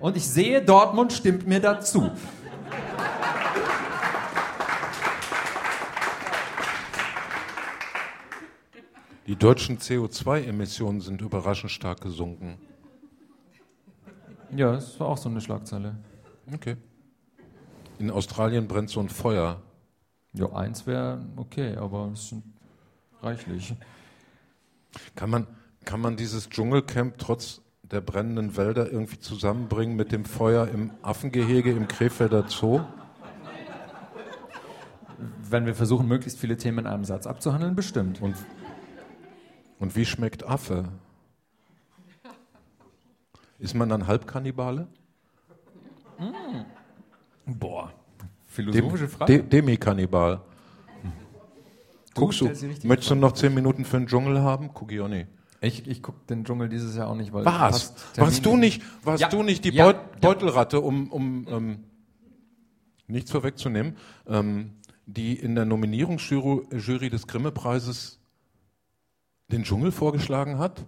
Und 0.00 0.16
ich 0.16 0.26
sehe, 0.26 0.62
Dortmund 0.62 1.12
stimmt 1.12 1.46
mir 1.46 1.60
dazu. 1.60 2.10
Die 9.26 9.34
deutschen 9.34 9.78
CO2-Emissionen 9.78 11.00
sind 11.00 11.20
überraschend 11.20 11.72
stark 11.72 12.00
gesunken. 12.00 12.58
Ja, 14.54 14.72
das 14.72 15.00
war 15.00 15.08
auch 15.08 15.18
so 15.18 15.28
eine 15.28 15.40
Schlagzeile. 15.40 15.96
Okay. 16.54 16.76
In 17.98 18.10
Australien 18.10 18.68
brennt 18.68 18.90
so 18.90 19.00
ein 19.00 19.08
Feuer. 19.08 19.60
Ja, 20.32 20.52
eins 20.52 20.86
wäre 20.86 21.26
okay, 21.34 21.76
aber 21.76 22.10
es 22.12 22.28
sind 22.28 22.44
reichlich. 23.20 23.74
Kann 25.16 25.30
man, 25.30 25.46
kann 25.84 26.00
man 26.00 26.16
dieses 26.16 26.48
Dschungelcamp 26.48 27.18
trotz 27.18 27.62
der 27.82 28.02
brennenden 28.02 28.56
Wälder 28.56 28.90
irgendwie 28.90 29.18
zusammenbringen 29.18 29.96
mit 29.96 30.12
dem 30.12 30.24
Feuer 30.24 30.68
im 30.68 30.92
Affengehege 31.02 31.72
im 31.72 31.88
Krefelder 31.88 32.44
Zoo? 32.48 32.80
Wenn 35.48 35.66
wir 35.66 35.74
versuchen, 35.74 36.06
möglichst 36.06 36.38
viele 36.38 36.56
Themen 36.56 36.80
in 36.80 36.86
einem 36.86 37.04
Satz 37.04 37.26
abzuhandeln, 37.26 37.74
bestimmt. 37.74 38.20
Und, 38.20 38.36
und 39.78 39.96
wie 39.96 40.04
schmeckt 40.06 40.44
Affe? 40.44 40.88
Ist 43.58 43.74
man 43.74 43.88
dann 43.88 44.06
Halbkannibale? 44.06 44.86
Boah, 47.46 47.92
Dem, 48.20 48.28
philosophische 48.46 49.08
Frage. 49.08 49.38
De, 49.38 49.42
Demikannibal. 49.48 50.40
Guckst 52.14 52.40
du, 52.40 52.50
möchtest 52.84 53.10
du 53.10 53.14
noch 53.14 53.32
zehn 53.32 53.52
Minuten 53.54 53.84
für 53.84 53.98
den 53.98 54.06
Dschungel 54.06 54.40
haben? 54.40 54.70
Guck 54.72 54.90
ich 54.92 55.00
auch 55.00 55.08
nicht. 55.08 55.28
Ich, 55.60 55.86
ich 55.86 56.02
gucke 56.02 56.18
den 56.28 56.44
Dschungel 56.44 56.68
dieses 56.68 56.96
Jahr 56.96 57.08
auch 57.08 57.14
nicht, 57.14 57.32
weil 57.32 57.44
Was? 57.44 57.94
Warst 58.16 58.44
du 58.44 58.56
nicht, 58.56 58.82
warst 59.04 59.20
Ja. 59.22 59.28
du 59.28 59.42
nicht 59.42 59.64
die 59.64 59.70
Ja. 59.70 59.92
Beut, 59.92 60.20
Beutelratte, 60.20 60.80
um, 60.80 61.10
um 61.10 61.46
ähm, 61.48 61.84
nichts 63.06 63.30
vorwegzunehmen, 63.30 63.96
ähm, 64.26 64.72
die 65.06 65.34
in 65.34 65.54
der 65.54 65.64
Nominierungsjury 65.64 66.76
Jury 66.78 67.10
des 67.10 67.26
Grimme-Preises 67.26 68.18
den 69.52 69.64
Dschungel 69.64 69.92
vorgeschlagen 69.92 70.58
hat? 70.58 70.84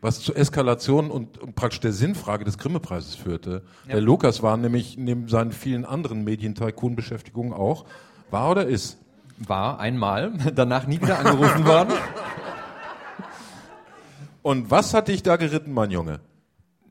Was 0.00 0.20
zur 0.20 0.36
Eskalation 0.36 1.10
und, 1.10 1.38
und 1.38 1.54
praktisch 1.54 1.80
der 1.80 1.92
Sinnfrage 1.92 2.44
des 2.44 2.58
Grimme-Preises 2.58 3.14
führte. 3.14 3.62
Der 3.88 4.02
Lukas 4.02 4.42
war 4.42 4.56
nämlich 4.58 4.98
neben 4.98 5.28
seinen 5.28 5.52
vielen 5.52 5.86
anderen 5.86 6.24
Medientycoon-Beschäftigungen 6.24 7.54
auch, 7.54 7.86
war 8.30 8.50
oder 8.50 8.66
ist? 8.66 8.98
War 9.38 9.80
einmal, 9.80 10.32
danach 10.54 10.86
nie 10.86 11.00
wieder 11.00 11.18
angerufen 11.18 11.66
worden. 11.66 11.94
Und 14.42 14.70
was 14.70 14.92
hat 14.92 15.08
dich 15.08 15.22
da 15.22 15.36
geritten, 15.36 15.72
mein 15.72 15.90
Junge? 15.90 16.20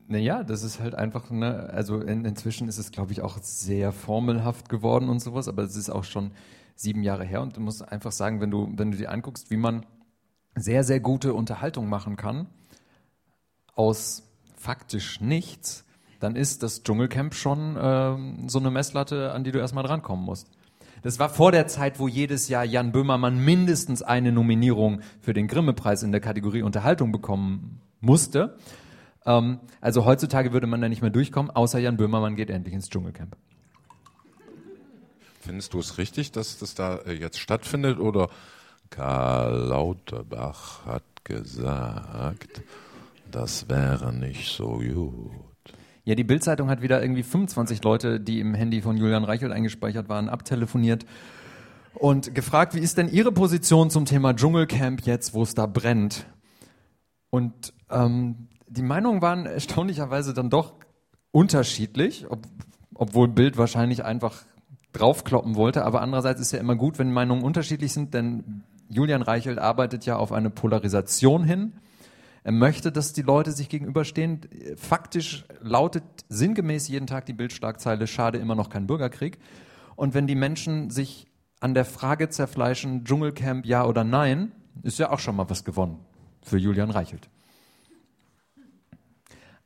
Naja, 0.08 0.42
das 0.42 0.64
ist 0.64 0.80
halt 0.80 0.96
einfach, 0.96 1.30
ne, 1.30 1.70
also 1.72 2.00
in, 2.00 2.24
inzwischen 2.24 2.66
ist 2.66 2.78
es, 2.78 2.90
glaube 2.90 3.12
ich, 3.12 3.22
auch 3.22 3.38
sehr 3.40 3.92
formelhaft 3.92 4.68
geworden 4.68 5.08
und 5.08 5.20
sowas, 5.20 5.46
aber 5.46 5.62
es 5.62 5.76
ist 5.76 5.88
auch 5.88 6.02
schon 6.02 6.32
sieben 6.74 7.04
Jahre 7.04 7.24
her 7.24 7.40
und 7.42 7.56
du 7.56 7.60
musst 7.60 7.86
einfach 7.88 8.10
sagen, 8.10 8.40
wenn 8.40 8.50
du, 8.50 8.72
wenn 8.76 8.90
du 8.90 8.98
dir 8.98 9.12
anguckst, 9.12 9.52
wie 9.52 9.56
man 9.56 9.86
sehr, 10.54 10.84
sehr 10.84 11.00
gute 11.00 11.34
Unterhaltung 11.34 11.88
machen 11.88 12.16
kann, 12.16 12.46
aus 13.74 14.22
faktisch 14.56 15.20
nichts, 15.20 15.84
dann 16.20 16.36
ist 16.36 16.62
das 16.62 16.82
Dschungelcamp 16.82 17.34
schon 17.34 17.76
ähm, 17.78 18.48
so 18.48 18.58
eine 18.58 18.70
Messlatte, 18.70 19.32
an 19.32 19.44
die 19.44 19.52
du 19.52 19.58
erstmal 19.58 19.84
drankommen 19.84 20.24
musst. 20.24 20.48
Das 21.02 21.18
war 21.18 21.28
vor 21.28 21.52
der 21.52 21.66
Zeit, 21.66 21.98
wo 21.98 22.08
jedes 22.08 22.48
Jahr 22.48 22.64
Jan 22.64 22.92
Böhmermann 22.92 23.44
mindestens 23.44 24.02
eine 24.02 24.32
Nominierung 24.32 25.02
für 25.20 25.34
den 25.34 25.48
Grimme-Preis 25.48 26.02
in 26.02 26.12
der 26.12 26.22
Kategorie 26.22 26.62
Unterhaltung 26.62 27.12
bekommen 27.12 27.80
musste. 28.00 28.56
Ähm, 29.26 29.60
also 29.82 30.06
heutzutage 30.06 30.54
würde 30.54 30.66
man 30.66 30.80
da 30.80 30.88
nicht 30.88 31.02
mehr 31.02 31.10
durchkommen, 31.10 31.50
außer 31.50 31.78
Jan 31.78 31.98
Böhmermann 31.98 32.36
geht 32.36 32.48
endlich 32.48 32.74
ins 32.74 32.88
Dschungelcamp. 32.88 33.36
Findest 35.40 35.74
du 35.74 35.78
es 35.78 35.98
richtig, 35.98 36.32
dass 36.32 36.58
das 36.58 36.74
da 36.74 36.96
äh, 37.04 37.12
jetzt 37.12 37.38
stattfindet? 37.38 37.98
Oder 37.98 38.30
Karl 38.94 39.70
Lauterbach 39.70 40.86
hat 40.86 41.02
gesagt, 41.24 42.62
das 43.28 43.68
wäre 43.68 44.12
nicht 44.12 44.54
so 44.54 44.78
gut. 44.78 45.32
Ja, 46.04 46.14
die 46.14 46.22
Bildzeitung 46.22 46.70
hat 46.70 46.80
wieder 46.80 47.02
irgendwie 47.02 47.24
25 47.24 47.82
Leute, 47.82 48.20
die 48.20 48.38
im 48.38 48.54
Handy 48.54 48.82
von 48.82 48.96
Julian 48.96 49.24
Reichelt 49.24 49.50
eingespeichert 49.50 50.08
waren, 50.08 50.28
abtelefoniert 50.28 51.06
und 51.94 52.36
gefragt, 52.36 52.76
wie 52.76 52.78
ist 52.78 52.96
denn 52.96 53.08
Ihre 53.08 53.32
Position 53.32 53.90
zum 53.90 54.04
Thema 54.04 54.32
Dschungelcamp 54.32 55.00
jetzt, 55.04 55.34
wo 55.34 55.42
es 55.42 55.54
da 55.54 55.66
brennt? 55.66 56.26
Und 57.30 57.74
ähm, 57.90 58.46
die 58.68 58.82
Meinungen 58.82 59.22
waren 59.22 59.44
erstaunlicherweise 59.46 60.34
dann 60.34 60.50
doch 60.50 60.74
unterschiedlich, 61.32 62.30
ob, 62.30 62.46
obwohl 62.94 63.26
Bild 63.26 63.56
wahrscheinlich 63.56 64.04
einfach 64.04 64.44
draufkloppen 64.92 65.56
wollte. 65.56 65.84
Aber 65.84 66.00
andererseits 66.00 66.40
ist 66.40 66.52
ja 66.52 66.60
immer 66.60 66.76
gut, 66.76 67.00
wenn 67.00 67.12
Meinungen 67.12 67.42
unterschiedlich 67.42 67.92
sind, 67.92 68.14
denn 68.14 68.62
Julian 68.94 69.22
Reichelt 69.22 69.58
arbeitet 69.58 70.06
ja 70.06 70.16
auf 70.16 70.30
eine 70.30 70.50
Polarisation 70.50 71.42
hin. 71.42 71.72
Er 72.44 72.52
möchte, 72.52 72.92
dass 72.92 73.12
die 73.12 73.22
Leute 73.22 73.50
sich 73.50 73.68
gegenüberstehen. 73.68 74.42
Faktisch 74.76 75.44
lautet 75.60 76.04
sinngemäß 76.28 76.88
jeden 76.88 77.06
Tag 77.06 77.26
die 77.26 77.32
Bildschlagzeile, 77.32 78.06
schade 78.06 78.38
immer 78.38 78.54
noch 78.54 78.70
kein 78.70 78.86
Bürgerkrieg. 78.86 79.38
Und 79.96 80.14
wenn 80.14 80.26
die 80.26 80.34
Menschen 80.34 80.90
sich 80.90 81.26
an 81.58 81.74
der 81.74 81.84
Frage 81.84 82.28
zerfleischen, 82.28 83.04
Dschungelcamp 83.04 83.66
ja 83.66 83.84
oder 83.84 84.04
nein, 84.04 84.52
ist 84.82 84.98
ja 84.98 85.10
auch 85.10 85.18
schon 85.18 85.34
mal 85.36 85.50
was 85.50 85.64
gewonnen 85.64 85.98
für 86.42 86.58
Julian 86.58 86.90
Reichelt. 86.90 87.28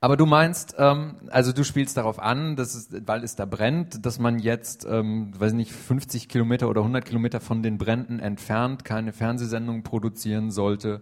Aber 0.01 0.17
du 0.17 0.27
meinst, 0.27 0.77
ähm, 0.79 1.17
also 1.29 1.53
du 1.53 1.65
spielst 1.65 1.97
darauf 1.97 2.21
an, 2.21 2.55
dass 2.55 2.75
es, 2.75 2.89
weil 3.05 3.25
es 3.25 3.35
da 3.35 3.47
brennt, 3.47 4.07
dass 4.07 4.21
man 4.21 4.39
jetzt, 4.39 4.87
ähm, 4.89 5.33
weiß 5.37 5.55
nicht, 5.55 5.73
50 5.73 6.29
Kilometer 6.29 6.69
oder 6.69 6.83
100 6.83 7.05
Kilometer 7.05 7.41
von 7.41 7.65
den 7.65 7.79
Bränden 7.79 8.21
entfernt 8.21 8.85
keine 8.85 9.13
Fernsehsendung 9.13 9.83
produzieren 9.83 10.53
sollte, 10.53 11.01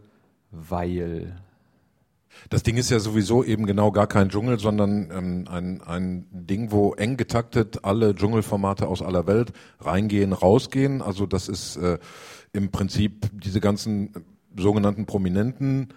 weil 0.51 1.36
Das 2.49 2.62
Ding 2.62 2.78
ist 2.78 2.90
ja 2.90 2.99
sowieso 2.99 3.44
eben 3.44 3.66
genau 3.66 3.92
gar 3.92 4.07
kein 4.07 4.30
Dschungel, 4.30 4.59
sondern 4.59 5.11
ähm, 5.11 5.44
ein, 5.51 5.82
ein 5.82 6.26
Ding, 6.30 6.70
wo 6.70 6.94
eng 6.94 7.18
getaktet 7.18 7.84
alle 7.84 8.14
Dschungelformate 8.14 8.86
aus 8.88 9.03
aller 9.03 9.26
Welt 9.26 9.53
reingehen, 9.78 10.32
rausgehen. 10.32 11.03
Also 11.03 11.26
das 11.26 11.49
ist 11.49 11.76
äh, 11.76 11.99
im 12.53 12.70
Prinzip 12.70 13.30
diese 13.32 13.61
ganzen 13.61 14.12
sogenannten 14.57 15.05
Prominenten, 15.05 15.88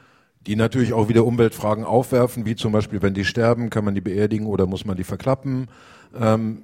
die 0.47 0.55
natürlich 0.55 0.93
auch 0.93 1.09
wieder 1.09 1.25
Umweltfragen 1.25 1.83
aufwerfen, 1.83 2.45
wie 2.45 2.55
zum 2.55 2.71
Beispiel, 2.71 3.01
wenn 3.01 3.13
die 3.13 3.25
sterben, 3.25 3.69
kann 3.69 3.85
man 3.85 3.95
die 3.95 4.01
beerdigen 4.01 4.47
oder 4.47 4.65
muss 4.65 4.85
man 4.85 4.97
die 4.97 5.03
verklappen. 5.03 5.67
Ähm, 6.17 6.63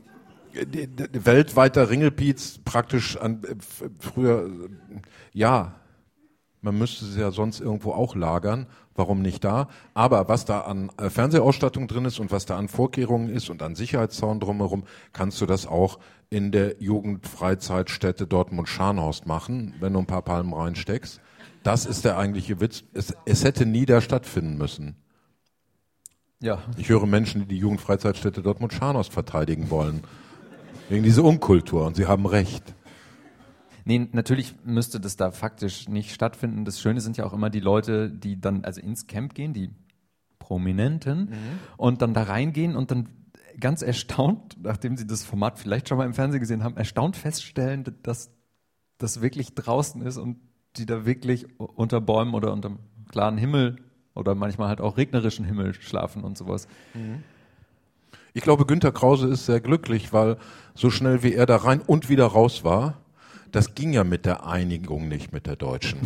die, 0.54 0.88
die, 0.88 1.26
weltweiter 1.26 1.90
Ringelpiez 1.90 2.60
praktisch 2.64 3.18
an, 3.18 3.44
äh, 3.44 3.56
früher, 4.00 4.50
ja, 5.34 5.76
man 6.62 6.78
müsste 6.78 7.06
sie 7.06 7.20
ja 7.20 7.32
sonst 7.32 7.60
irgendwo 7.60 7.92
auch 7.92 8.16
lagern. 8.16 8.66
Warum 8.96 9.22
nicht 9.22 9.44
da? 9.44 9.68
Aber 9.94 10.30
was 10.30 10.46
da 10.46 10.62
an 10.62 10.90
äh, 10.98 11.10
Fernsehausstattung 11.10 11.88
drin 11.88 12.06
ist 12.06 12.20
und 12.20 12.32
was 12.32 12.46
da 12.46 12.58
an 12.58 12.70
Vorkehrungen 12.70 13.30
ist 13.30 13.50
und 13.50 13.62
an 13.62 13.76
Sicherheitszaun 13.76 14.40
drumherum, 14.40 14.86
kannst 15.12 15.40
du 15.42 15.46
das 15.46 15.68
auch 15.68 16.00
in 16.30 16.52
der 16.52 16.82
Jugendfreizeitstätte 16.82 18.26
Dortmund-Scharnhorst 18.26 19.28
machen, 19.28 19.76
wenn 19.80 19.94
du 19.94 20.00
ein 20.00 20.08
paar 20.08 20.24
Palmen 20.24 20.54
reinsteckst. 20.54 21.20
Das 21.66 21.88
ist 21.88 22.06
der 22.06 22.20
eigentliche 22.20 22.62
Witz. 22.62 22.84
Es, 22.94 23.16
es 23.26 23.44
hätte 23.44 23.66
nie 23.66 23.88
da 23.88 24.00
stattfinden 24.00 24.56
müssen. 24.56 24.98
Ja. 26.40 26.60
Ich 26.78 26.90
höre 26.90 27.08
Menschen, 27.08 27.42
die 27.42 27.48
die 27.48 27.58
Jugendfreizeitstätte 27.58 28.44
Dortmund-Scharnhorst 28.44 29.12
verteidigen 29.12 29.72
wollen. 29.72 30.04
Wegen 30.90 31.04
dieser 31.04 31.24
Unkultur. 31.24 31.88
Und 31.88 31.96
sie 31.96 32.06
haben 32.06 32.28
recht. 32.28 32.76
Nee, 33.84 34.08
natürlich 34.12 34.54
müsste 34.64 35.00
das 35.00 35.18
da 35.18 35.32
faktisch 35.32 35.90
nicht 35.90 36.14
stattfinden. 36.14 36.66
Das 36.66 36.80
Schöne 36.80 37.02
sind 37.02 37.18
ja 37.18 37.26
auch 37.26 37.34
immer 37.34 37.50
die 37.50 37.62
Leute, 37.62 38.12
die 38.12 38.40
dann 38.40 38.64
also 38.64 38.80
ins 38.80 39.08
Camp 39.08 39.34
gehen, 39.34 39.54
die 39.54 39.72
Prominenten, 40.38 41.30
mhm. 41.32 41.60
und 41.78 42.04
dann 42.04 42.14
da 42.14 42.24
reingehen 42.24 42.76
und 42.76 42.92
dann 42.92 43.10
ganz 43.60 43.82
erstaunt, 43.82 44.56
nachdem 44.62 44.98
sie 44.98 45.08
das 45.08 45.24
Format 45.24 45.58
vielleicht 45.58 45.90
schon 45.90 45.98
mal 45.98 46.06
im 46.06 46.14
Fernsehen 46.14 46.42
gesehen 46.42 46.64
haben, 46.64 46.78
erstaunt 46.78 47.18
feststellen, 47.18 47.84
dass 48.04 48.30
das 49.00 49.22
wirklich 49.22 49.56
draußen 49.56 50.04
ist 50.04 50.18
und 50.18 50.38
die 50.78 50.86
da 50.86 51.06
wirklich 51.06 51.46
unter 51.58 52.02
Bäumen 52.02 52.34
oder 52.34 52.52
unter 52.52 52.72
klaren 53.10 53.38
Himmel 53.38 53.78
oder 54.14 54.36
manchmal 54.36 54.70
halt 54.70 54.82
auch 54.82 54.98
regnerischen 54.98 55.46
Himmel 55.46 55.74
schlafen 55.74 56.24
und 56.24 56.38
sowas. 56.38 56.68
Mhm. 56.94 57.24
Ich 58.34 58.44
glaube, 58.44 58.66
Günter 58.66 58.92
Krause 58.92 59.28
ist 59.28 59.46
sehr 59.46 59.62
glücklich, 59.62 60.12
weil 60.12 60.38
so 60.74 60.90
schnell 60.90 61.24
wie 61.24 61.34
er 61.34 61.46
da 61.46 61.58
rein 61.58 61.82
und 61.82 62.10
wieder 62.10 62.26
raus 62.26 62.64
war, 62.64 62.98
das 63.52 63.76
ging 63.76 63.94
ja 63.94 64.04
mit 64.04 64.26
der 64.26 64.46
Einigung 64.46 65.08
nicht 65.08 65.32
mit 65.32 65.46
der 65.48 65.56
Deutschen. 65.56 66.00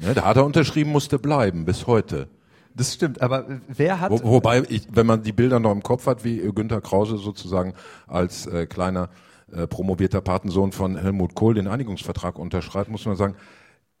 Ja, 0.00 0.14
da 0.14 0.24
hat 0.24 0.36
er 0.38 0.46
unterschrieben, 0.46 0.90
musste 0.90 1.18
bleiben 1.18 1.66
bis 1.66 1.86
heute. 1.86 2.28
Das 2.74 2.94
stimmt, 2.94 3.22
aber 3.22 3.60
wer 3.68 4.00
hat. 4.00 4.10
Wo, 4.10 4.22
wobei, 4.22 4.62
ich, 4.68 4.88
wenn 4.90 5.06
man 5.06 5.22
die 5.22 5.32
Bilder 5.32 5.60
noch 5.60 5.72
im 5.72 5.82
Kopf 5.82 6.06
hat, 6.06 6.24
wie 6.24 6.38
Günter 6.54 6.80
Krause 6.80 7.16
sozusagen 7.16 7.74
als 8.06 8.46
äh, 8.46 8.66
kleiner 8.66 9.08
äh, 9.52 9.66
promovierter 9.66 10.20
Patensohn 10.20 10.72
von 10.72 10.96
Helmut 10.96 11.34
Kohl 11.34 11.54
den 11.54 11.68
Einigungsvertrag 11.68 12.38
unterschreibt, 12.38 12.90
muss 12.90 13.06
man 13.06 13.16
sagen, 13.16 13.34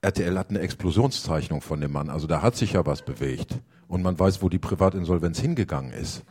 RTL 0.06 0.38
hat 0.38 0.50
eine 0.50 0.60
Explosionszeichnung 0.60 1.60
von 1.62 1.80
dem 1.80 1.90
Mann. 1.90 2.10
Also 2.10 2.28
da 2.28 2.40
hat 2.40 2.54
sich 2.54 2.74
ja 2.74 2.86
was 2.86 3.02
bewegt. 3.02 3.58
Und 3.88 4.02
man 4.02 4.16
weiß, 4.18 4.40
wo 4.40 4.48
die 4.48 4.58
Privatinsolvenz 4.60 5.40
hingegangen 5.40 5.92
ist. 5.92 6.22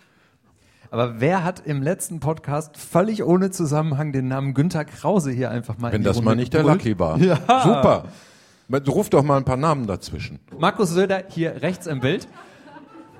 Aber 0.91 1.19
wer 1.19 1.43
hat 1.43 1.65
im 1.65 1.83
letzten 1.83 2.21
Podcast 2.21 2.77
völlig 2.77 3.23
ohne 3.23 3.51
Zusammenhang 3.51 4.13
den 4.13 4.29
Namen 4.29 4.53
Günther 4.53 4.85
Krause 4.85 5.31
hier 5.31 5.51
einfach 5.51 5.77
mal 5.77 5.91
Wenn 5.91 6.03
das 6.03 6.17
Runde 6.17 6.29
mal 6.29 6.35
nicht 6.37 6.53
geholt? 6.53 6.67
der 6.67 6.73
Lucky 6.73 6.99
war. 6.99 7.17
Ja. 7.17 7.35
Super. 7.63 8.05
Ruf 8.87 9.09
doch 9.09 9.23
mal 9.23 9.35
ein 9.35 9.45
paar 9.45 9.57
Namen 9.57 9.87
dazwischen. 9.87 10.39
Markus 10.57 10.91
Söder 10.91 11.23
hier 11.27 11.61
rechts 11.61 11.85
im 11.85 11.99
Bild. 11.99 12.29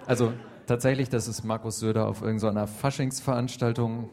Also 0.06 0.32
tatsächlich, 0.68 1.10
das 1.10 1.28
ist 1.28 1.44
Markus 1.44 1.80
Söder 1.80 2.08
auf 2.08 2.22
irgendeiner 2.22 2.68
Faschingsveranstaltung. 2.68 4.10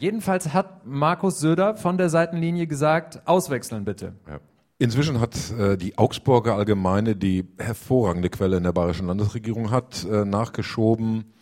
Jedenfalls 0.00 0.52
hat 0.52 0.84
Markus 0.86 1.38
Söder 1.38 1.76
von 1.76 1.98
der 1.98 2.08
Seitenlinie 2.08 2.66
gesagt, 2.66 3.22
auswechseln 3.26 3.84
bitte. 3.84 4.14
Ja. 4.28 4.40
Inzwischen 4.82 5.20
hat 5.20 5.52
äh, 5.52 5.76
die 5.78 5.96
Augsburger 5.96 6.56
Allgemeine, 6.56 7.14
die 7.14 7.46
hervorragende 7.56 8.30
Quelle 8.30 8.56
in 8.56 8.64
der 8.64 8.72
bayerischen 8.72 9.06
Landesregierung 9.06 9.70
hat, 9.70 10.04
äh, 10.10 10.24
nachgeschoben, 10.24 11.32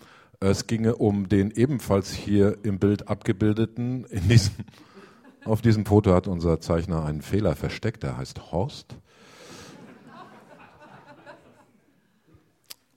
es 0.41 0.67
ginge 0.67 0.97
um 0.97 1.27
den 1.27 1.51
ebenfalls 1.51 2.13
hier 2.13 2.59
im 2.65 2.79
Bild 2.79 3.09
abgebildeten. 3.09 4.05
In 4.05 4.29
diesem, 4.29 4.53
auf 5.47 5.63
diesem 5.63 5.87
Foto 5.87 6.13
hat 6.13 6.29
unser 6.29 6.61
Zeichner 6.61 7.03
einen 7.07 7.23
Fehler 7.23 7.57
versteckt, 7.57 8.03
der 8.03 8.19
heißt 8.19 8.53
Horst. 8.53 8.95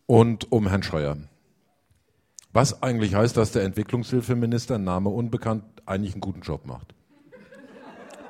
Und 0.08 0.52
um 0.52 0.68
Herrn 0.68 0.84
Scheuer. 0.84 1.16
Was 2.52 2.84
eigentlich 2.84 3.16
heißt, 3.16 3.38
dass 3.38 3.54
der 3.54 3.64
Entwicklungshilfeminister, 3.64 4.78
Name 4.78 5.08
unbekannt, 5.08 5.64
eigentlich 5.86 6.16
einen 6.16 6.22
guten 6.22 6.42
Job 6.42 6.66
macht. 6.66 6.94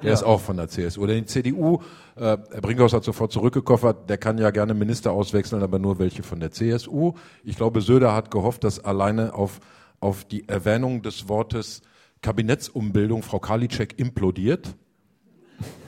Der 0.04 0.10
ja. 0.10 0.14
ist 0.14 0.24
auch 0.24 0.42
von 0.42 0.58
der 0.58 0.68
CSU. 0.68 1.02
Oder 1.02 1.16
die 1.16 1.26
CDU, 1.26 1.80
äh, 2.16 2.22
Herr 2.22 2.38
Brinkhaus 2.38 2.94
hat 2.94 3.04
sofort 3.04 3.32
zurückgekoffert, 3.32 4.10
der 4.10 4.18
kann 4.18 4.38
ja 4.38 4.52
gerne 4.52 4.74
Minister 4.74 5.12
auswechseln, 5.12 5.64
aber 5.64 5.80
nur 5.80 5.98
welche 5.98 6.24
von 6.24 6.40
der 6.40 6.52
CSU. 6.52 7.14
Ich 7.44 7.56
glaube, 7.56 7.82
Söder 7.82 8.14
hat 8.14 8.30
gehofft, 8.30 8.64
dass 8.64 8.84
alleine 8.84 9.34
auf, 9.34 9.60
auf 10.00 10.26
die 10.26 10.48
Erwähnung 10.48 11.02
des 11.02 11.30
Wortes 11.30 11.82
Kabinettsumbildung 12.22 13.24
Frau 13.24 13.40
Karliczek 13.40 13.98
implodiert. 13.98 14.76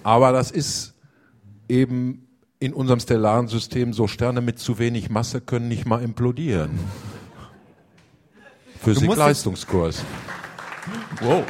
Aber 0.04 0.32
das 0.32 0.52
ist 0.52 0.94
eben 1.68 2.28
in 2.60 2.74
unserem 2.74 3.00
stellaren 3.00 3.48
System 3.48 3.94
so 3.94 4.08
Sterne 4.08 4.42
mit 4.42 4.60
zu 4.60 4.80
wenig 4.80 5.10
Masse 5.10 5.42
können 5.42 5.68
nicht 5.68 5.86
mal 5.86 6.02
implodieren. 6.02 6.72
Physik-Leistungskurs. 8.82 10.04
Wow. 11.22 11.44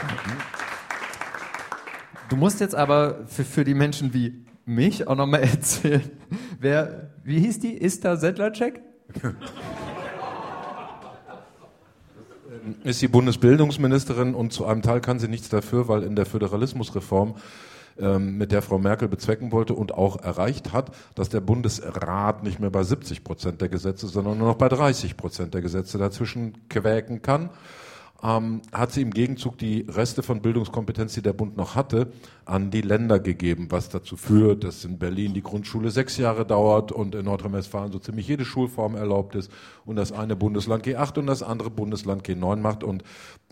Du 2.30 2.36
musst 2.36 2.60
jetzt 2.60 2.76
aber 2.76 3.26
für, 3.28 3.44
für 3.44 3.64
die 3.64 3.76
Menschen 3.76 4.14
wie 4.14 4.46
mich 4.66 5.08
auch 5.08 5.16
nochmal 5.16 5.42
erzählen, 5.44 6.10
wer, 6.60 7.12
wie 7.24 7.40
hieß 7.40 7.60
die? 7.60 7.82
Ista 7.82 8.16
Sedlacek? 8.16 8.82
Ist 12.84 13.02
die 13.02 13.08
Bundesbildungsministerin 13.08 14.34
und 14.34 14.52
zu 14.52 14.66
einem 14.66 14.82
Teil 14.82 15.02
kann 15.02 15.20
sie 15.20 15.28
nichts 15.28 15.50
dafür, 15.50 15.88
weil 15.88 16.02
in 16.02 16.16
der 16.16 16.26
Föderalismusreform 16.26 17.36
ähm, 18.00 18.38
mit 18.38 18.52
der 18.52 18.64
Frau 18.64 18.80
Merkel 18.80 19.08
bezwecken 19.08 19.52
wollte 19.52 19.76
und 19.76 19.94
auch 19.94 20.22
erreicht 20.24 20.74
hat, 20.74 20.92
dass 21.14 21.30
der 21.30 21.42
Bundesrat 21.42 22.44
nicht 22.44 22.60
mehr 22.60 22.72
bei 22.72 22.82
70 22.82 23.24
Prozent 23.24 23.62
der 23.62 23.70
Gesetze, 23.70 24.08
sondern 24.08 24.40
nur 24.40 24.48
noch 24.48 24.58
bei 24.58 24.68
30 24.68 25.16
Prozent 25.16 25.54
der 25.54 25.62
Gesetze 25.62 26.00
dazwischen 26.00 26.68
quäken 26.70 27.22
kann 27.22 27.52
ähm, 28.26 28.62
hat 28.72 28.92
sie 28.92 29.02
im 29.02 29.12
Gegenzug 29.12 29.58
die 29.58 29.86
Reste 29.88 30.24
von 30.24 30.42
Bildungskompetenz, 30.42 31.14
die 31.14 31.22
der 31.22 31.34
Bund 31.34 31.58
noch 31.58 31.76
hatte, 31.76 32.12
an 32.46 32.72
die 32.72 32.82
Länder 32.82 33.20
gegeben, 33.20 33.68
was 33.70 33.90
dazu 33.90 34.18
führt, 34.18 34.64
dass 34.64 34.84
in 34.84 34.98
Berlin 34.98 35.34
die 35.34 35.44
Grundschule 35.44 35.92
sechs 35.92 36.18
Jahre 36.18 36.46
dauert 36.46 36.92
und 36.92 37.14
in 37.14 37.26
Nordrhein-Westfalen 37.26 37.92
so 37.92 38.00
ziemlich 38.00 38.28
jede 38.28 38.46
Schulform 38.46 38.96
erlaubt 38.96 39.36
ist 39.36 39.52
und 39.86 39.98
das 39.98 40.12
eine 40.12 40.36
Bundesland 40.36 40.86
G8 40.86 41.20
und 41.20 41.28
das 41.28 41.44
andere 41.44 41.70
Bundesland 41.70 42.26
G9 42.28 42.58
macht 42.58 42.84
und 42.84 43.04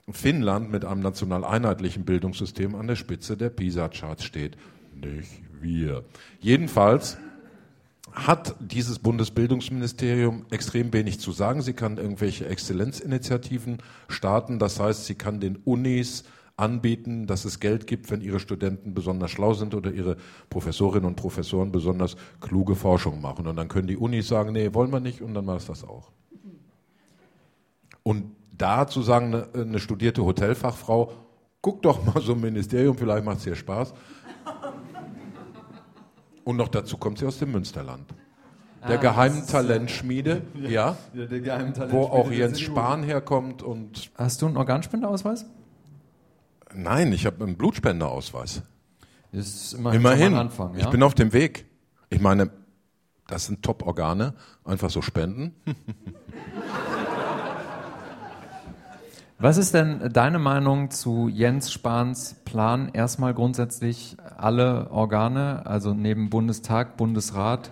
Finnland 0.10 0.72
mit 0.72 0.86
einem 0.86 1.02
national 1.02 1.46
einheitlichen 1.46 2.04
Bildungssystem 2.04 2.76
an 2.76 2.88
der 2.88 2.96
Spitze 2.96 3.38
der 3.38 3.50
PISA-Charts 3.50 4.24
steht. 4.24 4.58
Nicht 4.96 5.42
wir. 5.62 6.04
Jedenfalls 6.40 7.18
hat 8.14 8.56
dieses 8.60 9.00
Bundesbildungsministerium 9.00 10.46
extrem 10.52 10.94
wenig 10.94 11.20
zu 11.20 11.32
sagen. 11.32 11.62
Sie 11.62 11.74
kann 11.74 11.98
irgendwelche 11.98 12.48
Exzellenzinitiativen 12.48 13.80
starten. 14.08 14.60
Das 14.60 14.80
heißt, 14.80 15.06
sie 15.06 15.16
kann 15.16 15.40
den 15.40 15.58
Unis 15.58 16.24
anbieten, 16.56 17.26
dass 17.26 17.46
es 17.46 17.60
Geld 17.60 17.88
gibt, 17.88 18.12
wenn 18.12 18.22
ihre 18.22 18.40
Studenten 18.40 18.94
besonders 18.94 19.32
schlau 19.32 19.54
sind 19.54 19.74
oder 19.74 19.92
ihre 19.92 20.18
Professorinnen 20.50 21.06
und 21.06 21.16
Professoren 21.16 21.72
besonders 21.72 22.16
kluge 22.42 22.76
Forschung 22.76 23.22
machen. 23.22 23.48
Und 23.48 23.56
dann 23.56 23.68
können 23.68 23.88
die 23.88 23.98
Unis 23.98 24.28
sagen, 24.28 24.54
nee, 24.54 24.74
wollen 24.74 24.92
wir 24.92 25.00
nicht 25.00 25.22
und 25.22 25.34
dann 25.34 25.48
war 25.48 25.58
es 25.58 25.66
das 25.66 25.84
auch. 25.84 26.12
Und 28.04 28.36
da 28.56 28.86
zu 28.86 29.02
sagen, 29.02 29.34
eine, 29.34 29.48
eine 29.54 29.80
studierte 29.80 30.24
Hotelfachfrau, 30.24 31.12
guck 31.62 31.82
doch 31.82 32.06
mal 32.06 32.22
so 32.22 32.34
ein 32.34 32.42
Ministerium, 32.42 32.96
vielleicht 32.96 33.26
macht 33.26 33.38
es 33.38 33.44
dir 33.46 33.56
Spaß. 33.56 33.94
Und 36.44 36.58
noch 36.58 36.68
dazu 36.68 36.98
kommt 36.98 37.20
sie 37.20 37.26
aus 37.26 37.40
dem 37.40 37.52
Münsterland. 37.52 38.14
Der 38.88 38.98
ah, 39.00 39.02
geheimen 39.02 39.48
Talentschmiede, 39.48 40.42
ja, 40.56 40.98
ja 41.14 41.26
der 41.26 41.40
geheimen 41.40 41.74
Talentschmiede 41.74 41.94
wo 41.94 42.14
auch 42.14 42.30
Jens 42.30 42.60
Spahn 42.60 43.04
herkommt 43.04 43.64
und. 43.64 44.12
Hast 44.16 44.42
du 44.42 44.48
einen 44.48 44.58
Organspendeausweis? 44.58 45.46
Nein, 46.76 47.14
ich 47.14 47.26
habe 47.26 47.44
einen 47.44 47.56
Blutspendeausweis. 47.56 48.62
Das 49.32 49.48
ist 49.48 49.74
immerhin, 49.74 50.02
immerhin. 50.02 50.34
Anfang, 50.36 50.74
ja? 50.76 50.82
Ich 50.82 50.90
bin 50.90 51.02
auf 51.02 51.16
dem 51.16 51.32
Weg. 51.34 51.66
Ich 52.10 52.20
meine, 52.20 52.50
das 53.28 53.46
sind 53.46 53.64
Top-Organe, 53.64 54.34
einfach 54.66 54.90
so 54.90 55.02
spenden. 55.02 55.56
Was 59.44 59.58
ist 59.58 59.74
denn 59.74 60.10
deine 60.14 60.40
Meinung 60.40 60.90
zu 60.90 61.28
Jens 61.28 61.70
Spahns 61.70 62.38
Plan, 62.46 62.90
erstmal 62.94 63.34
grundsätzlich 63.34 64.16
alle 64.38 64.90
Organe, 64.90 65.66
also 65.66 65.94
neben 65.94 66.30
Bundestag, 66.30 66.96
Bundesrat, 66.96 67.70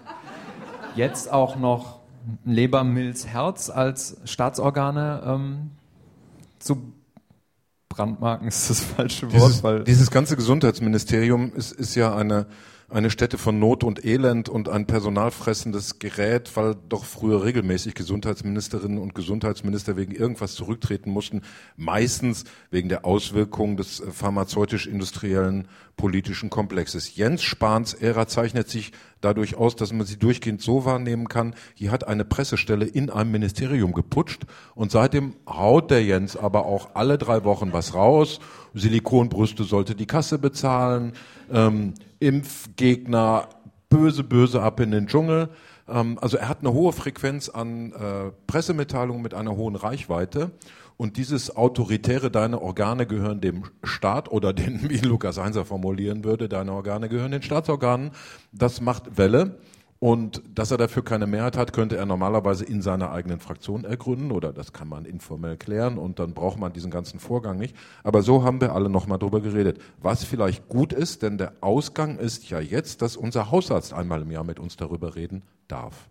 jetzt 0.98 1.32
auch 1.32 1.56
noch 1.56 2.00
Leber, 2.44 2.84
Milz, 2.84 3.26
Herz 3.26 3.70
als 3.70 4.18
Staatsorgane 4.26 5.24
ähm, 5.26 5.72
zu 6.60 6.92
brandmarken, 7.88 8.48
ist 8.50 8.70
das 8.70 8.82
falsche 8.82 9.32
Wort. 9.32 9.42
Dieses, 9.42 9.64
weil 9.64 9.84
dieses 9.86 10.12
ganze 10.12 10.36
Gesundheitsministerium 10.36 11.54
ist, 11.56 11.72
ist 11.72 11.96
ja 11.96 12.14
eine, 12.14 12.48
eine 12.92 13.10
Stätte 13.10 13.38
von 13.38 13.58
Not 13.58 13.84
und 13.84 14.04
Elend 14.04 14.50
und 14.50 14.68
ein 14.68 14.86
personalfressendes 14.86 16.00
Gerät, 16.00 16.52
weil 16.56 16.76
doch 16.90 17.06
früher 17.06 17.44
regelmäßig 17.44 17.94
Gesundheitsministerinnen 17.94 18.98
und 18.98 19.16
Gesundheitsminister 19.16 19.96
wegen 19.96 20.14
irgendwas 20.14 20.56
zurücktreten 20.56 21.10
mussten, 21.10 21.42
meistens 21.78 22.44
wegen 22.70 22.90
der 22.90 23.06
Auswirkungen 23.06 23.78
des 23.78 24.02
äh, 24.02 24.12
pharmazeutisch-industriellen 24.12 25.68
politischen 25.96 26.50
Komplexes. 26.50 27.16
Jens 27.16 27.44
Spahns 27.44 27.94
Ära 27.94 28.28
zeichnet 28.28 28.68
sich 28.70 28.92
dadurch 29.22 29.56
aus, 29.56 29.76
dass 29.76 29.94
man 29.94 30.06
sie 30.06 30.18
durchgehend 30.18 30.62
so 30.62 30.86
wahrnehmen 30.86 31.28
kann, 31.28 31.56
hier 31.74 31.92
hat 31.92 32.08
eine 32.08 32.26
Pressestelle 32.26 32.86
in 32.86 33.10
einem 33.10 33.32
Ministerium 33.32 33.94
geputscht 33.94 34.44
und 34.76 34.92
seitdem 34.92 35.36
haut 35.48 35.92
der 35.92 36.04
Jens 36.04 36.36
aber 36.36 36.66
auch 36.66 36.90
alle 36.96 37.18
drei 37.18 37.44
Wochen 37.44 37.74
was 37.74 37.94
raus. 37.94 38.40
Silikonbrüste 38.74 39.64
sollte 39.64 39.96
die 39.96 40.06
Kasse 40.08 40.40
bezahlen, 40.40 41.14
ähm, 41.52 41.94
Impfgegner 42.20 43.48
böse, 43.90 44.24
böse 44.24 44.62
ab 44.62 44.80
in 44.80 44.92
den 44.92 45.08
Dschungel. 45.08 45.50
Ähm, 45.88 46.18
also 46.20 46.38
er 46.38 46.50
hat 46.50 46.60
eine 46.62 46.74
hohe 46.74 46.94
Frequenz 46.94 47.50
an 47.50 47.92
äh, 47.92 48.32
Pressemitteilungen 48.48 49.22
mit 49.22 49.34
einer 49.34 49.56
hohen 49.56 49.76
Reichweite. 49.76 50.52
Und 50.98 51.18
dieses 51.18 51.56
autoritäre, 51.56 52.30
deine 52.30 52.62
Organe 52.62 53.08
gehören 53.08 53.42
dem 53.42 53.64
Staat 53.84 54.32
oder 54.32 54.54
den, 54.54 54.90
wie 54.90 54.98
Lukas 54.98 55.38
Heinzer 55.38 55.66
formulieren 55.66 56.24
würde, 56.24 56.50
deine 56.50 56.74
Organe 56.74 57.10
gehören 57.10 57.32
den 57.32 57.42
Staatsorganen, 57.42 58.12
das 58.52 58.82
macht 58.82 59.18
Welle. 59.18 59.58
Und 60.04 60.42
dass 60.56 60.72
er 60.72 60.80
dafür 60.80 61.04
keine 61.04 61.28
Mehrheit 61.28 61.56
hat, 61.56 61.74
könnte 61.74 61.96
er 61.96 62.08
normalerweise 62.08 62.66
in 62.66 62.82
seiner 62.82 63.12
eigenen 63.12 63.40
Fraktion 63.40 63.84
ergründen 63.84 64.32
oder 64.32 64.52
das 64.52 64.74
kann 64.74 64.88
man 64.88 65.06
informell 65.06 65.58
klären 65.58 66.00
und 66.00 66.18
dann 66.18 66.34
braucht 66.34 66.58
man 66.58 66.74
diesen 66.74 66.90
ganzen 66.90 67.20
Vorgang 67.20 67.60
nicht. 67.60 67.76
Aber 68.04 68.24
so 68.24 68.44
haben 68.44 68.62
wir 68.62 68.74
alle 68.74 68.90
nochmal 68.90 69.20
drüber 69.20 69.42
geredet. 69.42 69.80
Was 70.02 70.24
vielleicht 70.24 70.68
gut 70.68 70.92
ist, 70.92 71.22
denn 71.22 71.38
der 71.38 71.54
Ausgang 71.62 72.18
ist 72.18 72.50
ja 72.50 72.60
jetzt, 72.60 73.04
dass 73.04 73.16
unser 73.16 73.52
Hausarzt 73.52 73.94
einmal 73.94 74.24
im 74.24 74.32
Jahr 74.32 74.44
mit 74.44 74.60
uns 74.60 74.76
darüber 74.76 75.14
reden 75.14 75.44
darf. 75.68 76.10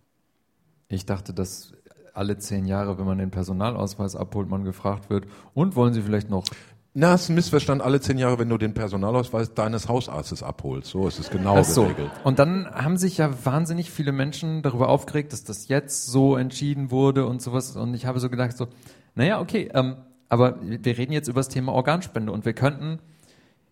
ich 0.87 1.05
dachte, 1.05 1.33
dass 1.33 1.73
alle 2.13 2.37
zehn 2.37 2.65
Jahre, 2.65 2.97
wenn 2.97 3.05
man 3.05 3.17
den 3.17 3.31
Personalausweis 3.31 4.15
abholt, 4.15 4.49
man 4.49 4.63
gefragt 4.63 5.09
wird, 5.09 5.25
und 5.53 5.75
wollen 5.75 5.93
Sie 5.93 6.01
vielleicht 6.01 6.29
noch 6.29 6.45
Na, 6.93 7.13
ist 7.13 7.29
ein 7.29 7.35
Missverstand 7.35 7.81
alle 7.81 8.01
zehn 8.01 8.17
Jahre, 8.17 8.37
wenn 8.39 8.49
du 8.49 8.57
den 8.57 8.73
Personalausweis 8.73 9.53
deines 9.53 9.87
Hausarztes 9.87 10.43
abholst. 10.43 10.89
So 10.89 11.07
ist 11.07 11.19
es 11.19 11.29
genau 11.29 11.57
Ach 11.57 11.63
so. 11.63 11.83
geregelt. 11.83 12.11
Und 12.23 12.39
dann 12.39 12.67
haben 12.69 12.97
sich 12.97 13.17
ja 13.17 13.29
wahnsinnig 13.45 13.89
viele 13.91 14.11
Menschen 14.11 14.61
darüber 14.61 14.89
aufgeregt, 14.89 15.31
dass 15.31 15.43
das 15.43 15.67
jetzt 15.69 16.07
so 16.07 16.35
entschieden 16.35 16.91
wurde 16.91 17.25
und 17.25 17.41
sowas. 17.41 17.75
Und 17.77 17.93
ich 17.93 18.05
habe 18.05 18.19
so 18.19 18.29
gedacht, 18.29 18.57
so, 18.57 18.67
naja, 19.15 19.39
okay, 19.39 19.69
ähm, 19.73 19.95
aber 20.27 20.57
wir 20.61 20.97
reden 20.97 21.13
jetzt 21.13 21.27
über 21.27 21.39
das 21.39 21.49
Thema 21.49 21.73
Organspende 21.73 22.31
und 22.31 22.45
wir 22.45 22.53
könnten 22.53 22.99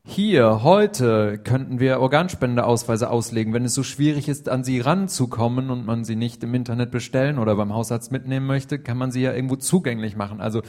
hier, 0.06 0.64
heute, 0.64 1.38
könnten 1.38 1.80
wir 1.80 2.00
Organspendeausweise 2.00 3.10
auslegen. 3.10 3.54
Wenn 3.54 3.66
es 3.66 3.76
so 3.76 3.84
schwierig 3.84 4.28
ist, 4.28 4.50
an 4.50 4.64
sie 4.64 4.80
ranzukommen 4.80 5.70
und 5.70 5.86
man 5.86 6.04
sie 6.04 6.16
nicht 6.16 6.44
im 6.44 6.56
Internet 6.56 6.90
bestellen 6.90 7.38
oder 7.38 7.56
beim 7.56 7.74
Hausarzt 7.74 8.12
mitnehmen 8.12 8.48
möchte, 8.48 8.80
kann 8.80 8.98
man 8.98 9.12
sie 9.12 9.22
ja 9.22 9.34
irgendwo 9.34 9.56
zugänglich 9.56 10.16
machen. 10.16 10.42
Also, 10.42 10.62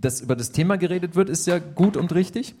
dass 0.00 0.20
über 0.20 0.36
das 0.36 0.52
Thema 0.52 0.76
geredet 0.76 1.16
wird, 1.16 1.30
ist 1.30 1.46
ja 1.46 1.58
gut 1.58 1.96
und 1.96 2.14
richtig. 2.14 2.56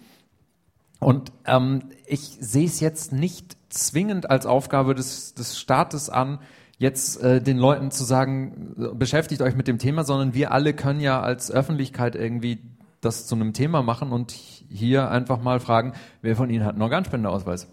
Und 1.00 1.32
ähm, 1.44 1.82
ich 2.06 2.38
sehe 2.40 2.66
es 2.66 2.80
jetzt 2.80 3.12
nicht 3.12 3.56
zwingend 3.68 4.30
als 4.30 4.46
Aufgabe 4.46 4.94
des, 4.94 5.34
des 5.34 5.58
Staates 5.58 6.08
an, 6.08 6.38
jetzt 6.78 7.22
äh, 7.22 7.42
den 7.42 7.58
Leuten 7.58 7.90
zu 7.90 8.04
sagen, 8.04 8.74
beschäftigt 8.94 9.42
euch 9.42 9.54
mit 9.56 9.68
dem 9.68 9.78
Thema, 9.78 10.04
sondern 10.04 10.32
wir 10.34 10.52
alle 10.52 10.74
können 10.74 11.00
ja 11.00 11.20
als 11.20 11.50
Öffentlichkeit 11.50 12.14
irgendwie 12.14 12.60
das 13.04 13.26
zu 13.26 13.34
einem 13.34 13.52
Thema 13.52 13.82
machen 13.82 14.12
und 14.12 14.32
hier 14.32 15.10
einfach 15.10 15.40
mal 15.40 15.60
fragen, 15.60 15.92
wer 16.22 16.36
von 16.36 16.50
Ihnen 16.50 16.64
hat 16.64 16.72
einen 16.72 16.82
Organspendeausweis? 16.82 17.68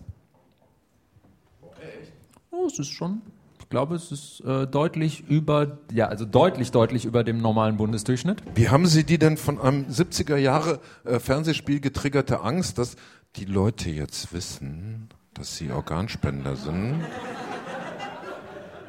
Oh, 2.52 2.66
es 2.68 2.78
ist 2.80 2.90
schon, 2.90 3.22
ich 3.60 3.70
glaube, 3.70 3.96
es 3.96 4.12
ist 4.12 4.42
äh, 4.42 4.68
deutlich 4.68 5.24
über, 5.30 5.80
ja, 5.92 6.08
also 6.08 6.26
deutlich, 6.26 6.72
deutlich 6.72 7.06
über 7.06 7.24
dem 7.24 7.42
normalen 7.42 7.78
Bundesdurchschnitt. 7.78 8.44
Wie 8.54 8.70
haben 8.70 8.86
Sie 8.86 9.04
die 9.04 9.18
denn 9.18 9.38
von 9.38 9.60
einem 9.60 9.86
70er 9.86 10.36
Jahre 10.36 10.80
äh, 11.06 11.20
Fernsehspiel 11.20 11.80
getriggerte 11.80 12.42
Angst, 12.42 12.78
dass 12.78 12.98
die 13.38 13.46
Leute 13.46 13.90
jetzt 13.90 14.34
wissen, 14.34 15.10
dass 15.34 15.56
sie 15.56 15.72
Organspender 15.72 16.56
sind? 16.56 17.02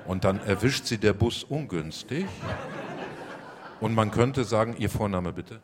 Und 0.06 0.24
dann 0.24 0.40
erwischt 0.40 0.86
sie 0.86 0.98
der 0.98 1.12
Bus 1.12 1.44
ungünstig? 1.44 2.26
Und 3.80 3.94
man 3.94 4.10
könnte 4.10 4.44
sagen, 4.44 4.76
Ihr 4.78 4.90
Vorname 4.90 5.32
bitte? 5.32 5.60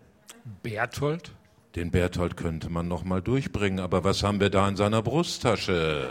Berthold? 0.63 1.33
Den 1.77 1.91
Berthold 1.91 2.37
könnte 2.37 2.71
man 2.71 2.89
noch 2.89 3.05
mal 3.05 3.23
durchbringen, 3.23 3.79
aber 3.81 4.03
was 4.05 4.23
haben 4.23 4.41
wir 4.41 4.51
da 4.51 4.69
in 4.69 4.77
seiner 4.77 5.03
Brusttasche? 5.03 6.09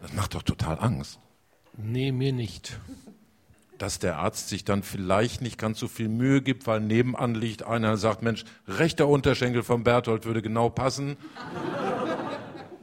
Das 0.00 0.12
macht 0.12 0.34
doch 0.34 0.42
total 0.42 0.78
Angst. 0.80 1.18
Nee, 1.76 2.12
mir 2.12 2.32
nicht. 2.32 2.78
Dass 3.76 3.98
der 3.98 4.18
Arzt 4.18 4.48
sich 4.48 4.64
dann 4.64 4.82
vielleicht 4.82 5.42
nicht 5.42 5.58
ganz 5.58 5.78
so 5.78 5.88
viel 5.88 6.08
Mühe 6.08 6.40
gibt, 6.40 6.66
weil 6.66 6.80
nebenan 6.80 7.34
liegt 7.34 7.64
einer 7.64 7.92
und 7.92 7.96
sagt, 7.98 8.22
Mensch, 8.22 8.44
rechter 8.66 9.08
Unterschenkel 9.08 9.62
vom 9.62 9.84
Berthold 9.84 10.24
würde 10.24 10.40
genau 10.40 10.70
passen. 10.70 11.16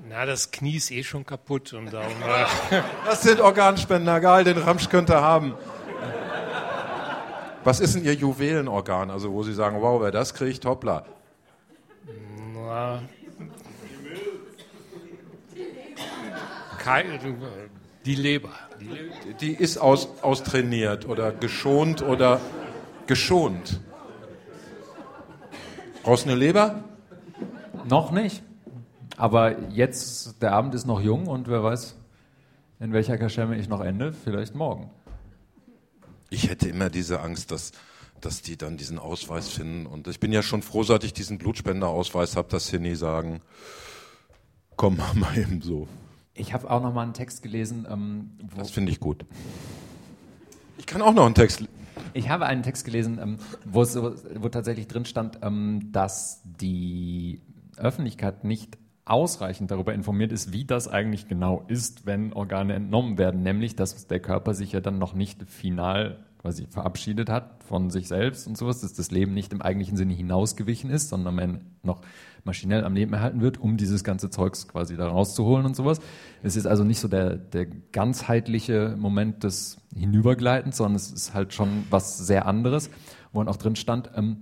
Na, 0.07 0.25
das 0.27 0.51
Knie 0.51 0.75
ist 0.75 0.91
eh 0.91 1.01
schon 1.03 1.25
kaputt 1.25 1.73
und 1.73 1.91
darum. 1.91 2.11
Äh, 2.69 2.81
Das 3.05 3.23
sind 3.23 3.39
Organspender, 3.41 4.19
geil, 4.19 4.43
den 4.43 4.57
Ramsch 4.59 4.89
könnte 4.89 5.13
er 5.13 5.21
haben. 5.21 5.55
Was 7.63 7.79
ist 7.79 7.95
denn 7.95 8.03
Ihr 8.03 8.13
Juwelenorgan? 8.13 9.09
Also 9.09 9.31
wo 9.31 9.43
Sie 9.43 9.53
sagen, 9.53 9.81
wow, 9.81 10.01
wer 10.01 10.11
das 10.11 10.33
kriegt, 10.33 10.65
hoppla. 10.65 11.05
na, 12.53 13.01
Kein, 16.77 17.19
die 18.05 18.15
Leber. 18.15 18.49
Die 18.81 18.85
Leber. 18.85 19.15
Die 19.39 19.53
ist 19.53 19.77
aus, 19.77 20.09
austrainiert 20.21 21.07
oder 21.07 21.31
geschont 21.31 22.01
oder 22.01 22.41
geschont. 23.07 23.79
Brauchst 26.03 26.25
du 26.25 26.31
eine 26.31 26.37
Leber? 26.37 26.83
Noch 27.87 28.11
nicht. 28.11 28.43
Aber 29.15 29.57
jetzt, 29.69 30.41
der 30.41 30.51
Abend 30.51 30.75
ist 30.75 30.85
noch 30.85 30.99
jung 30.99 31.27
und 31.27 31.47
wer 31.47 31.63
weiß, 31.63 31.95
in 32.81 32.91
welcher 32.91 33.17
Kaschemme 33.17 33.55
ich 33.57 33.69
noch 33.69 33.79
ende, 33.79 34.11
vielleicht 34.11 34.55
morgen. 34.55 34.89
Ich 36.33 36.49
hätte 36.49 36.67
immer 36.67 36.89
diese 36.89 37.19
Angst, 37.19 37.51
dass, 37.51 37.73
dass 38.19 38.41
die 38.41 38.57
dann 38.57 38.75
diesen 38.75 38.97
Ausweis 38.97 39.49
finden. 39.49 39.85
Und 39.85 40.07
ich 40.07 40.19
bin 40.19 40.31
ja 40.31 40.41
schon 40.41 40.63
froh, 40.63 40.81
seit 40.81 41.03
ich 41.03 41.13
diesen 41.13 41.37
Blutspenderausweis 41.37 42.35
habe, 42.35 42.49
dass 42.49 42.67
sie 42.67 42.79
nie 42.79 42.95
sagen, 42.95 43.41
komm 44.75 44.97
mal 44.97 45.13
mal 45.13 45.37
eben 45.37 45.61
so. 45.61 45.87
Ich 46.33 46.51
habe 46.51 46.71
auch 46.71 46.81
noch 46.81 46.91
mal 46.91 47.03
einen 47.03 47.13
Text 47.13 47.43
gelesen, 47.43 47.85
ähm, 47.87 48.31
wo 48.41 48.57
Das 48.57 48.71
finde 48.71 48.91
ich 48.91 48.99
gut. 48.99 49.27
Ich 50.79 50.87
kann 50.87 51.03
auch 51.03 51.13
noch 51.13 51.27
einen 51.27 51.35
Text. 51.35 51.65
Ich 52.15 52.29
habe 52.29 52.47
einen 52.47 52.63
Text 52.63 52.83
gelesen, 52.85 53.19
ähm, 53.21 53.37
wo, 53.63 53.81
wo 53.83 54.49
tatsächlich 54.49 54.87
drin 54.87 55.05
stand, 55.05 55.37
ähm, 55.43 55.91
dass 55.91 56.41
die 56.43 57.41
Öffentlichkeit 57.77 58.43
nicht 58.43 58.79
ausreichend 59.05 59.69
darüber 59.71 59.93
informiert 59.93 60.31
ist, 60.31 60.53
wie 60.53 60.65
das 60.65 60.87
eigentlich 60.87 61.27
genau 61.27 61.63
ist, 61.67 62.05
wenn 62.05 62.33
Organe 62.33 62.73
entnommen 62.73 63.17
werden. 63.17 63.43
Nämlich, 63.43 63.75
dass 63.75 64.07
der 64.07 64.19
Körper 64.19 64.53
sich 64.53 64.71
ja 64.71 64.79
dann 64.79 64.97
noch 64.97 65.13
nicht 65.13 65.43
final 65.49 66.19
quasi 66.43 66.67
verabschiedet 66.67 67.29
hat 67.29 67.63
von 67.63 67.89
sich 67.89 68.09
selbst 68.09 68.47
und 68.47 68.57
sowas, 68.57 68.81
dass 68.81 68.93
das 68.93 69.11
Leben 69.11 69.33
nicht 69.33 69.53
im 69.53 69.61
eigentlichen 69.61 69.95
Sinne 69.95 70.13
hinausgewichen 70.13 70.89
ist, 70.89 71.07
sondern 71.07 71.35
man 71.35 71.61
noch 71.83 72.01
maschinell 72.43 72.83
am 72.83 72.95
Leben 72.95 73.13
erhalten 73.13 73.39
wird, 73.39 73.59
um 73.61 73.77
dieses 73.77 74.03
ganze 74.03 74.29
Zeugs 74.29 74.67
quasi 74.67 74.97
da 74.97 75.07
rauszuholen 75.07 75.65
und 75.65 75.75
sowas. 75.75 76.01
Es 76.41 76.57
ist 76.57 76.65
also 76.65 76.83
nicht 76.83 76.99
so 76.99 77.07
der, 77.07 77.37
der 77.37 77.65
ganzheitliche 77.65 78.95
Moment 78.97 79.45
des 79.45 79.77
Hinübergleitens, 79.95 80.75
sondern 80.75 80.95
es 80.95 81.11
ist 81.11 81.33
halt 81.33 81.53
schon 81.53 81.85
was 81.89 82.17
sehr 82.17 82.45
anderes, 82.45 82.89
wo 83.31 83.39
dann 83.39 83.47
auch 83.47 83.57
drin 83.57 83.77
stand, 83.77 84.11
ähm, 84.15 84.41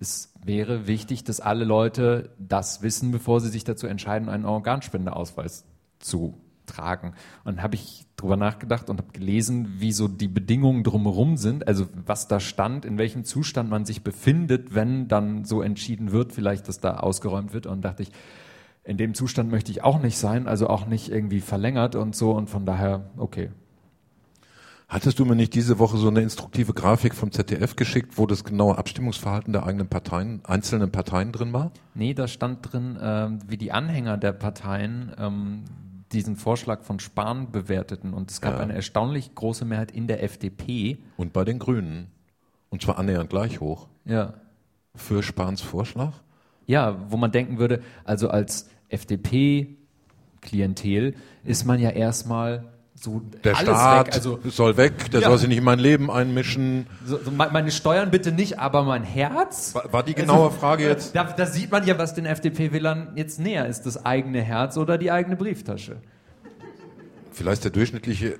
es 0.00 0.31
wäre 0.44 0.86
wichtig, 0.86 1.24
dass 1.24 1.40
alle 1.40 1.64
Leute 1.64 2.30
das 2.38 2.82
wissen, 2.82 3.10
bevor 3.10 3.40
sie 3.40 3.48
sich 3.48 3.64
dazu 3.64 3.86
entscheiden, 3.86 4.28
einen 4.28 4.44
Organspendeausweis 4.44 5.64
zu 5.98 6.38
tragen. 6.66 7.14
Und 7.44 7.62
habe 7.62 7.74
ich 7.74 8.06
drüber 8.16 8.36
nachgedacht 8.36 8.88
und 8.90 8.98
habe 8.98 9.12
gelesen, 9.12 9.76
wie 9.78 9.92
so 9.92 10.08
die 10.08 10.28
Bedingungen 10.28 10.84
drumherum 10.84 11.36
sind, 11.36 11.66
also 11.66 11.86
was 12.06 12.28
da 12.28 12.40
stand, 12.40 12.84
in 12.84 12.98
welchem 12.98 13.24
Zustand 13.24 13.70
man 13.70 13.84
sich 13.84 14.02
befindet, 14.02 14.74
wenn 14.74 15.08
dann 15.08 15.44
so 15.44 15.62
entschieden 15.62 16.12
wird, 16.12 16.32
vielleicht, 16.32 16.68
dass 16.68 16.80
da 16.80 16.98
ausgeräumt 16.98 17.52
wird. 17.52 17.66
Und 17.66 17.82
dachte 17.82 18.02
ich, 18.02 18.10
in 18.84 18.96
dem 18.96 19.14
Zustand 19.14 19.50
möchte 19.50 19.70
ich 19.70 19.84
auch 19.84 20.00
nicht 20.00 20.18
sein, 20.18 20.48
also 20.48 20.68
auch 20.68 20.86
nicht 20.86 21.08
irgendwie 21.08 21.40
verlängert 21.40 21.94
und 21.94 22.16
so. 22.16 22.32
Und 22.32 22.50
von 22.50 22.66
daher, 22.66 23.10
okay. 23.16 23.50
Hattest 24.92 25.18
du 25.18 25.24
mir 25.24 25.34
nicht 25.36 25.54
diese 25.54 25.78
Woche 25.78 25.96
so 25.96 26.08
eine 26.08 26.20
instruktive 26.20 26.74
Grafik 26.74 27.14
vom 27.14 27.32
ZDF 27.32 27.76
geschickt, 27.76 28.18
wo 28.18 28.26
das 28.26 28.44
genaue 28.44 28.76
Abstimmungsverhalten 28.76 29.54
der 29.54 29.64
eigenen 29.64 29.88
Parteien, 29.88 30.42
einzelnen 30.44 30.92
Parteien 30.92 31.32
drin 31.32 31.54
war? 31.54 31.72
Nee, 31.94 32.12
da 32.12 32.28
stand 32.28 32.70
drin, 32.70 32.98
ähm, 33.00 33.38
wie 33.48 33.56
die 33.56 33.72
Anhänger 33.72 34.18
der 34.18 34.32
Parteien 34.32 35.10
ähm, 35.16 35.62
diesen 36.12 36.36
Vorschlag 36.36 36.82
von 36.82 37.00
Spahn 37.00 37.50
bewerteten. 37.52 38.12
Und 38.12 38.30
es 38.30 38.42
gab 38.42 38.56
Ja. 38.56 38.60
eine 38.60 38.74
erstaunlich 38.74 39.34
große 39.34 39.64
Mehrheit 39.64 39.92
in 39.92 40.08
der 40.08 40.22
FDP. 40.22 40.98
Und 41.16 41.32
bei 41.32 41.46
den 41.46 41.58
Grünen. 41.58 42.08
Und 42.68 42.82
zwar 42.82 42.98
annähernd 42.98 43.30
gleich 43.30 43.60
hoch. 43.60 43.88
Ja. 44.04 44.34
Für 44.94 45.22
Spahns 45.22 45.62
Vorschlag? 45.62 46.12
Ja, 46.66 46.98
wo 47.10 47.16
man 47.16 47.32
denken 47.32 47.58
würde, 47.58 47.80
also 48.04 48.28
als 48.28 48.68
FDP-Klientel 48.90 51.14
ist 51.44 51.64
man 51.64 51.80
ja 51.80 51.88
erstmal 51.88 52.71
so 53.02 53.20
Der 53.42 53.56
alles 53.56 53.68
Staat 53.70 54.06
weg. 54.06 54.14
Also 54.14 54.38
soll 54.44 54.76
weg, 54.76 55.10
der 55.10 55.22
Ja. 55.22 55.28
soll 55.28 55.38
sich 55.38 55.48
nicht 55.48 55.58
in 55.58 55.64
mein 55.64 55.80
Leben 55.80 56.08
einmischen. 56.10 56.86
so, 57.04 57.18
so 57.18 57.30
me- 57.32 57.48
meine 57.52 57.72
Steuern 57.72 58.10
bitte 58.12 58.30
nicht, 58.30 58.60
aber 58.60 58.84
mein 58.84 59.02
Herz. 59.02 59.74
War, 59.74 59.92
war 59.92 60.02
die 60.04 60.14
genaue 60.14 60.50
Frage 60.52 60.84
jetzt? 60.86 61.16
Da, 61.16 61.24
da 61.24 61.46
sieht 61.46 61.72
man 61.72 61.84
ja, 61.84 61.98
was 61.98 62.14
den 62.14 62.26
FDP-Wählern 62.26 63.12
jetzt 63.16 63.40
näher 63.40 63.66
ist, 63.66 63.82
das 63.86 64.04
eigene 64.06 64.40
Herz 64.40 64.76
oder 64.76 64.98
die 64.98 65.10
eigene 65.10 65.34
Brieftasche. 65.36 65.96
Vielleicht 67.32 67.64
der 67.64 67.70
durchschnittliche 67.72 68.38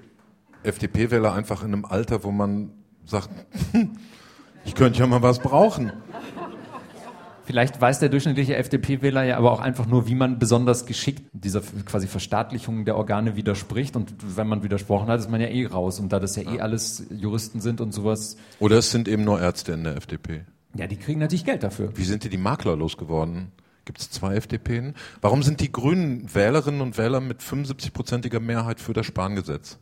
FDP-Wähler 0.63 1.33
einfach 1.35 1.63
in 1.65 1.73
einem 1.73 1.85
Alter, 1.85 2.23
wo 2.23 2.31
man 2.31 2.71
sagt, 3.05 3.31
ich 4.65 4.75
könnte 4.77 5.01
ja 5.01 5.07
mal 5.09 5.23
was 5.23 5.41
brauchen. 5.41 5.93
Vielleicht 7.45 7.81
weiß 7.81 7.99
der 7.99 8.09
durchschnittliche 8.09 8.57
FDP-Wähler 8.57 9.25
ja 9.25 9.37
aber 9.37 9.53
auch 9.53 9.61
einfach 9.61 9.87
nur, 9.87 10.07
wie 10.07 10.15
man 10.15 10.39
besonders 10.39 10.87
geschickt 10.87 11.23
dieser 11.33 11.61
quasi 11.61 12.07
Verstaatlichung 12.07 12.85
der 12.85 12.97
Organe 12.97 13.37
widerspricht. 13.37 13.97
Und 13.97 14.15
wenn 14.37 14.47
man 14.47 14.63
widersprochen 14.63 15.09
hat, 15.09 15.21
ist 15.21 15.31
man 15.31 15.41
ja 15.41 15.49
eh 15.49 15.67
raus. 15.67 15.99
Und 15.99 16.13
da 16.13 16.21
das 16.21 16.37
ja 16.37 16.43
eh 16.43 16.61
alles 16.61 17.05
Juristen 17.11 17.61
sind 17.61 17.81
und 17.81 17.93
sowas, 17.93 18.37
Oder 18.61 18.79
es 18.79 18.91
sind 18.91 19.09
eben 19.09 19.25
nur 19.25 19.41
Ärzte 19.41 19.73
in 19.73 19.85
der 19.85 19.97
FDP. 19.97 20.43
ja, 20.77 20.87
die 20.87 20.97
kriegen 20.97 21.21
natürlich 21.21 21.45
Geld 21.45 21.63
dafür. 21.63 21.91
Wie 21.97 22.05
sind 22.05 22.25
die 22.25 22.29
die 22.29 22.37
Makler 22.39 22.77
losgeworden? 22.77 23.51
Gibt 23.85 23.99
es 23.99 24.11
zwei 24.11 24.37
FDPen? 24.37 24.95
Warum 25.21 25.43
sind 25.43 25.61
die 25.61 25.73
grünen 25.73 26.33
Wählerinnen 26.33 26.81
und 26.81 26.97
Wähler 26.99 27.21
mit 27.21 27.41
75-prozentiger 27.41 28.39
Mehrheit 28.39 28.81
für 28.81 28.93
das 28.93 29.07
Spangesetz? 29.07 29.79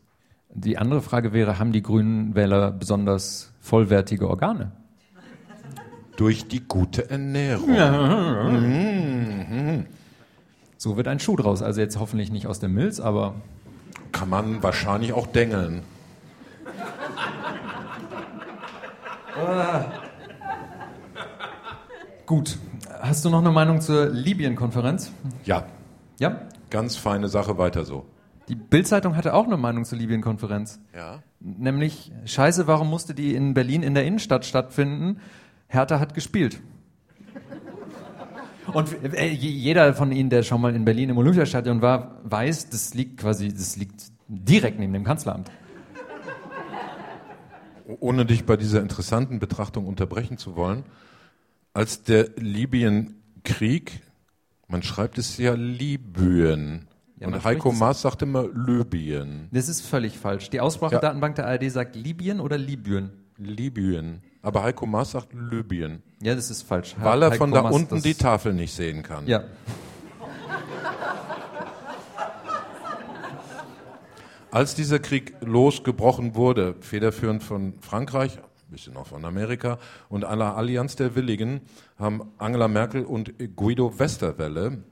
Die 0.53 0.77
andere 0.79 1.01
Frage 1.01 1.31
wäre, 1.33 1.59
haben 1.59 1.71
die 1.71 1.83
grünen 1.83 2.33
Wähler 2.35 2.71
besonders 2.71 3.53
vollwertige 3.61 4.27
Organe? 4.27 4.71
Durch 6.21 6.47
die 6.47 6.59
gute 6.59 7.09
Ernährung. 7.09 7.75
So 10.77 10.95
wird 10.95 11.07
ein 11.07 11.19
Schuh 11.19 11.35
draus. 11.35 11.63
Also 11.63 11.81
jetzt 11.81 11.99
hoffentlich 11.99 12.31
nicht 12.31 12.45
aus 12.45 12.59
der 12.59 12.69
Milz, 12.69 12.99
aber 12.99 13.33
Kann 14.11 14.29
man 14.29 14.61
wahrscheinlich 14.61 15.13
auch 15.13 15.25
dengeln. 15.25 15.81
gut. 22.25 22.57
Hast 23.01 23.25
du 23.25 23.29
noch 23.29 23.39
eine 23.39 23.51
Meinung 23.51 23.81
zur 23.81 24.05
Libyen-Konferenz? 24.09 25.11
Ja, 25.43 25.65
Ja? 26.19 26.41
ganz 26.69 26.95
feine 26.95 27.27
Sache, 27.29 27.57
weiter 27.57 27.83
so. 27.83 28.05
Die 28.47 28.55
Bild-Zeitung 28.55 29.15
hatte 29.15 29.33
auch 29.33 29.45
eine 29.47 29.57
Meinung 29.57 29.85
zur 29.85 29.97
Libyen-Konferenz. 29.97 30.79
Ja. 30.95 31.23
Nämlich, 31.39 32.11
scheiße, 32.25 32.67
warum 32.67 32.89
musste 32.89 33.13
die 33.15 33.33
in 33.35 33.53
Berlin 33.53 33.81
in 33.83 33.93
der 33.95 34.05
Innenstadt 34.05 34.45
stattfinden? 34.45 35.19
Hertha 35.71 35.99
hat 35.99 36.13
gespielt. 36.13 36.59
Und 38.73 38.93
äh, 39.15 39.27
je- 39.29 39.49
jeder 39.49 39.93
von 39.93 40.11
Ihnen, 40.11 40.29
der 40.29 40.43
schon 40.43 40.61
mal 40.61 40.75
in 40.75 40.85
Berlin 40.85 41.09
im 41.09 41.17
Olympiastadion 41.17 41.81
war, 41.81 42.19
weiß, 42.23 42.69
das 42.69 42.93
liegt 42.93 43.17
quasi, 43.21 43.49
das 43.53 43.75
liegt 43.77 44.03
direkt 44.27 44.79
neben 44.79 44.93
dem 44.93 45.03
Kanzleramt. 45.03 45.49
Ohne 47.99 48.25
dich 48.25 48.45
bei 48.45 48.55
dieser 48.57 48.81
interessanten 48.81 49.39
Betrachtung 49.39 49.85
unterbrechen 49.87 50.37
zu 50.37 50.55
wollen, 50.55 50.83
als 51.73 52.03
der 52.03 52.29
Libyen-Krieg, 52.37 54.01
man 54.67 54.83
schreibt 54.83 55.17
es 55.17 55.37
ja 55.37 55.53
Libyen. 55.53 56.87
Ja, 57.19 57.27
und 57.27 57.43
Heiko 57.43 57.71
Maas 57.71 58.01
sagt 58.01 58.21
immer 58.21 58.47
Libyen. 58.53 59.47
Das 59.51 59.69
ist 59.69 59.81
völlig 59.81 60.17
falsch. 60.17 60.49
Die 60.49 60.59
Aussprachedatenbank 60.59 61.35
der 61.35 61.47
ARD 61.47 61.69
sagt 61.71 61.95
Libyen 61.95 62.39
oder 62.39 62.57
Libyen. 62.57 63.11
Libyen. 63.37 64.21
Aber 64.41 64.63
Heiko 64.63 64.85
Maas 64.85 65.11
sagt 65.11 65.33
Libyen. 65.33 66.01
Ja, 66.21 66.33
das 66.33 66.49
ist 66.49 66.63
falsch. 66.63 66.95
Weil 66.99 67.21
er 67.21 67.31
Heiko 67.31 67.43
von 67.43 67.51
da 67.51 67.63
Maas, 67.63 67.75
unten 67.75 68.01
die 68.01 68.15
Tafel 68.15 68.53
nicht 68.53 68.73
sehen 68.73 69.03
kann. 69.03 69.27
Ja. 69.27 69.43
Als 74.49 74.75
dieser 74.75 74.99
Krieg 74.99 75.35
losgebrochen 75.41 76.35
wurde, 76.35 76.75
federführend 76.81 77.41
von 77.43 77.75
Frankreich, 77.79 78.37
ein 78.37 78.71
bisschen 78.71 78.97
auch 78.97 79.07
von 79.07 79.23
Amerika 79.23 79.77
und 80.09 80.25
aller 80.25 80.57
Allianz 80.57 80.95
der 80.95 81.15
Willigen, 81.15 81.61
haben 81.97 82.31
Angela 82.37 82.67
Merkel 82.67 83.05
und 83.05 83.33
Guido 83.55 83.97
Westerwelle 83.97 84.83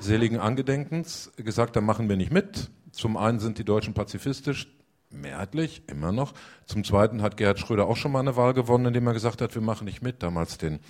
seligen 0.00 0.38
Angedenkens 0.38 1.30
gesagt, 1.36 1.76
da 1.76 1.80
machen 1.80 2.08
wir 2.08 2.16
nicht 2.16 2.32
mit. 2.32 2.70
Zum 2.92 3.16
einen 3.16 3.38
sind 3.38 3.58
die 3.58 3.64
Deutschen 3.64 3.94
pazifistisch, 3.94 4.66
mehrheitlich, 5.10 5.82
immer 5.88 6.12
noch. 6.12 6.32
Zum 6.66 6.84
zweiten 6.84 7.22
hat 7.22 7.36
Gerhard 7.36 7.58
Schröder 7.58 7.86
auch 7.86 7.96
schon 7.96 8.12
mal 8.12 8.20
eine 8.20 8.36
Wahl 8.36 8.54
gewonnen, 8.54 8.86
indem 8.86 9.06
er 9.06 9.12
gesagt 9.12 9.40
hat, 9.40 9.54
wir 9.54 9.62
machen 9.62 9.84
nicht 9.84 10.02
mit, 10.02 10.22
damals 10.22 10.58
den 10.58 10.80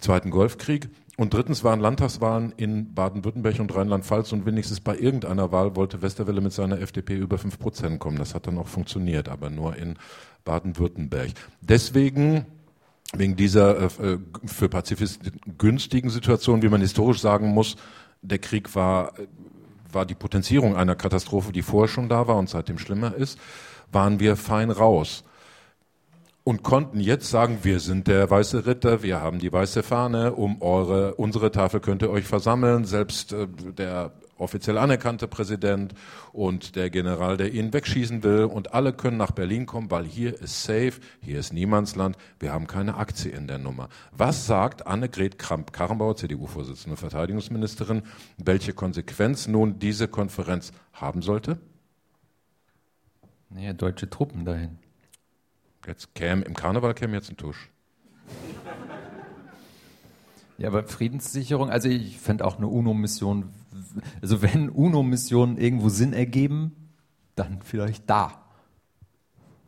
Zweiten 0.00 0.30
Golfkrieg. 0.30 0.90
Und 1.16 1.34
drittens 1.34 1.62
waren 1.62 1.80
Landtagswahlen 1.80 2.52
in 2.56 2.94
Baden-Württemberg 2.94 3.60
und 3.60 3.74
Rheinland-Pfalz 3.74 4.32
und 4.32 4.46
wenigstens 4.46 4.80
bei 4.80 4.96
irgendeiner 4.96 5.52
Wahl 5.52 5.76
wollte 5.76 6.00
Westerwelle 6.00 6.40
mit 6.40 6.52
seiner 6.52 6.80
FDP 6.80 7.16
über 7.16 7.36
5 7.36 7.58
Prozent 7.58 8.00
kommen. 8.00 8.16
Das 8.16 8.34
hat 8.34 8.46
dann 8.46 8.58
auch 8.58 8.68
funktioniert, 8.68 9.28
aber 9.28 9.50
nur 9.50 9.76
in 9.76 9.96
Baden-Württemberg. 10.44 11.32
Deswegen, 11.60 12.46
wegen 13.14 13.36
dieser 13.36 13.82
äh, 13.82 14.18
für 14.46 14.68
Pazifisten 14.70 15.32
günstigen 15.58 16.08
Situation, 16.08 16.62
wie 16.62 16.70
man 16.70 16.80
historisch 16.80 17.20
sagen 17.20 17.48
muss, 17.48 17.76
der 18.22 18.38
Krieg 18.38 18.74
war, 18.74 19.12
war 19.92 20.06
die 20.06 20.14
Potenzierung 20.14 20.76
einer 20.76 20.96
Katastrophe, 20.96 21.52
die 21.52 21.62
vorher 21.62 21.88
schon 21.88 22.08
da 22.08 22.26
war 22.26 22.36
und 22.36 22.48
seitdem 22.48 22.78
schlimmer 22.78 23.14
ist, 23.14 23.38
waren 23.90 24.20
wir 24.20 24.36
fein 24.36 24.70
raus. 24.70 25.24
Und 26.44 26.64
konnten 26.64 26.98
jetzt 26.98 27.30
sagen, 27.30 27.60
wir 27.62 27.78
sind 27.78 28.08
der 28.08 28.28
weiße 28.28 28.66
Ritter, 28.66 29.02
wir 29.02 29.20
haben 29.20 29.38
die 29.38 29.52
weiße 29.52 29.84
Fahne, 29.84 30.32
um 30.32 30.60
eure, 30.60 31.14
unsere 31.14 31.52
Tafel 31.52 31.78
könnt 31.78 32.02
ihr 32.02 32.10
euch 32.10 32.24
versammeln, 32.24 32.84
selbst 32.84 33.32
äh, 33.32 33.46
der 33.46 34.12
offiziell 34.42 34.76
anerkannte 34.76 35.28
Präsident 35.28 35.94
und 36.32 36.76
der 36.76 36.90
General, 36.90 37.36
der 37.36 37.52
ihn 37.52 37.72
wegschießen 37.72 38.22
will 38.22 38.44
und 38.44 38.74
alle 38.74 38.92
können 38.92 39.16
nach 39.16 39.30
Berlin 39.30 39.66
kommen, 39.66 39.90
weil 39.90 40.04
hier 40.04 40.40
ist 40.40 40.64
safe, 40.64 40.94
hier 41.20 41.38
ist 41.38 41.52
Niemandsland, 41.52 42.16
wir 42.38 42.52
haben 42.52 42.66
keine 42.66 42.96
Aktie 42.96 43.30
in 43.30 43.46
der 43.46 43.58
Nummer. 43.58 43.88
Was 44.10 44.46
sagt 44.46 44.86
Annegret 44.86 45.38
Kramp-Karrenbauer, 45.38 46.16
CDU-Vorsitzende 46.16 46.96
Verteidigungsministerin, 46.96 48.02
welche 48.36 48.72
Konsequenz 48.74 49.46
nun 49.46 49.78
diese 49.78 50.08
Konferenz 50.08 50.72
haben 50.92 51.22
sollte? 51.22 51.58
Naja, 53.48 53.72
deutsche 53.72 54.10
Truppen 54.10 54.44
dahin. 54.44 54.78
Jetzt 55.86 56.14
käme, 56.14 56.44
im 56.44 56.54
Karneval 56.54 56.94
käme 56.94 57.14
jetzt 57.14 57.30
ein 57.30 57.36
Tusch. 57.36 57.70
Ja, 60.58 60.68
aber 60.68 60.84
Friedenssicherung, 60.84 61.70
also 61.70 61.88
ich 61.88 62.18
fände 62.18 62.44
auch 62.44 62.56
eine 62.56 62.68
UNO-Mission, 62.68 63.52
also 64.20 64.42
wenn 64.42 64.68
UNO-Missionen 64.68 65.58
irgendwo 65.58 65.88
Sinn 65.88 66.12
ergeben, 66.12 66.72
dann 67.34 67.60
vielleicht 67.62 68.08
da. 68.08 68.42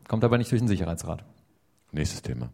Kommt 0.08 0.24
aber 0.24 0.38
nicht 0.38 0.50
durch 0.50 0.60
den 0.60 0.68
Sicherheitsrat. 0.68 1.24
Nächstes 1.92 2.22
Thema. 2.22 2.50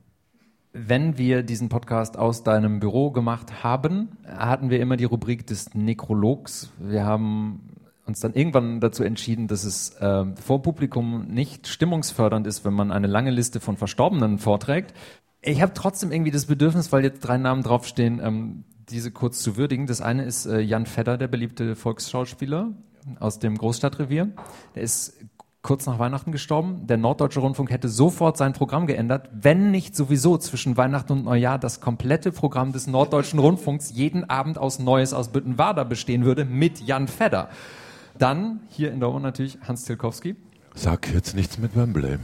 Wenn 0.72 1.18
wir 1.18 1.42
diesen 1.42 1.68
Podcast 1.68 2.16
aus 2.16 2.44
deinem 2.44 2.78
Büro 2.78 3.10
gemacht 3.10 3.64
haben, 3.64 4.10
hatten 4.24 4.70
wir 4.70 4.80
immer 4.80 4.96
die 4.96 5.04
Rubrik 5.04 5.46
des 5.46 5.74
Nekrologs. 5.74 6.70
Wir 6.78 7.04
haben 7.04 7.70
uns 8.06 8.20
dann 8.20 8.34
irgendwann 8.34 8.80
dazu 8.80 9.02
entschieden, 9.02 9.48
dass 9.48 9.64
es 9.64 9.96
äh, 9.96 10.24
vor 10.36 10.62
Publikum 10.62 11.26
nicht 11.26 11.66
stimmungsfördernd 11.66 12.46
ist, 12.46 12.64
wenn 12.64 12.74
man 12.74 12.92
eine 12.92 13.06
lange 13.08 13.30
Liste 13.30 13.58
von 13.58 13.76
Verstorbenen 13.76 14.38
vorträgt. 14.38 14.94
Ich 15.42 15.62
habe 15.62 15.72
trotzdem 15.74 16.12
irgendwie 16.12 16.30
das 16.30 16.46
Bedürfnis, 16.46 16.92
weil 16.92 17.02
jetzt 17.02 17.20
drei 17.20 17.38
Namen 17.38 17.62
draufstehen, 17.62 18.20
ähm, 18.22 18.64
diese 18.91 19.11
kurz 19.11 19.43
zu 19.43 19.57
würdigen. 19.57 19.86
Das 19.86 20.01
eine 20.01 20.24
ist 20.24 20.47
äh, 20.47 20.61
Jan 20.61 20.86
Fedder, 20.86 21.18
der 21.18 21.28
beliebte 21.28 21.76
Volksschauspieler 21.76 22.72
aus 23.18 23.38
dem 23.38 23.57
Großstadtrevier. 23.57 24.30
Der 24.74 24.82
ist 24.82 25.18
kurz 25.62 25.86
nach 25.86 25.99
Weihnachten 25.99 26.32
gestorben. 26.32 26.86
Der 26.86 26.97
Norddeutsche 26.97 27.41
Rundfunk 27.41 27.70
hätte 27.70 27.88
sofort 27.88 28.36
sein 28.36 28.53
Programm 28.53 28.86
geändert, 28.86 29.28
wenn 29.32 29.70
nicht 29.70 29.95
sowieso 29.95 30.38
zwischen 30.38 30.76
Weihnachten 30.76 31.12
und 31.12 31.24
Neujahr 31.24 31.59
das 31.59 31.80
komplette 31.80 32.32
Programm 32.32 32.72
des 32.72 32.86
Norddeutschen 32.86 33.38
Rundfunks 33.38 33.91
jeden 33.93 34.28
Abend 34.28 34.59
aus 34.59 34.78
Neues 34.78 35.12
aus 35.12 35.30
Büttenwader 35.30 35.84
bestehen 35.84 36.24
würde 36.24 36.45
mit 36.45 36.80
Jan 36.80 37.09
Fedder. 37.09 37.51
Dann 38.18 38.61
hier 38.68 38.93
in 38.93 39.01
Dortmund 39.01 39.24
natürlich 39.24 39.59
Hans 39.66 39.84
Tilkowski. 39.84 40.36
Sag 40.74 41.12
jetzt 41.12 41.34
nichts 41.34 41.59
mit 41.59 41.76
Wembley. 41.76 42.18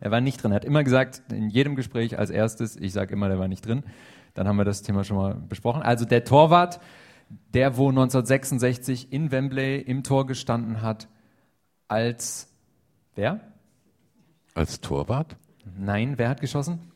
Er 0.00 0.10
war 0.10 0.20
nicht 0.20 0.42
drin. 0.42 0.52
Er 0.52 0.56
hat 0.56 0.64
immer 0.64 0.82
gesagt, 0.82 1.22
in 1.30 1.50
jedem 1.50 1.76
Gespräch 1.76 2.18
als 2.18 2.30
erstes, 2.30 2.76
ich 2.76 2.92
sage 2.92 3.12
immer, 3.12 3.28
der 3.28 3.38
war 3.38 3.48
nicht 3.48 3.66
drin. 3.66 3.82
Dann 4.34 4.48
haben 4.48 4.56
wir 4.56 4.64
das 4.64 4.82
Thema 4.82 5.04
schon 5.04 5.16
mal 5.16 5.34
besprochen. 5.34 5.82
Also 5.82 6.04
der 6.04 6.24
Torwart, 6.24 6.80
der 7.54 7.76
wo 7.76 7.88
1966 7.88 9.12
in 9.12 9.30
Wembley 9.30 9.80
im 9.80 10.02
Tor 10.02 10.26
gestanden 10.26 10.82
hat, 10.82 11.08
als 11.88 12.48
wer? 13.14 13.40
Als 14.54 14.80
Torwart? 14.80 15.36
Nein, 15.76 16.14
wer 16.16 16.28
hat 16.28 16.40
geschossen? 16.40 16.90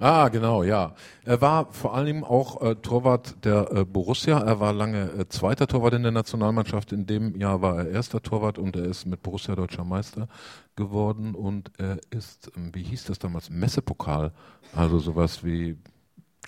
Ah, 0.00 0.28
genau, 0.28 0.62
ja. 0.62 0.94
Er 1.24 1.40
war 1.40 1.72
vor 1.72 1.94
allem 1.94 2.22
auch 2.22 2.62
äh, 2.62 2.76
Torwart 2.76 3.44
der 3.44 3.72
äh, 3.72 3.84
Borussia. 3.84 4.38
Er 4.38 4.60
war 4.60 4.72
lange 4.72 5.10
äh, 5.10 5.28
zweiter 5.28 5.66
Torwart 5.66 5.94
in 5.94 6.04
der 6.04 6.12
Nationalmannschaft. 6.12 6.92
In 6.92 7.06
dem 7.06 7.36
Jahr 7.36 7.62
war 7.62 7.78
er 7.78 7.90
erster 7.90 8.22
Torwart 8.22 8.58
und 8.58 8.76
er 8.76 8.84
ist 8.84 9.06
mit 9.06 9.22
Borussia 9.22 9.56
deutscher 9.56 9.82
Meister 9.82 10.28
geworden. 10.76 11.34
Und 11.34 11.72
er 11.78 11.98
ist, 12.10 12.52
ähm, 12.56 12.70
wie 12.74 12.84
hieß 12.84 13.06
das 13.06 13.18
damals, 13.18 13.50
Messepokal. 13.50 14.32
Also 14.72 15.00
sowas 15.00 15.42
wie 15.44 15.76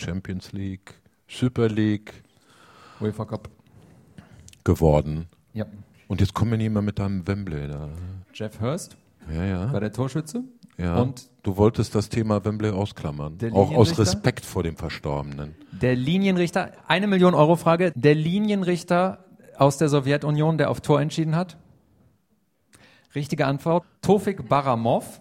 Champions 0.00 0.52
League, 0.52 0.94
Super 1.28 1.68
League 1.68 2.12
UEFA 3.00 3.24
Cup. 3.24 3.48
geworden. 4.64 5.26
Ja. 5.52 5.66
Und 6.08 6.20
jetzt 6.20 6.34
kommen 6.34 6.52
wir 6.52 6.58
nicht 6.58 6.70
mehr 6.72 6.82
mit 6.82 6.98
deinem 6.98 7.26
Wembley 7.26 7.68
da. 7.68 7.88
Jeff 8.34 8.60
Hurst 8.60 8.96
Ja, 9.32 9.44
ja. 9.44 9.72
war 9.72 9.80
der 9.80 9.92
Torschütze. 9.92 10.42
ja. 10.76 11.00
Und 11.00 11.28
du 11.42 11.56
wolltest 11.56 11.94
das 11.94 12.08
Thema 12.08 12.44
Wembley 12.44 12.70
ausklammern. 12.70 13.38
Auch 13.52 13.72
aus? 13.72 13.98
Respekt 13.98 14.44
vor 14.44 14.62
dem 14.62 14.76
Verstorbenen. 14.76 15.54
der 15.72 15.94
Linienrichter, 15.96 16.72
eine 16.88 17.06
Million 17.06 17.34
Euro 17.34 17.56
Frage, 17.56 17.92
der 17.94 18.14
Linienrichter 18.14 19.24
aus 19.56 19.76
der 19.78 19.88
Sowjetunion, 19.88 20.58
der 20.58 20.70
auf 20.70 20.80
Tor 20.80 21.00
entschieden 21.00 21.36
hat? 21.36 21.56
Richtige 23.14 23.46
Antwort, 23.46 23.84
Tofik 24.02 24.48
Baramov. 24.48 25.20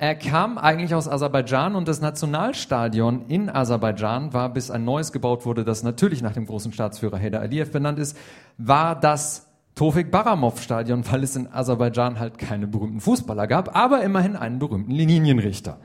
Er 0.00 0.14
kam 0.14 0.56
eigentlich 0.56 0.94
aus 0.94 1.06
Aserbaidschan 1.06 1.74
und 1.74 1.86
das 1.86 2.00
Nationalstadion 2.00 3.26
in 3.28 3.50
Aserbaidschan 3.50 4.32
war, 4.32 4.50
bis 4.50 4.70
ein 4.70 4.82
neues 4.82 5.12
gebaut 5.12 5.44
wurde, 5.44 5.62
das 5.62 5.82
natürlich 5.82 6.22
nach 6.22 6.32
dem 6.32 6.46
großen 6.46 6.72
Staatsführer 6.72 7.18
Heydar 7.18 7.42
Aliyev 7.42 7.70
benannt 7.70 7.98
ist, 7.98 8.16
war 8.56 8.98
das 8.98 9.46
Tofik 9.74 10.10
Baramov 10.10 10.62
Stadion, 10.62 11.04
weil 11.12 11.22
es 11.22 11.36
in 11.36 11.52
Aserbaidschan 11.52 12.18
halt 12.18 12.38
keine 12.38 12.66
berühmten 12.66 13.02
Fußballer 13.02 13.46
gab, 13.46 13.76
aber 13.76 14.02
immerhin 14.02 14.36
einen 14.36 14.58
berühmten 14.58 14.90
Linienrichter. 14.90 15.78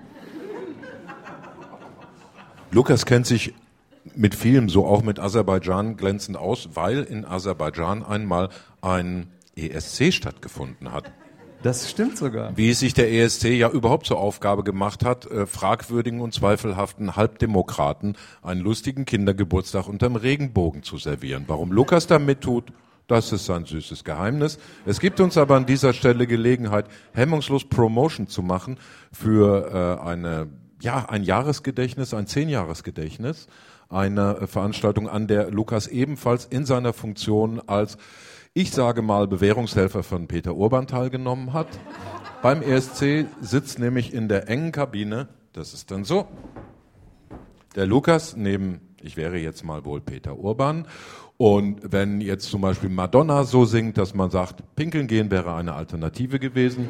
Lukas 2.71 3.05
kennt 3.05 3.25
sich 3.25 3.53
mit 4.15 4.33
vielem, 4.33 4.69
so 4.69 4.85
auch 4.85 5.03
mit 5.03 5.19
Aserbaidschan 5.19 5.97
glänzend 5.97 6.37
aus, 6.37 6.69
weil 6.73 7.03
in 7.03 7.25
Aserbaidschan 7.25 8.01
einmal 8.01 8.47
ein 8.81 9.27
ESC 9.57 10.13
stattgefunden 10.13 10.93
hat. 10.93 11.11
Das 11.65 11.89
stimmt 11.89 12.15
sogar. 12.15 12.55
Wie 12.55 12.73
sich 12.73 12.93
der 12.93 13.11
ESC 13.11 13.45
ja 13.45 13.71
überhaupt 13.71 14.05
zur 14.05 14.19
Aufgabe 14.19 14.63
gemacht 14.63 15.03
hat, 15.03 15.25
äh, 15.25 15.47
fragwürdigen 15.47 16.21
und 16.21 16.31
zweifelhaften 16.31 17.15
Halbdemokraten 17.15 18.17
einen 18.43 18.61
lustigen 18.61 19.05
Kindergeburtstag 19.05 19.87
unterm 19.87 20.15
Regenbogen 20.15 20.83
zu 20.83 20.99
servieren. 20.99 21.45
Warum 21.47 21.71
Lukas 21.71 22.05
da 22.05 22.19
mittut, 22.19 22.71
das 23.07 23.31
ist 23.31 23.47
sein 23.47 23.65
süßes 23.65 24.03
Geheimnis. 24.03 24.59
Es 24.85 24.99
gibt 24.99 25.19
uns 25.19 25.39
aber 25.39 25.55
an 25.55 25.65
dieser 25.65 25.93
Stelle 25.93 26.27
Gelegenheit, 26.27 26.85
hemmungslos 27.15 27.65
Promotion 27.65 28.27
zu 28.27 28.43
machen 28.43 28.77
für 29.11 29.97
äh, 30.03 30.07
eine, 30.07 30.49
ja, 30.83 31.05
ein 31.09 31.23
Jahresgedächtnis, 31.23 32.13
ein 32.13 32.27
Zehnjahresgedächtnis, 32.27 33.47
eine 33.89 34.37
äh, 34.37 34.45
Veranstaltung, 34.45 35.09
an 35.09 35.25
der 35.25 35.49
Lukas 35.49 35.87
ebenfalls 35.87 36.45
in 36.45 36.63
seiner 36.63 36.93
Funktion 36.93 37.59
als 37.65 37.97
ich 38.57 38.71
sage 38.71 39.01
mal, 39.01 39.27
Bewährungshelfer 39.27 40.01
von 40.01 40.27
Peter 40.27 40.55
Urban 40.55 40.87
teilgenommen 40.87 41.51
hat. 41.51 41.67
Beim 42.41 42.61
ESC 42.61 43.25
sitzt 43.41 43.79
nämlich 43.79 44.13
in 44.13 44.29
der 44.29 44.47
engen 44.49 44.71
Kabine, 44.71 45.27
das 45.51 45.73
ist 45.73 45.91
dann 45.91 46.05
so, 46.05 46.25
der 47.75 47.85
Lukas 47.85 48.37
neben, 48.37 48.79
ich 49.01 49.17
wäre 49.17 49.37
jetzt 49.37 49.65
mal 49.65 49.83
wohl 49.83 49.99
Peter 49.99 50.37
Urban. 50.37 50.87
Und 51.35 51.91
wenn 51.91 52.21
jetzt 52.21 52.45
zum 52.49 52.61
Beispiel 52.61 52.87
Madonna 52.87 53.43
so 53.43 53.65
singt, 53.65 53.97
dass 53.97 54.15
man 54.15 54.31
sagt, 54.31 54.63
pinkeln 54.77 55.07
gehen 55.07 55.31
wäre 55.31 55.53
eine 55.53 55.73
Alternative 55.73 56.39
gewesen, 56.39 56.87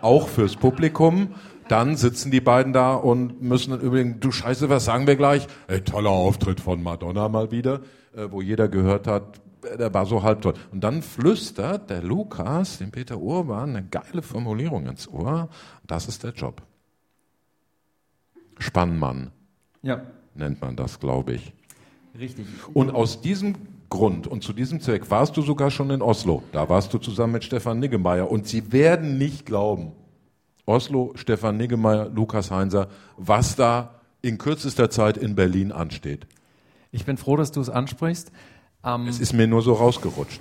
auch 0.00 0.28
fürs 0.28 0.54
Publikum, 0.54 1.34
dann 1.66 1.96
sitzen 1.96 2.30
die 2.30 2.40
beiden 2.40 2.72
da 2.72 2.94
und 2.94 3.42
müssen 3.42 3.72
dann 3.72 3.80
übrigens, 3.80 4.20
du 4.20 4.30
Scheiße, 4.30 4.68
was 4.68 4.84
sagen 4.84 5.08
wir 5.08 5.16
gleich? 5.16 5.48
Ey, 5.66 5.80
toller 5.80 6.10
Auftritt 6.10 6.60
von 6.60 6.80
Madonna 6.84 7.28
mal 7.28 7.50
wieder, 7.50 7.80
äh, 8.14 8.28
wo 8.30 8.40
jeder 8.40 8.68
gehört 8.68 9.08
hat, 9.08 9.40
der 9.76 9.92
war 9.92 10.06
so 10.06 10.22
halb 10.22 10.42
toll. 10.42 10.54
Und 10.72 10.82
dann 10.82 11.02
flüstert 11.02 11.90
der 11.90 12.02
Lukas 12.02 12.78
dem 12.78 12.90
Peter 12.90 13.18
Urban 13.18 13.70
eine 13.76 13.86
geile 13.86 14.22
Formulierung 14.22 14.86
ins 14.86 15.08
Ohr. 15.08 15.48
Das 15.86 16.08
ist 16.08 16.22
der 16.24 16.32
Job. 16.32 16.62
Spannmann 18.58 19.30
Ja, 19.82 20.02
nennt 20.34 20.60
man 20.60 20.76
das, 20.76 20.98
glaube 20.98 21.34
ich. 21.34 21.52
richtig. 22.18 22.46
Und 22.74 22.90
aus 22.90 23.20
diesem 23.20 23.54
Grund 23.88 24.26
und 24.26 24.42
zu 24.42 24.52
diesem 24.52 24.80
Zweck 24.80 25.10
warst 25.10 25.36
du 25.36 25.42
sogar 25.42 25.70
schon 25.70 25.90
in 25.90 26.02
Oslo. 26.02 26.42
Da 26.52 26.68
warst 26.68 26.92
du 26.92 26.98
zusammen 26.98 27.34
mit 27.34 27.44
Stefan 27.44 27.78
Niggemeier. 27.78 28.30
Und 28.30 28.46
Sie 28.46 28.72
werden 28.72 29.16
nicht 29.16 29.46
glauben, 29.46 29.92
Oslo, 30.66 31.12
Stefan 31.14 31.56
Niggemeier, 31.56 32.10
Lukas 32.10 32.50
Heinzer, 32.50 32.88
was 33.16 33.56
da 33.56 33.94
in 34.20 34.36
kürzester 34.36 34.90
Zeit 34.90 35.16
in 35.16 35.34
Berlin 35.34 35.72
ansteht. 35.72 36.26
Ich 36.90 37.06
bin 37.06 37.16
froh, 37.16 37.36
dass 37.36 37.52
du 37.52 37.60
es 37.60 37.70
ansprichst. 37.70 38.32
Am, 38.82 39.08
Es 39.08 39.18
ist 39.18 39.32
mir 39.32 39.48
nur 39.48 39.62
so 39.62 39.72
rausgerutscht. 39.72 40.40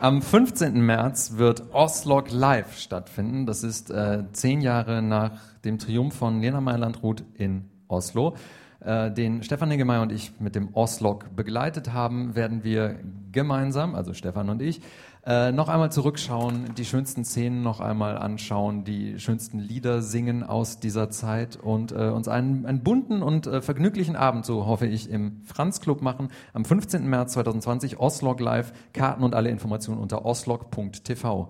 am 0.00 0.22
15. 0.22 0.80
März 0.84 1.34
wird 1.36 1.72
Oslog 1.72 2.32
Live 2.32 2.78
stattfinden. 2.78 3.46
Das 3.46 3.62
ist 3.62 3.90
äh, 3.90 4.24
zehn 4.32 4.60
Jahre 4.60 5.02
nach 5.02 5.40
dem 5.64 5.78
Triumph 5.78 6.16
von 6.16 6.40
Lena 6.40 6.60
Meyer-Landrut 6.60 7.22
in 7.34 7.70
Oslo. 7.86 8.34
Äh, 8.80 9.12
den 9.12 9.44
Stefan 9.44 9.68
Niggemeier 9.68 10.02
und 10.02 10.10
ich 10.10 10.32
mit 10.40 10.56
dem 10.56 10.74
Oslog 10.74 11.34
begleitet 11.36 11.92
haben, 11.92 12.34
werden 12.34 12.64
wir 12.64 12.98
gemeinsam, 13.30 13.94
also 13.94 14.14
Stefan 14.14 14.50
und 14.50 14.60
ich, 14.60 14.80
äh, 15.26 15.52
noch 15.52 15.68
einmal 15.70 15.90
zurückschauen, 15.90 16.74
die 16.74 16.84
schönsten 16.84 17.24
Szenen 17.24 17.62
noch 17.62 17.80
einmal 17.80 18.18
anschauen, 18.18 18.84
die 18.84 19.18
schönsten 19.18 19.58
Lieder 19.58 20.02
singen 20.02 20.42
aus 20.42 20.80
dieser 20.80 21.08
Zeit 21.08 21.56
und 21.56 21.92
äh, 21.92 22.10
uns 22.10 22.28
einen, 22.28 22.66
einen 22.66 22.82
bunten 22.82 23.22
und 23.22 23.46
äh, 23.46 23.62
vergnüglichen 23.62 24.16
Abend, 24.16 24.44
so 24.44 24.66
hoffe 24.66 24.86
ich, 24.86 25.08
im 25.08 25.40
Franz 25.44 25.80
Club 25.80 26.02
machen. 26.02 26.28
Am 26.52 26.66
15. 26.66 27.08
März 27.08 27.32
2020, 27.32 28.00
Oslog 28.00 28.38
Live, 28.40 28.74
Karten 28.92 29.24
und 29.24 29.34
alle 29.34 29.48
Informationen 29.48 29.98
unter 29.98 30.26
oslog.tv. 30.26 31.48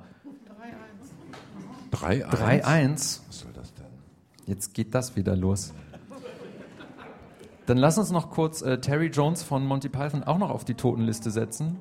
3-1. 1.93 2.25
3-1, 2.31 2.93
Was 3.27 3.41
soll 3.41 3.53
das 3.55 3.75
denn? 3.75 3.87
jetzt 4.47 4.75
geht 4.75 4.95
das 4.95 5.17
wieder 5.17 5.35
los. 5.35 5.73
Dann 7.67 7.79
lass 7.79 7.99
uns 7.99 8.13
noch 8.13 8.31
kurz 8.31 8.63
äh, 8.63 8.79
Terry 8.79 9.07
Jones 9.07 9.43
von 9.43 9.67
Monty 9.67 9.89
Python 9.89 10.23
auch 10.23 10.39
noch 10.39 10.51
auf 10.51 10.65
die 10.65 10.75
Totenliste 10.75 11.31
setzen. 11.31 11.79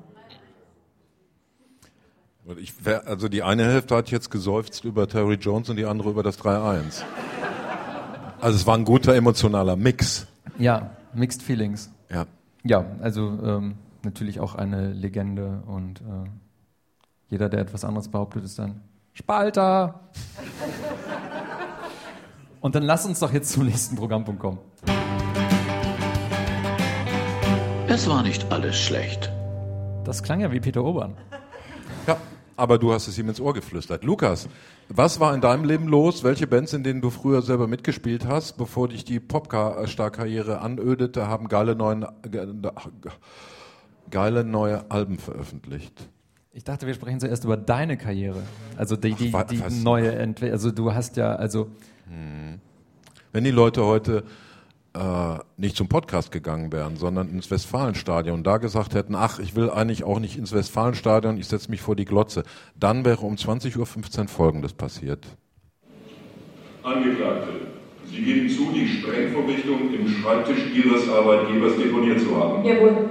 Ich 2.58 2.84
wär, 2.84 3.06
also 3.06 3.28
die 3.28 3.42
eine 3.42 3.64
Hälfte 3.64 3.96
hat 3.96 4.10
jetzt 4.10 4.30
geseufzt 4.30 4.84
über 4.84 5.08
Terry 5.08 5.36
Jones 5.36 5.70
und 5.70 5.76
die 5.76 5.86
andere 5.86 6.10
über 6.10 6.22
das 6.22 6.38
3-1. 6.38 7.02
Also 8.38 8.56
es 8.56 8.66
war 8.66 8.76
ein 8.76 8.84
guter 8.84 9.14
emotionaler 9.14 9.76
Mix. 9.76 10.26
Ja, 10.58 10.90
Mixed 11.14 11.42
Feelings. 11.42 11.90
Ja. 12.10 12.26
Ja, 12.62 12.84
also 13.00 13.38
ähm, 13.42 13.76
natürlich 14.02 14.40
auch 14.40 14.54
eine 14.54 14.92
Legende 14.92 15.62
und 15.66 16.02
äh, 16.02 16.28
jeder, 17.30 17.48
der 17.48 17.60
etwas 17.60 17.82
anderes 17.82 18.08
behauptet, 18.08 18.44
ist 18.44 18.58
dann 18.58 18.82
Spalter. 19.14 20.00
und 22.60 22.74
dann 22.74 22.82
lass 22.82 23.06
uns 23.06 23.20
doch 23.20 23.32
jetzt 23.32 23.52
zum 23.52 23.64
nächsten 23.64 23.96
Programmpunkt 23.96 24.40
kommen. 24.40 24.58
Es 27.86 28.06
war 28.06 28.22
nicht 28.22 28.52
alles 28.52 28.78
schlecht. 28.78 29.32
Das 30.04 30.22
klang 30.22 30.40
ja 30.40 30.52
wie 30.52 30.60
Peter 30.60 30.84
Obern. 30.84 31.16
Ja, 32.06 32.18
aber 32.56 32.78
du 32.78 32.92
hast 32.92 33.08
es 33.08 33.18
ihm 33.18 33.28
ins 33.28 33.40
Ohr 33.40 33.52
geflüstert. 33.54 34.04
Lukas, 34.04 34.48
was 34.88 35.18
war 35.20 35.34
in 35.34 35.40
deinem 35.40 35.64
Leben 35.64 35.88
los? 35.88 36.22
Welche 36.24 36.46
Bands, 36.46 36.72
in 36.72 36.82
denen 36.84 37.00
du 37.00 37.10
früher 37.10 37.42
selber 37.42 37.66
mitgespielt 37.66 38.26
hast, 38.26 38.56
bevor 38.56 38.88
dich 38.88 39.04
die 39.04 39.20
Popstar-Karriere 39.20 40.60
anödete, 40.60 41.26
haben 41.26 41.48
geile, 41.48 41.74
neuen, 41.74 42.06
ge- 42.30 42.46
geile 44.10 44.44
neue 44.44 44.90
Alben 44.90 45.18
veröffentlicht? 45.18 46.08
Ich 46.52 46.62
dachte, 46.64 46.86
wir 46.86 46.94
sprechen 46.94 47.18
zuerst 47.18 47.44
über 47.44 47.56
deine 47.56 47.96
Karriere. 47.96 48.42
Also 48.76 48.94
die, 48.96 49.14
die, 49.14 49.32
wa- 49.32 49.42
die 49.44 49.60
neue 49.82 50.12
Entwicklung. 50.12 50.52
Also 50.52 50.70
du 50.70 50.94
hast 50.94 51.16
ja, 51.16 51.34
also 51.34 51.68
Wenn 53.32 53.42
die 53.44 53.50
Leute 53.50 53.84
heute 53.84 54.22
äh, 54.94 55.38
nicht 55.56 55.76
zum 55.76 55.88
Podcast 55.88 56.30
gegangen 56.32 56.72
wären, 56.72 56.96
sondern 56.96 57.28
ins 57.28 57.50
Westfalenstadion 57.50 58.38
und 58.38 58.46
da 58.46 58.58
gesagt 58.58 58.94
hätten, 58.94 59.14
ach, 59.14 59.38
ich 59.38 59.56
will 59.56 59.70
eigentlich 59.70 60.04
auch 60.04 60.20
nicht 60.20 60.38
ins 60.38 60.52
Westfalenstadion, 60.52 61.36
ich 61.36 61.46
setze 61.46 61.70
mich 61.70 61.82
vor 61.82 61.96
die 61.96 62.04
Glotze, 62.04 62.44
dann 62.78 63.04
wäre 63.04 63.22
um 63.22 63.34
20.15 63.34 64.20
Uhr 64.20 64.28
Folgendes 64.28 64.72
passiert. 64.72 65.26
Angeklagte, 66.82 67.48
Sie 68.06 68.22
geben 68.22 68.48
zu, 68.48 68.70
die 68.72 68.86
Sprengvorrichtung 68.86 69.92
im 69.92 70.06
Schreibtisch 70.08 70.72
Ihres 70.72 71.08
Arbeitgebers 71.08 71.76
deponiert 71.76 72.20
zu 72.20 72.36
haben. 72.36 72.64
Jawohl. 72.64 73.10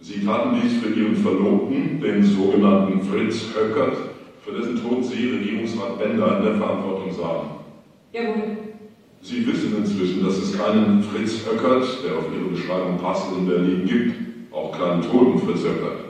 Sie 0.00 0.24
taten 0.24 0.60
dies 0.62 0.80
für 0.80 0.88
Ihren 0.88 1.16
Verlobten, 1.16 2.00
den 2.00 2.22
sogenannten 2.22 3.02
Fritz 3.02 3.46
Höckert, 3.54 3.96
für 4.42 4.52
dessen 4.52 4.80
Tod 4.80 5.04
Sie 5.04 5.30
Regierungsrat 5.30 5.98
Bender 5.98 6.38
in 6.38 6.44
der 6.44 6.54
Verantwortung 6.54 7.12
sahen. 7.12 7.50
Jawohl. 8.12 8.73
Sie 9.24 9.46
wissen 9.46 9.74
inzwischen, 9.74 10.22
dass 10.22 10.36
es 10.36 10.52
keinen 10.54 11.02
Fritz 11.02 11.46
Höckert, 11.46 12.04
der 12.04 12.18
auf 12.18 12.26
Ihre 12.30 12.50
Beschreibung 12.50 12.98
passt, 12.98 13.32
in 13.32 13.46
Berlin 13.46 13.86
gibt. 13.86 14.52
Auch 14.52 14.76
keinen 14.76 15.00
toten 15.00 15.38
Fritz 15.38 15.62
Höckert. 15.64 16.04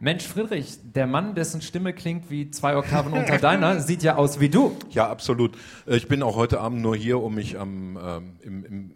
Mensch, 0.00 0.26
Friedrich, 0.26 0.76
der 0.82 1.06
Mann, 1.06 1.36
dessen 1.36 1.62
Stimme 1.62 1.92
klingt 1.92 2.30
wie 2.32 2.50
zwei 2.50 2.76
Oktaven 2.76 3.12
unter 3.12 3.38
deiner, 3.38 3.78
sieht 3.80 4.02
ja 4.02 4.16
aus 4.16 4.40
wie 4.40 4.48
du. 4.48 4.76
Ja, 4.90 5.08
absolut. 5.08 5.52
Äh, 5.86 5.96
Ich 5.96 6.08
bin 6.08 6.24
auch 6.24 6.34
heute 6.34 6.60
Abend 6.60 6.82
nur 6.82 6.96
hier, 6.96 7.22
um 7.22 7.36
mich 7.36 7.56
am, 7.56 7.96
ähm, 7.96 8.32
im, 8.42 8.64
im 8.64 8.90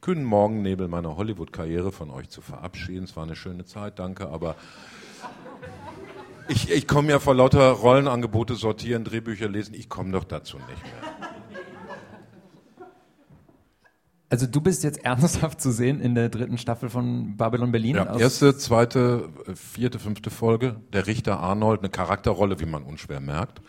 kühnen 0.00 0.22
Morgennebel 0.22 0.86
meiner 0.86 1.16
Hollywood-Karriere 1.16 1.90
von 1.90 2.10
euch 2.10 2.28
zu 2.28 2.42
verabschieden. 2.42 3.04
Es 3.04 3.16
war 3.16 3.24
eine 3.24 3.34
schöne 3.34 3.64
Zeit, 3.64 3.98
danke, 3.98 4.28
aber 4.28 4.54
ich, 6.46 6.70
ich 6.70 6.86
komme 6.86 7.10
ja 7.10 7.18
vor 7.18 7.34
lauter 7.34 7.70
Rollenangebote 7.72 8.54
sortieren, 8.54 9.02
Drehbücher 9.02 9.48
lesen, 9.48 9.74
ich 9.74 9.88
komme 9.88 10.12
doch 10.12 10.24
dazu 10.24 10.58
nicht 10.58 10.82
mehr. 10.84 11.37
Also 14.30 14.46
du 14.46 14.60
bist 14.60 14.84
jetzt 14.84 15.04
ernsthaft 15.04 15.60
zu 15.60 15.72
sehen 15.72 16.00
in 16.00 16.14
der 16.14 16.28
dritten 16.28 16.58
Staffel 16.58 16.90
von 16.90 17.36
Babylon 17.36 17.72
Berlin. 17.72 17.96
Ja, 17.96 18.18
erste, 18.18 18.56
zweite, 18.58 19.30
vierte, 19.54 19.98
fünfte 19.98 20.30
Folge, 20.30 20.76
der 20.92 21.06
Richter 21.06 21.40
Arnold, 21.40 21.80
eine 21.80 21.88
Charakterrolle, 21.88 22.60
wie 22.60 22.66
man 22.66 22.82
unschwer 22.82 23.20
merkt. 23.20 23.62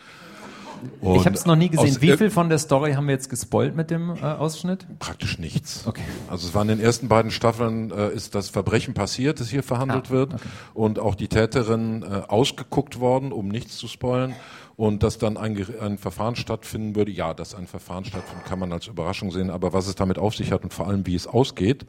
Und 1.00 1.16
ich 1.16 1.26
habe 1.26 1.34
es 1.36 1.44
noch 1.44 1.56
nie 1.56 1.68
gesehen. 1.68 2.00
Wie 2.00 2.16
viel 2.16 2.30
von 2.30 2.48
der 2.48 2.58
Story 2.58 2.92
haben 2.94 3.06
wir 3.06 3.12
jetzt 3.12 3.28
gespoilt 3.28 3.76
mit 3.76 3.90
dem 3.90 4.16
äh, 4.16 4.20
Ausschnitt? 4.22 4.86
Praktisch 4.98 5.38
nichts. 5.38 5.86
Okay. 5.86 6.02
Also 6.28 6.48
es 6.48 6.54
war 6.54 6.62
in 6.62 6.68
den 6.68 6.80
ersten 6.80 7.08
beiden 7.08 7.30
Staffeln 7.30 7.90
äh, 7.90 8.10
ist 8.10 8.34
das 8.34 8.48
Verbrechen 8.48 8.94
passiert, 8.94 9.40
das 9.40 9.48
hier 9.48 9.62
verhandelt 9.62 10.06
Ah, 10.08 10.10
wird 10.10 10.34
und 10.74 10.98
auch 10.98 11.14
die 11.14 11.28
Täterin 11.28 12.02
äh, 12.02 12.22
ausgeguckt 12.28 12.98
worden, 13.00 13.32
um 13.32 13.48
nichts 13.48 13.76
zu 13.76 13.88
spoilen 13.88 14.34
und 14.80 15.02
dass 15.02 15.18
dann 15.18 15.36
ein, 15.36 15.62
ein 15.78 15.98
Verfahren 15.98 16.36
stattfinden 16.36 16.96
würde. 16.96 17.12
Ja, 17.12 17.34
dass 17.34 17.54
ein 17.54 17.66
Verfahren 17.66 18.06
stattfindet, 18.06 18.46
kann 18.46 18.58
man 18.58 18.72
als 18.72 18.86
Überraschung 18.86 19.30
sehen, 19.30 19.50
aber 19.50 19.74
was 19.74 19.86
es 19.86 19.94
damit 19.94 20.18
auf 20.18 20.34
sich 20.34 20.52
hat 20.52 20.62
und 20.62 20.72
vor 20.72 20.88
allem 20.88 21.06
wie 21.06 21.14
es 21.14 21.26
ausgeht 21.26 21.84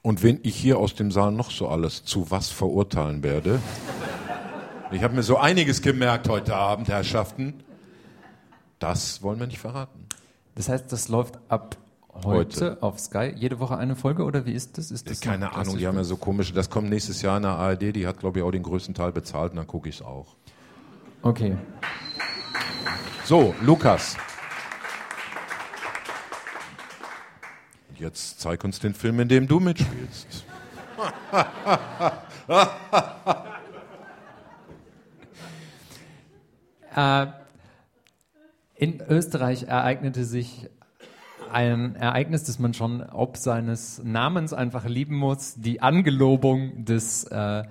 und 0.00 0.22
wen 0.22 0.40
ich 0.42 0.56
hier 0.56 0.78
aus 0.78 0.94
dem 0.94 1.10
Saal 1.10 1.32
noch 1.32 1.50
so 1.50 1.68
alles 1.68 2.02
zu 2.02 2.30
was 2.30 2.48
verurteilen 2.48 3.22
werde. 3.22 3.60
Ich 4.90 5.02
habe 5.02 5.14
mir 5.14 5.22
so 5.22 5.36
einiges 5.36 5.82
gemerkt 5.82 6.30
heute 6.30 6.56
Abend, 6.56 6.88
Herrschaften. 6.88 7.62
Das 8.78 9.22
wollen 9.22 9.38
wir 9.38 9.46
nicht 9.46 9.58
verraten. 9.58 10.06
Das 10.54 10.70
heißt, 10.70 10.90
das 10.92 11.08
läuft 11.08 11.38
ab 11.48 11.76
heute, 12.22 12.70
Heute. 12.70 12.82
auf 12.82 12.98
Sky. 12.98 13.34
Jede 13.36 13.58
Woche 13.58 13.76
eine 13.76 13.96
Folge 13.96 14.24
oder 14.24 14.46
wie 14.46 14.52
ist 14.52 14.78
das? 14.78 14.90
Ist 14.90 15.10
das 15.10 15.20
Keine 15.20 15.52
Ahnung, 15.52 15.76
die 15.76 15.86
haben 15.86 15.96
ja 15.96 16.04
so 16.04 16.16
komische, 16.16 16.54
das 16.54 16.70
kommt 16.70 16.88
nächstes 16.88 17.20
Jahr 17.20 17.36
in 17.36 17.42
der 17.42 17.52
ARD, 17.52 17.94
die 17.94 18.06
hat 18.06 18.18
glaube 18.20 18.38
ich 18.38 18.44
auch 18.46 18.50
den 18.50 18.62
größten 18.62 18.94
Teil 18.94 19.12
bezahlt 19.12 19.50
und 19.50 19.58
dann 19.58 19.66
gucke 19.66 19.90
ich 19.90 19.96
es 19.96 20.02
auch. 20.02 20.36
Okay. 21.24 21.56
So, 23.24 23.54
Lukas. 23.62 24.18
Jetzt 27.96 28.40
zeig 28.40 28.62
uns 28.62 28.78
den 28.78 28.92
Film, 28.92 29.20
in 29.20 29.28
dem 29.28 29.48
du 29.48 29.58
mitspielst. 29.58 30.44
Äh, 36.96 37.26
in 38.76 39.00
Österreich 39.00 39.64
ereignete 39.64 40.24
sich 40.24 40.70
ein 41.50 41.96
Ereignis, 41.96 42.44
das 42.44 42.60
man 42.60 42.72
schon 42.72 43.02
ob 43.02 43.36
seines 43.36 44.00
Namens 44.04 44.52
einfach 44.52 44.84
lieben 44.84 45.16
muss, 45.16 45.54
die 45.56 45.82
Angelobung 45.82 46.84
des 46.84 47.24
äh, 47.24 47.64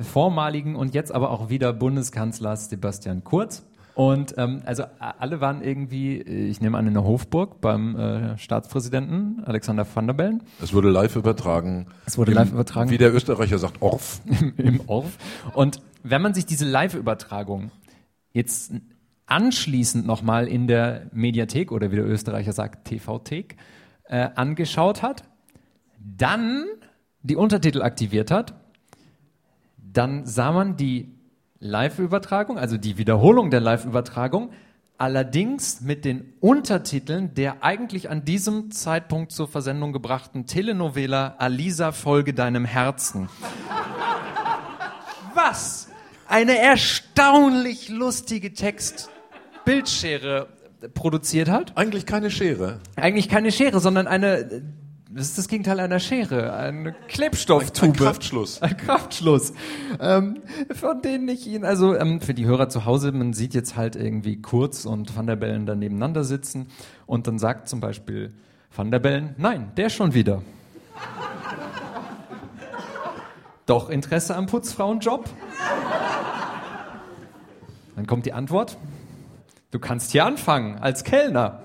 vormaligen 0.00 0.76
und 0.76 0.94
jetzt 0.94 1.12
aber 1.12 1.30
auch 1.30 1.48
wieder 1.48 1.72
Bundeskanzlers 1.72 2.68
Sebastian 2.70 3.24
Kurz. 3.24 3.64
Und 3.94 4.34
ähm, 4.38 4.62
also 4.64 4.84
alle 4.98 5.40
waren 5.40 5.62
irgendwie, 5.62 6.18
äh, 6.20 6.46
ich 6.48 6.60
nehme 6.60 6.78
an, 6.78 6.86
in 6.86 6.94
der 6.94 7.04
Hofburg 7.04 7.60
beim 7.60 7.96
äh, 7.96 8.38
Staatspräsidenten 8.38 9.42
Alexander 9.44 9.84
Van 9.92 10.06
der 10.06 10.14
Bellen 10.14 10.42
Es 10.62 10.72
wurde 10.72 10.88
live 10.90 11.16
übertragen. 11.16 11.88
Es 12.06 12.16
wurde 12.16 12.30
Im- 12.30 12.38
live 12.38 12.52
übertragen. 12.52 12.90
Wie 12.90 12.98
der 12.98 13.12
Österreicher 13.12 13.58
sagt, 13.58 13.82
Orf. 13.82 14.22
im 14.56 14.80
Orf. 14.86 15.18
Und 15.54 15.82
wenn 16.02 16.22
man 16.22 16.32
sich 16.34 16.46
diese 16.46 16.64
Live-Übertragung 16.64 17.72
jetzt 18.32 18.72
anschließend 19.26 20.06
nochmal 20.06 20.46
in 20.48 20.66
der 20.66 21.06
Mediathek 21.12 21.72
oder 21.72 21.90
wie 21.90 21.96
der 21.96 22.06
Österreicher 22.06 22.52
sagt, 22.52 22.86
TV-Thek, 22.86 23.56
äh, 24.04 24.28
angeschaut 24.34 25.02
hat, 25.02 25.24
dann 25.98 26.64
die 27.22 27.36
Untertitel 27.36 27.82
aktiviert 27.82 28.30
hat, 28.30 28.54
dann 29.92 30.26
sah 30.26 30.52
man 30.52 30.76
die 30.76 31.14
Live-Übertragung, 31.58 32.58
also 32.58 32.76
die 32.76 32.98
Wiederholung 32.98 33.50
der 33.50 33.60
Live-Übertragung, 33.60 34.50
allerdings 34.98 35.80
mit 35.80 36.04
den 36.04 36.34
Untertiteln 36.40 37.34
der 37.34 37.64
eigentlich 37.64 38.10
an 38.10 38.24
diesem 38.24 38.70
Zeitpunkt 38.70 39.32
zur 39.32 39.48
Versendung 39.48 39.92
gebrachten 39.92 40.46
Telenovela 40.46 41.36
Alisa 41.38 41.92
Folge 41.92 42.34
deinem 42.34 42.64
Herzen. 42.64 43.28
Was 45.34 45.88
eine 46.28 46.58
erstaunlich 46.58 47.88
lustige 47.88 48.52
Text-Bildschere 48.52 50.48
produziert 50.94 51.48
hat. 51.48 51.76
Eigentlich 51.76 52.06
keine 52.06 52.30
Schere. 52.30 52.80
Eigentlich 52.96 53.28
keine 53.28 53.52
Schere, 53.52 53.80
sondern 53.80 54.06
eine, 54.06 54.62
das 55.12 55.26
ist 55.26 55.38
das 55.38 55.48
Gegenteil 55.48 55.80
einer 55.80 55.98
Schere, 55.98 56.52
eine 56.54 56.92
Klebstofftube. 57.08 57.88
Ein 57.88 57.92
Kraftschluss. 57.94 58.62
Ein 58.62 58.76
Kraftschluss. 58.76 59.52
Ähm, 59.98 60.38
von 60.72 61.02
denen 61.02 61.28
ich 61.28 61.48
Ihnen, 61.48 61.64
also 61.64 61.96
ähm, 61.96 62.20
für 62.20 62.32
die 62.32 62.46
Hörer 62.46 62.68
zu 62.68 62.84
Hause, 62.84 63.10
man 63.10 63.32
sieht 63.32 63.52
jetzt 63.52 63.76
halt 63.76 63.96
irgendwie 63.96 64.40
Kurz 64.40 64.84
und 64.84 65.16
Van 65.16 65.26
der 65.26 65.34
Bellen 65.34 65.66
da 65.66 65.74
nebeneinander 65.74 66.22
sitzen 66.22 66.68
und 67.06 67.26
dann 67.26 67.40
sagt 67.40 67.68
zum 67.68 67.80
Beispiel 67.80 68.32
Van 68.74 68.92
der 68.92 69.00
Bellen, 69.00 69.34
nein, 69.36 69.72
der 69.76 69.90
schon 69.90 70.14
wieder. 70.14 70.42
Doch 73.66 73.90
Interesse 73.90 74.36
am 74.36 74.46
Putzfrauenjob? 74.46 75.28
Dann 77.96 78.06
kommt 78.06 78.26
die 78.26 78.32
Antwort, 78.32 78.78
du 79.72 79.80
kannst 79.80 80.12
hier 80.12 80.24
anfangen, 80.24 80.78
als 80.78 81.02
Kellner. 81.02 81.64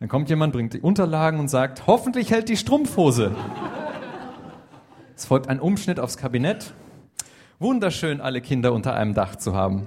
Dann 0.00 0.08
kommt 0.08 0.30
jemand, 0.30 0.54
bringt 0.54 0.72
die 0.72 0.80
Unterlagen 0.80 1.38
und 1.38 1.48
sagt, 1.48 1.86
hoffentlich 1.86 2.30
hält 2.30 2.48
die 2.48 2.56
Strumpfhose. 2.56 3.36
Es 5.14 5.26
folgt 5.26 5.48
ein 5.48 5.60
Umschnitt 5.60 6.00
aufs 6.00 6.16
Kabinett. 6.16 6.72
Wunderschön, 7.58 8.22
alle 8.22 8.40
Kinder 8.40 8.72
unter 8.72 8.94
einem 8.94 9.12
Dach 9.12 9.36
zu 9.36 9.54
haben. 9.54 9.86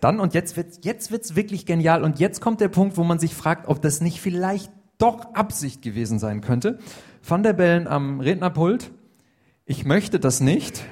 Dann, 0.00 0.18
und 0.18 0.32
jetzt 0.32 0.56
wird's, 0.56 0.80
jetzt 0.82 1.10
wird's 1.10 1.36
wirklich 1.36 1.66
genial, 1.66 2.02
und 2.02 2.20
jetzt 2.20 2.40
kommt 2.40 2.62
der 2.62 2.68
Punkt, 2.68 2.96
wo 2.96 3.04
man 3.04 3.18
sich 3.18 3.34
fragt, 3.34 3.68
ob 3.68 3.82
das 3.82 4.00
nicht 4.00 4.22
vielleicht 4.22 4.72
doch 4.96 5.34
Absicht 5.34 5.82
gewesen 5.82 6.18
sein 6.18 6.40
könnte. 6.40 6.78
Van 7.22 7.42
der 7.42 7.52
Bellen 7.52 7.86
am 7.86 8.20
Rednerpult. 8.20 8.90
Ich 9.66 9.84
möchte 9.84 10.18
das 10.18 10.40
nicht. 10.40 10.82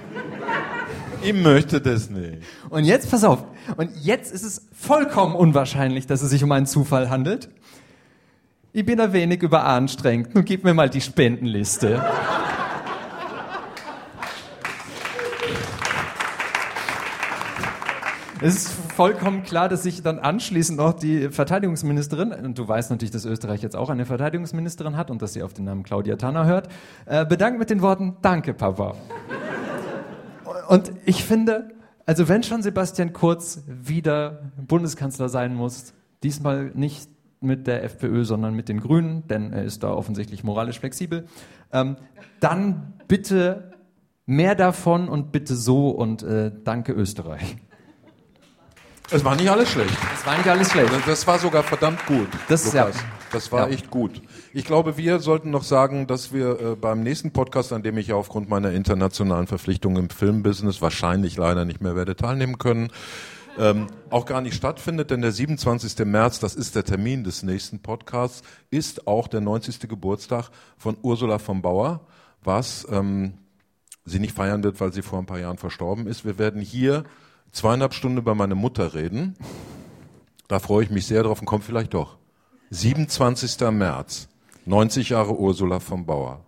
Ich 1.27 1.35
möchte 1.35 1.81
das 1.81 2.09
nicht. 2.09 2.39
Und 2.71 2.85
jetzt, 2.85 3.11
pass 3.11 3.25
auf, 3.25 3.43
und 3.77 3.91
jetzt 4.01 4.33
ist 4.33 4.45
es 4.45 4.69
vollkommen 4.73 5.35
unwahrscheinlich, 5.35 6.07
dass 6.07 6.23
es 6.23 6.31
sich 6.31 6.45
um 6.45 6.53
einen 6.53 6.67
Zufall 6.67 7.11
handelt. 7.11 7.49
Ich 8.73 8.87
bin 8.87 9.01
ein 9.01 9.13
wenig 9.13 9.43
überanstrengt. 9.43 10.37
Nun 10.37 10.45
gib 10.45 10.63
mir 10.63 10.73
mal 10.73 10.89
die 10.89 11.01
Spendenliste. 11.01 12.01
Es 18.41 18.55
ist 18.55 18.69
vollkommen 18.95 19.43
klar, 19.43 19.69
dass 19.69 19.83
sich 19.83 20.03
dann 20.03 20.21
anschließend 20.21 20.79
noch 20.79 20.93
die 20.93 21.31
Verteidigungsministerin, 21.31 22.33
und 22.33 22.57
du 22.57 22.69
weißt 22.69 22.91
natürlich, 22.91 23.11
dass 23.11 23.25
Österreich 23.25 23.63
jetzt 23.63 23.75
auch 23.75 23.91
eine 23.91 24.07
Verteidigungsministerin 24.07 24.97
hat 24.97 25.11
und 25.11 25.23
dass 25.23 25.33
sie 25.33 25.43
auf 25.43 25.55
den 25.55 25.65
Namen 25.65 25.83
Claudia 25.83 26.15
Tanner 26.15 26.45
hört, 26.45 26.69
äh, 27.07 27.25
bedankt 27.25 27.59
mit 27.59 27.71
den 27.71 27.83
Worten, 27.83 28.19
danke 28.23 28.55
Papa. 28.55 28.95
Und 30.69 30.93
ich 31.05 31.25
finde, 31.25 31.69
also 32.07 32.29
wenn 32.29 32.43
schon 32.43 32.63
Sebastian 32.63 33.13
Kurz 33.13 33.63
wieder 33.67 34.51
Bundeskanzler 34.57 35.29
sein 35.29 35.55
muss, 35.55 35.93
diesmal 36.23 36.71
nicht 36.75 37.09
mit 37.41 37.67
der 37.67 37.85
FPÖ, 37.85 38.25
sondern 38.25 38.55
mit 38.55 38.69
den 38.69 38.81
Grünen, 38.81 39.27
denn 39.29 39.53
er 39.53 39.65
ist 39.65 39.83
da 39.83 39.91
offensichtlich 39.91 40.43
moralisch 40.45 40.79
flexibel, 40.81 41.27
ähm, 41.73 41.97
dann 42.41 42.95
bitte 43.09 43.73
mehr 44.25 44.55
davon 44.55 45.09
und 45.09 45.33
bitte 45.33 45.55
so 45.55 45.91
und 45.91 46.23
äh, 46.23 46.51
danke 46.65 46.93
Österreich. 46.93 47.57
Es 49.11 49.25
war 49.25 49.37
nicht 49.37 49.49
alles 49.49 49.71
schlecht. 49.71 49.97
Das 50.13 50.27
war 50.27 50.37
nicht 50.37 50.49
alles 50.49 50.71
schlecht. 50.73 50.91
Das 51.07 51.27
war 51.27 51.39
sogar 51.39 51.63
verdammt 51.63 52.05
gut. 52.07 52.27
Das 52.49 52.65
ist 52.65 52.75
ja- 52.75 52.87
Lukas. 52.87 53.05
Das 53.33 53.53
war 53.53 53.69
ja. 53.69 53.75
echt 53.75 53.91
gut. 53.91 54.23
Ich 54.53 54.65
glaube, 54.65 54.97
wir 54.97 55.19
sollten 55.19 55.51
noch 55.51 55.65
sagen, 55.65 56.07
dass 56.07 56.33
wir 56.33 56.61
äh, 56.61 56.77
beim 56.77 57.03
nächsten 57.03 57.33
Podcast, 57.33 57.73
an 57.73 57.83
dem 57.83 57.99
ich 57.99 58.09
ja 58.09 58.15
aufgrund 58.15 58.49
meiner 58.49 58.73
internationalen 58.73 59.47
Verpflichtungen 59.47 60.05
im 60.05 60.11
Filmbusiness 60.11 60.81
wahrscheinlich 60.81 61.37
leider 61.37 61.65
nicht 61.65 61.81
mehr 61.81 61.97
werde 61.97 62.17
teilnehmen 62.17 62.59
können, 62.59 62.91
ähm, 63.59 63.87
auch 64.11 64.27
gar 64.27 64.41
nicht 64.43 64.55
stattfindet, 64.55 65.11
denn 65.11 65.23
der 65.23 65.33
27. 65.33 66.05
März, 66.05 66.41
das 66.41 66.55
ist 66.55 66.77
der 66.77 66.85
Termin 66.85 67.25
des 67.25 67.43
nächsten 67.43 67.81
Podcasts, 67.81 68.43
ist 68.71 69.07
auch 69.07 69.29
der 69.29 69.41
90. 69.41 69.89
Geburtstag 69.89 70.51
von 70.77 70.97
Ursula 71.03 71.39
von 71.39 71.63
Bauer, 71.63 72.01
was 72.45 72.87
ähm, 72.91 73.35
sie 74.05 74.19
nicht 74.21 74.35
feiern 74.35 74.63
wird, 74.63 74.81
weil 74.81 74.93
sie 74.93 75.03
vor 75.03 75.19
ein 75.19 75.27
paar 75.27 75.39
Jahren 75.39 75.59
verstorben 75.59 76.07
ist. 76.07 76.25
Wir 76.25 76.39
werden 76.39 76.61
hier 76.61 77.05
zweieinhalb 77.51 77.95
Stunden 77.95 78.19
über 78.19 78.35
meine 78.35 78.55
Mutter 78.55 78.95
reden. 78.95 79.37
Da 80.49 80.59
freue 80.59 80.85
ich 80.85 80.91
mich 80.91 81.07
sehr 81.07 81.23
drauf 81.23 81.41
und 81.41 81.47
kommt 81.47 81.65
vielleicht 81.65 81.95
doch. 81.95 82.19
27. 82.71 83.61
März, 83.71 84.29
90 84.65 85.11
Jahre 85.11 85.39
Ursula 85.39 85.81
von 85.81 86.05
Bauer. 86.07 86.41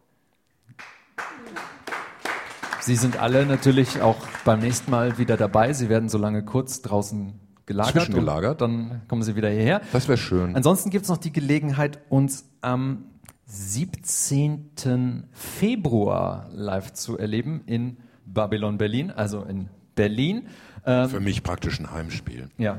Sie 2.81 2.97
sind 2.97 3.21
alle 3.21 3.45
natürlich 3.47 4.01
auch 4.01 4.17
beim 4.45 4.61
nächsten 4.61 4.91
Mal 4.91 5.19
wieder 5.19 5.37
dabei. 5.37 5.73
Sie 5.73 5.89
werden 5.89 6.09
so 6.09 6.17
lange 6.19 6.45
kurz 6.45 6.81
draußen 6.83 7.35
gelagert. 7.67 7.93
Zwischengelagert. 7.93 8.63
und 8.63 8.89
Dann 8.89 9.03
kommen 9.09 9.23
Sie 9.23 9.37
wieder 9.37 9.51
hierher. 9.51 9.83
Das 9.93 10.09
wäre 10.09 10.17
schön. 10.19 10.57
Ansonsten 10.57 10.91
gibt 10.91 11.05
es 11.05 11.09
noch 11.11 11.19
die 11.19 11.33
Gelegenheit, 11.33 11.99
uns 12.09 12.47
am 12.63 13.05
17. 13.47 15.29
Februar 15.33 16.49
live 16.53 16.93
zu 16.95 17.19
erleben 17.19 17.63
in 17.67 17.99
Babylon 18.25 18.79
Berlin, 18.79 19.11
also 19.11 19.43
in 19.43 19.69
Berlin. 19.95 20.49
Ähm, 20.87 21.09
Für 21.11 21.21
mich 21.21 21.43
praktisch 21.43 21.79
ein 21.79 21.91
Heimspiel. 21.93 22.49
ja. 22.59 22.79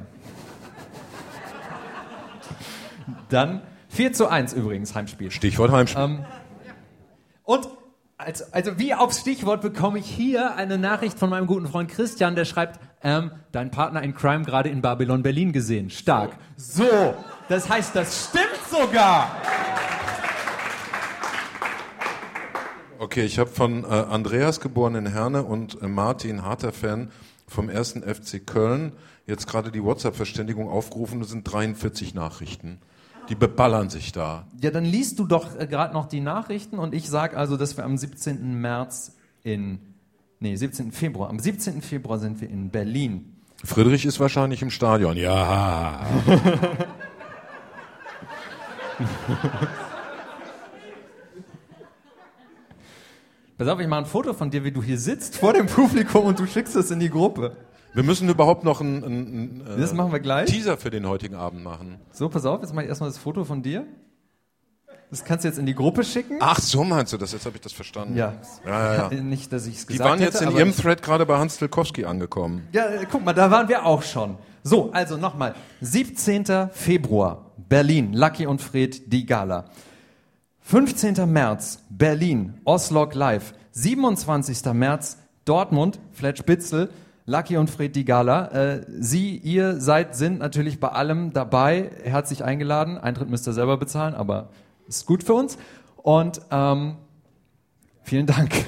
Dann 3.30 3.61
4 3.90 4.14
zu 4.14 4.27
1 4.27 4.53
übrigens, 4.53 4.95
Heimspiel. 4.95 5.31
Stichwort 5.31 5.72
Heimspiel. 5.72 6.03
Ähm, 6.03 6.26
und 7.44 7.68
also, 8.18 8.44
also 8.52 8.77
wie 8.77 8.94
aufs 8.94 9.22
Stichwort 9.22 9.61
bekomme 9.61 9.99
ich 9.99 10.06
hier 10.06 10.56
eine 10.56 10.77
Nachricht 10.77 11.18
von 11.18 11.30
meinem 11.30 11.48
guten 11.48 11.68
Freund 11.68 11.90
Christian, 11.90 12.36
der 12.36 12.45
schreibt, 12.45 12.80
ähm, 13.02 13.31
dein 13.53 13.72
Partner 13.72 14.03
in 14.03 14.14
Crime 14.14 14.44
gerade 14.44 14.69
in 14.69 14.81
Babylon 14.81 15.23
Berlin 15.23 15.53
gesehen. 15.53 15.90
Stark. 15.90 16.31
So, 16.57 17.15
das 17.48 17.69
heißt, 17.69 17.95
das 17.95 18.30
stimmt 18.30 18.60
sogar. 18.69 19.36
Okay, 22.99 23.23
ich 23.23 23.40
habe 23.40 23.49
von 23.49 23.86
äh, 23.86 23.88
Andreas 23.88 24.60
geboren 24.60 24.95
in 24.95 25.06
Herne 25.06 25.44
und 25.44 25.81
äh, 25.81 25.88
Martin, 25.88 26.44
harter 26.44 26.73
Fan 26.73 27.11
vom 27.48 27.69
ersten 27.69 28.03
FC 28.03 28.45
Köln, 28.45 28.91
jetzt 29.26 29.48
gerade 29.48 29.72
die 29.72 29.81
WhatsApp-Verständigung 29.81 30.69
aufgerufen. 30.69 31.22
Das 31.22 31.30
sind 31.30 31.45
43 31.45 32.14
Nachrichten. 32.14 32.80
Die 33.30 33.35
beballern 33.35 33.89
sich 33.89 34.11
da. 34.11 34.47
Ja, 34.61 34.72
dann 34.72 34.84
liest 34.84 35.19
du 35.19 35.27
doch 35.27 35.56
äh, 35.57 35.68
gerade 35.68 35.93
noch 35.93 36.07
die 36.07 36.19
Nachrichten 36.19 36.80
und 36.80 36.95
ich 36.95 37.07
sage 37.07 37.38
also, 37.38 37.57
dass 37.57 37.77
wir 37.77 37.85
am 37.85 37.95
17. 37.95 38.60
März 38.60 39.15
in, 39.43 39.80
nee, 40.39 40.56
17. 40.56 40.91
Februar, 40.91 41.30
am 41.30 41.38
17. 41.39 41.81
Februar 41.84 42.18
sind 42.18 42.41
wir 42.41 42.49
in 42.49 42.72
Berlin. 42.72 43.35
Friedrich 43.64 44.06
ist 44.06 44.19
wahrscheinlich 44.19 44.61
im 44.61 44.72
Stadion. 44.72 45.15
Ja. 45.15 46.07
Pass 53.57 53.68
auf, 53.68 53.80
ich 53.80 53.88
mache 53.88 53.99
ein 53.99 54.06
Foto 54.06 54.34
von 54.34 54.49
dir, 54.49 54.64
wie 54.64 54.72
du 54.72 54.81
hier 54.81 54.97
sitzt 54.97 55.38
vor 55.38 55.53
dem 55.53 55.68
Publikum 55.68 56.26
und 56.26 56.39
du 56.39 56.47
schickst 56.47 56.76
es 56.77 56.91
in 56.91 56.99
die 56.99 57.10
Gruppe. 57.10 57.57
Wir 57.94 58.03
müssen 58.03 58.30
überhaupt 58.30 58.64
noch 58.64 58.82
einen, 58.82 59.64
wir 60.11 60.20
gleich. 60.20 60.49
Teaser 60.49 60.78
für 60.78 60.90
den 60.90 61.07
heutigen 61.07 61.36
Abend 61.36 61.64
machen. 61.64 61.99
So, 62.11 62.30
pass 62.30 62.45
auf, 62.45 62.61
jetzt 62.61 62.74
mache 62.74 62.86
ich 62.86 62.90
erstmal 62.90 63.10
das 63.10 63.18
Foto 63.18 63.44
von 63.44 63.64
dir. 63.64 63.86
Das 65.10 65.24
kannst 65.24 65.44
du 65.44 65.48
jetzt 65.48 65.57
in 65.57 65.66
die 65.66 65.74
Gruppe 65.74 66.03
schicken. 66.03 66.38
Ach, 66.40 66.60
so 66.60 66.84
meinst 66.84 67.14
du 67.14 67.18
das? 67.18 67.32
Jetzt 67.32 67.45
habe 67.48 67.56
ich 67.56 67.61
das 67.61 67.74
verstanden. 67.74 68.16
Ja. 68.16 68.34
Ja, 68.64 68.94
ja, 68.94 69.10
ja. 69.11 69.22
Nicht, 69.22 69.52
dass 69.52 69.66
ich 69.66 69.78
es 69.78 69.88
Die 69.88 69.94
gesagt 69.94 70.07
waren 70.07 70.20
jetzt 70.20 70.36
hätte, 70.36 70.44
in 70.44 70.49
aber 70.52 70.60
ihrem 70.60 70.76
Thread 70.76 71.02
gerade 71.02 71.26
bei 71.26 71.38
Hans 71.40 71.57
Tilkowski 71.57 72.06
angekommen. 72.06 72.68
Ja, 72.74 72.86
äh, 72.86 73.07
guck 73.10 73.26
mal, 73.26 73.34
da 73.34 73.49
waren 73.49 73.68
wir 73.70 73.86
auch 73.86 74.03
schon. 74.03 74.38
So, 74.61 74.91
also 74.91 75.18
nochmal. 75.18 75.56
17. 75.82 76.70
Februar, 76.72 77.52
Berlin, 77.57 78.14
Lucky 78.14 78.45
und 78.45 78.61
Fred, 78.61 79.11
die 79.11 79.26
Gala. 79.26 79.66
15. 80.61 81.28
März, 81.32 81.80
Berlin, 81.90 82.61
Oslog 82.66 83.16
Live. 83.16 83.53
27. 83.72 84.74
März, 84.74 85.18
Dortmund, 85.45 85.99
Fletch 86.11 86.40
Spitzel, 86.40 86.90
Lucky 87.30 87.57
und 87.57 87.69
Fred, 87.69 87.95
die 87.95 88.06
Gala. 88.06 88.47
Äh, 88.47 88.85
Sie, 88.89 89.38
ihr 89.38 89.80
seid, 89.80 90.15
sind 90.15 90.39
natürlich 90.39 90.80
bei 90.80 90.88
allem 90.88 91.31
dabei, 91.31 91.91
herzlich 92.03 92.43
eingeladen. 92.43 92.97
Eintritt 92.97 93.30
müsst 93.30 93.47
ihr 93.47 93.53
selber 93.53 93.77
bezahlen, 93.77 94.15
aber 94.15 94.49
ist 94.88 95.06
gut 95.06 95.23
für 95.23 95.35
uns. 95.35 95.60
Und 95.97 96.41
ähm, 96.49 96.95
vielen 98.01 98.26
Dank. 98.26 98.65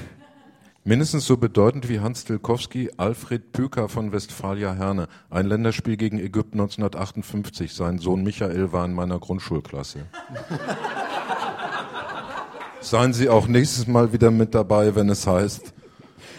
Mindestens 0.83 1.25
so 1.25 1.37
bedeutend 1.37 1.89
wie 1.89 2.01
Hans 2.01 2.23
Tilkowski, 2.23 2.91
Alfred 2.97 3.51
Püker 3.51 3.89
von 3.89 4.11
Westfalia 4.11 4.73
Herne. 4.73 5.07
Ein 5.31 5.47
Länderspiel 5.47 5.97
gegen 5.97 6.19
Ägypten 6.19 6.59
1958. 6.59 7.73
Sein 7.73 7.97
Sohn 7.97 8.23
Michael 8.23 8.71
war 8.71 8.85
in 8.85 8.93
meiner 8.93 9.17
Grundschulklasse. 9.17 10.05
Seien 12.79 13.13
Sie 13.13 13.27
auch 13.27 13.47
nächstes 13.47 13.87
Mal 13.87 14.13
wieder 14.13 14.29
mit 14.29 14.53
dabei, 14.53 14.93
wenn 14.93 15.09
es 15.09 15.25
heißt. 15.25 15.73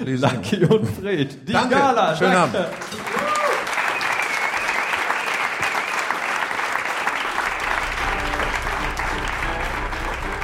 Lucky 0.01 0.65
und 0.65 0.87
Fred, 0.87 1.49
die 1.49 1.53
Danke. 1.53 1.75
Gala. 1.75 2.17
Schönen 2.17 2.33
danke. 2.33 2.59
Abend. 2.59 2.75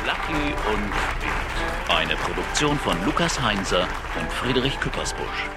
Lucky 0.07 0.55
und 0.73 0.93
Wild. 0.93 1.91
Eine 1.99 2.17
Produktion 2.17 2.79
von 2.79 2.97
Lukas 3.05 3.41
Heinzer 3.41 3.87
und 4.19 4.31
Friedrich 4.33 4.79
Küppersbusch. 4.81 5.49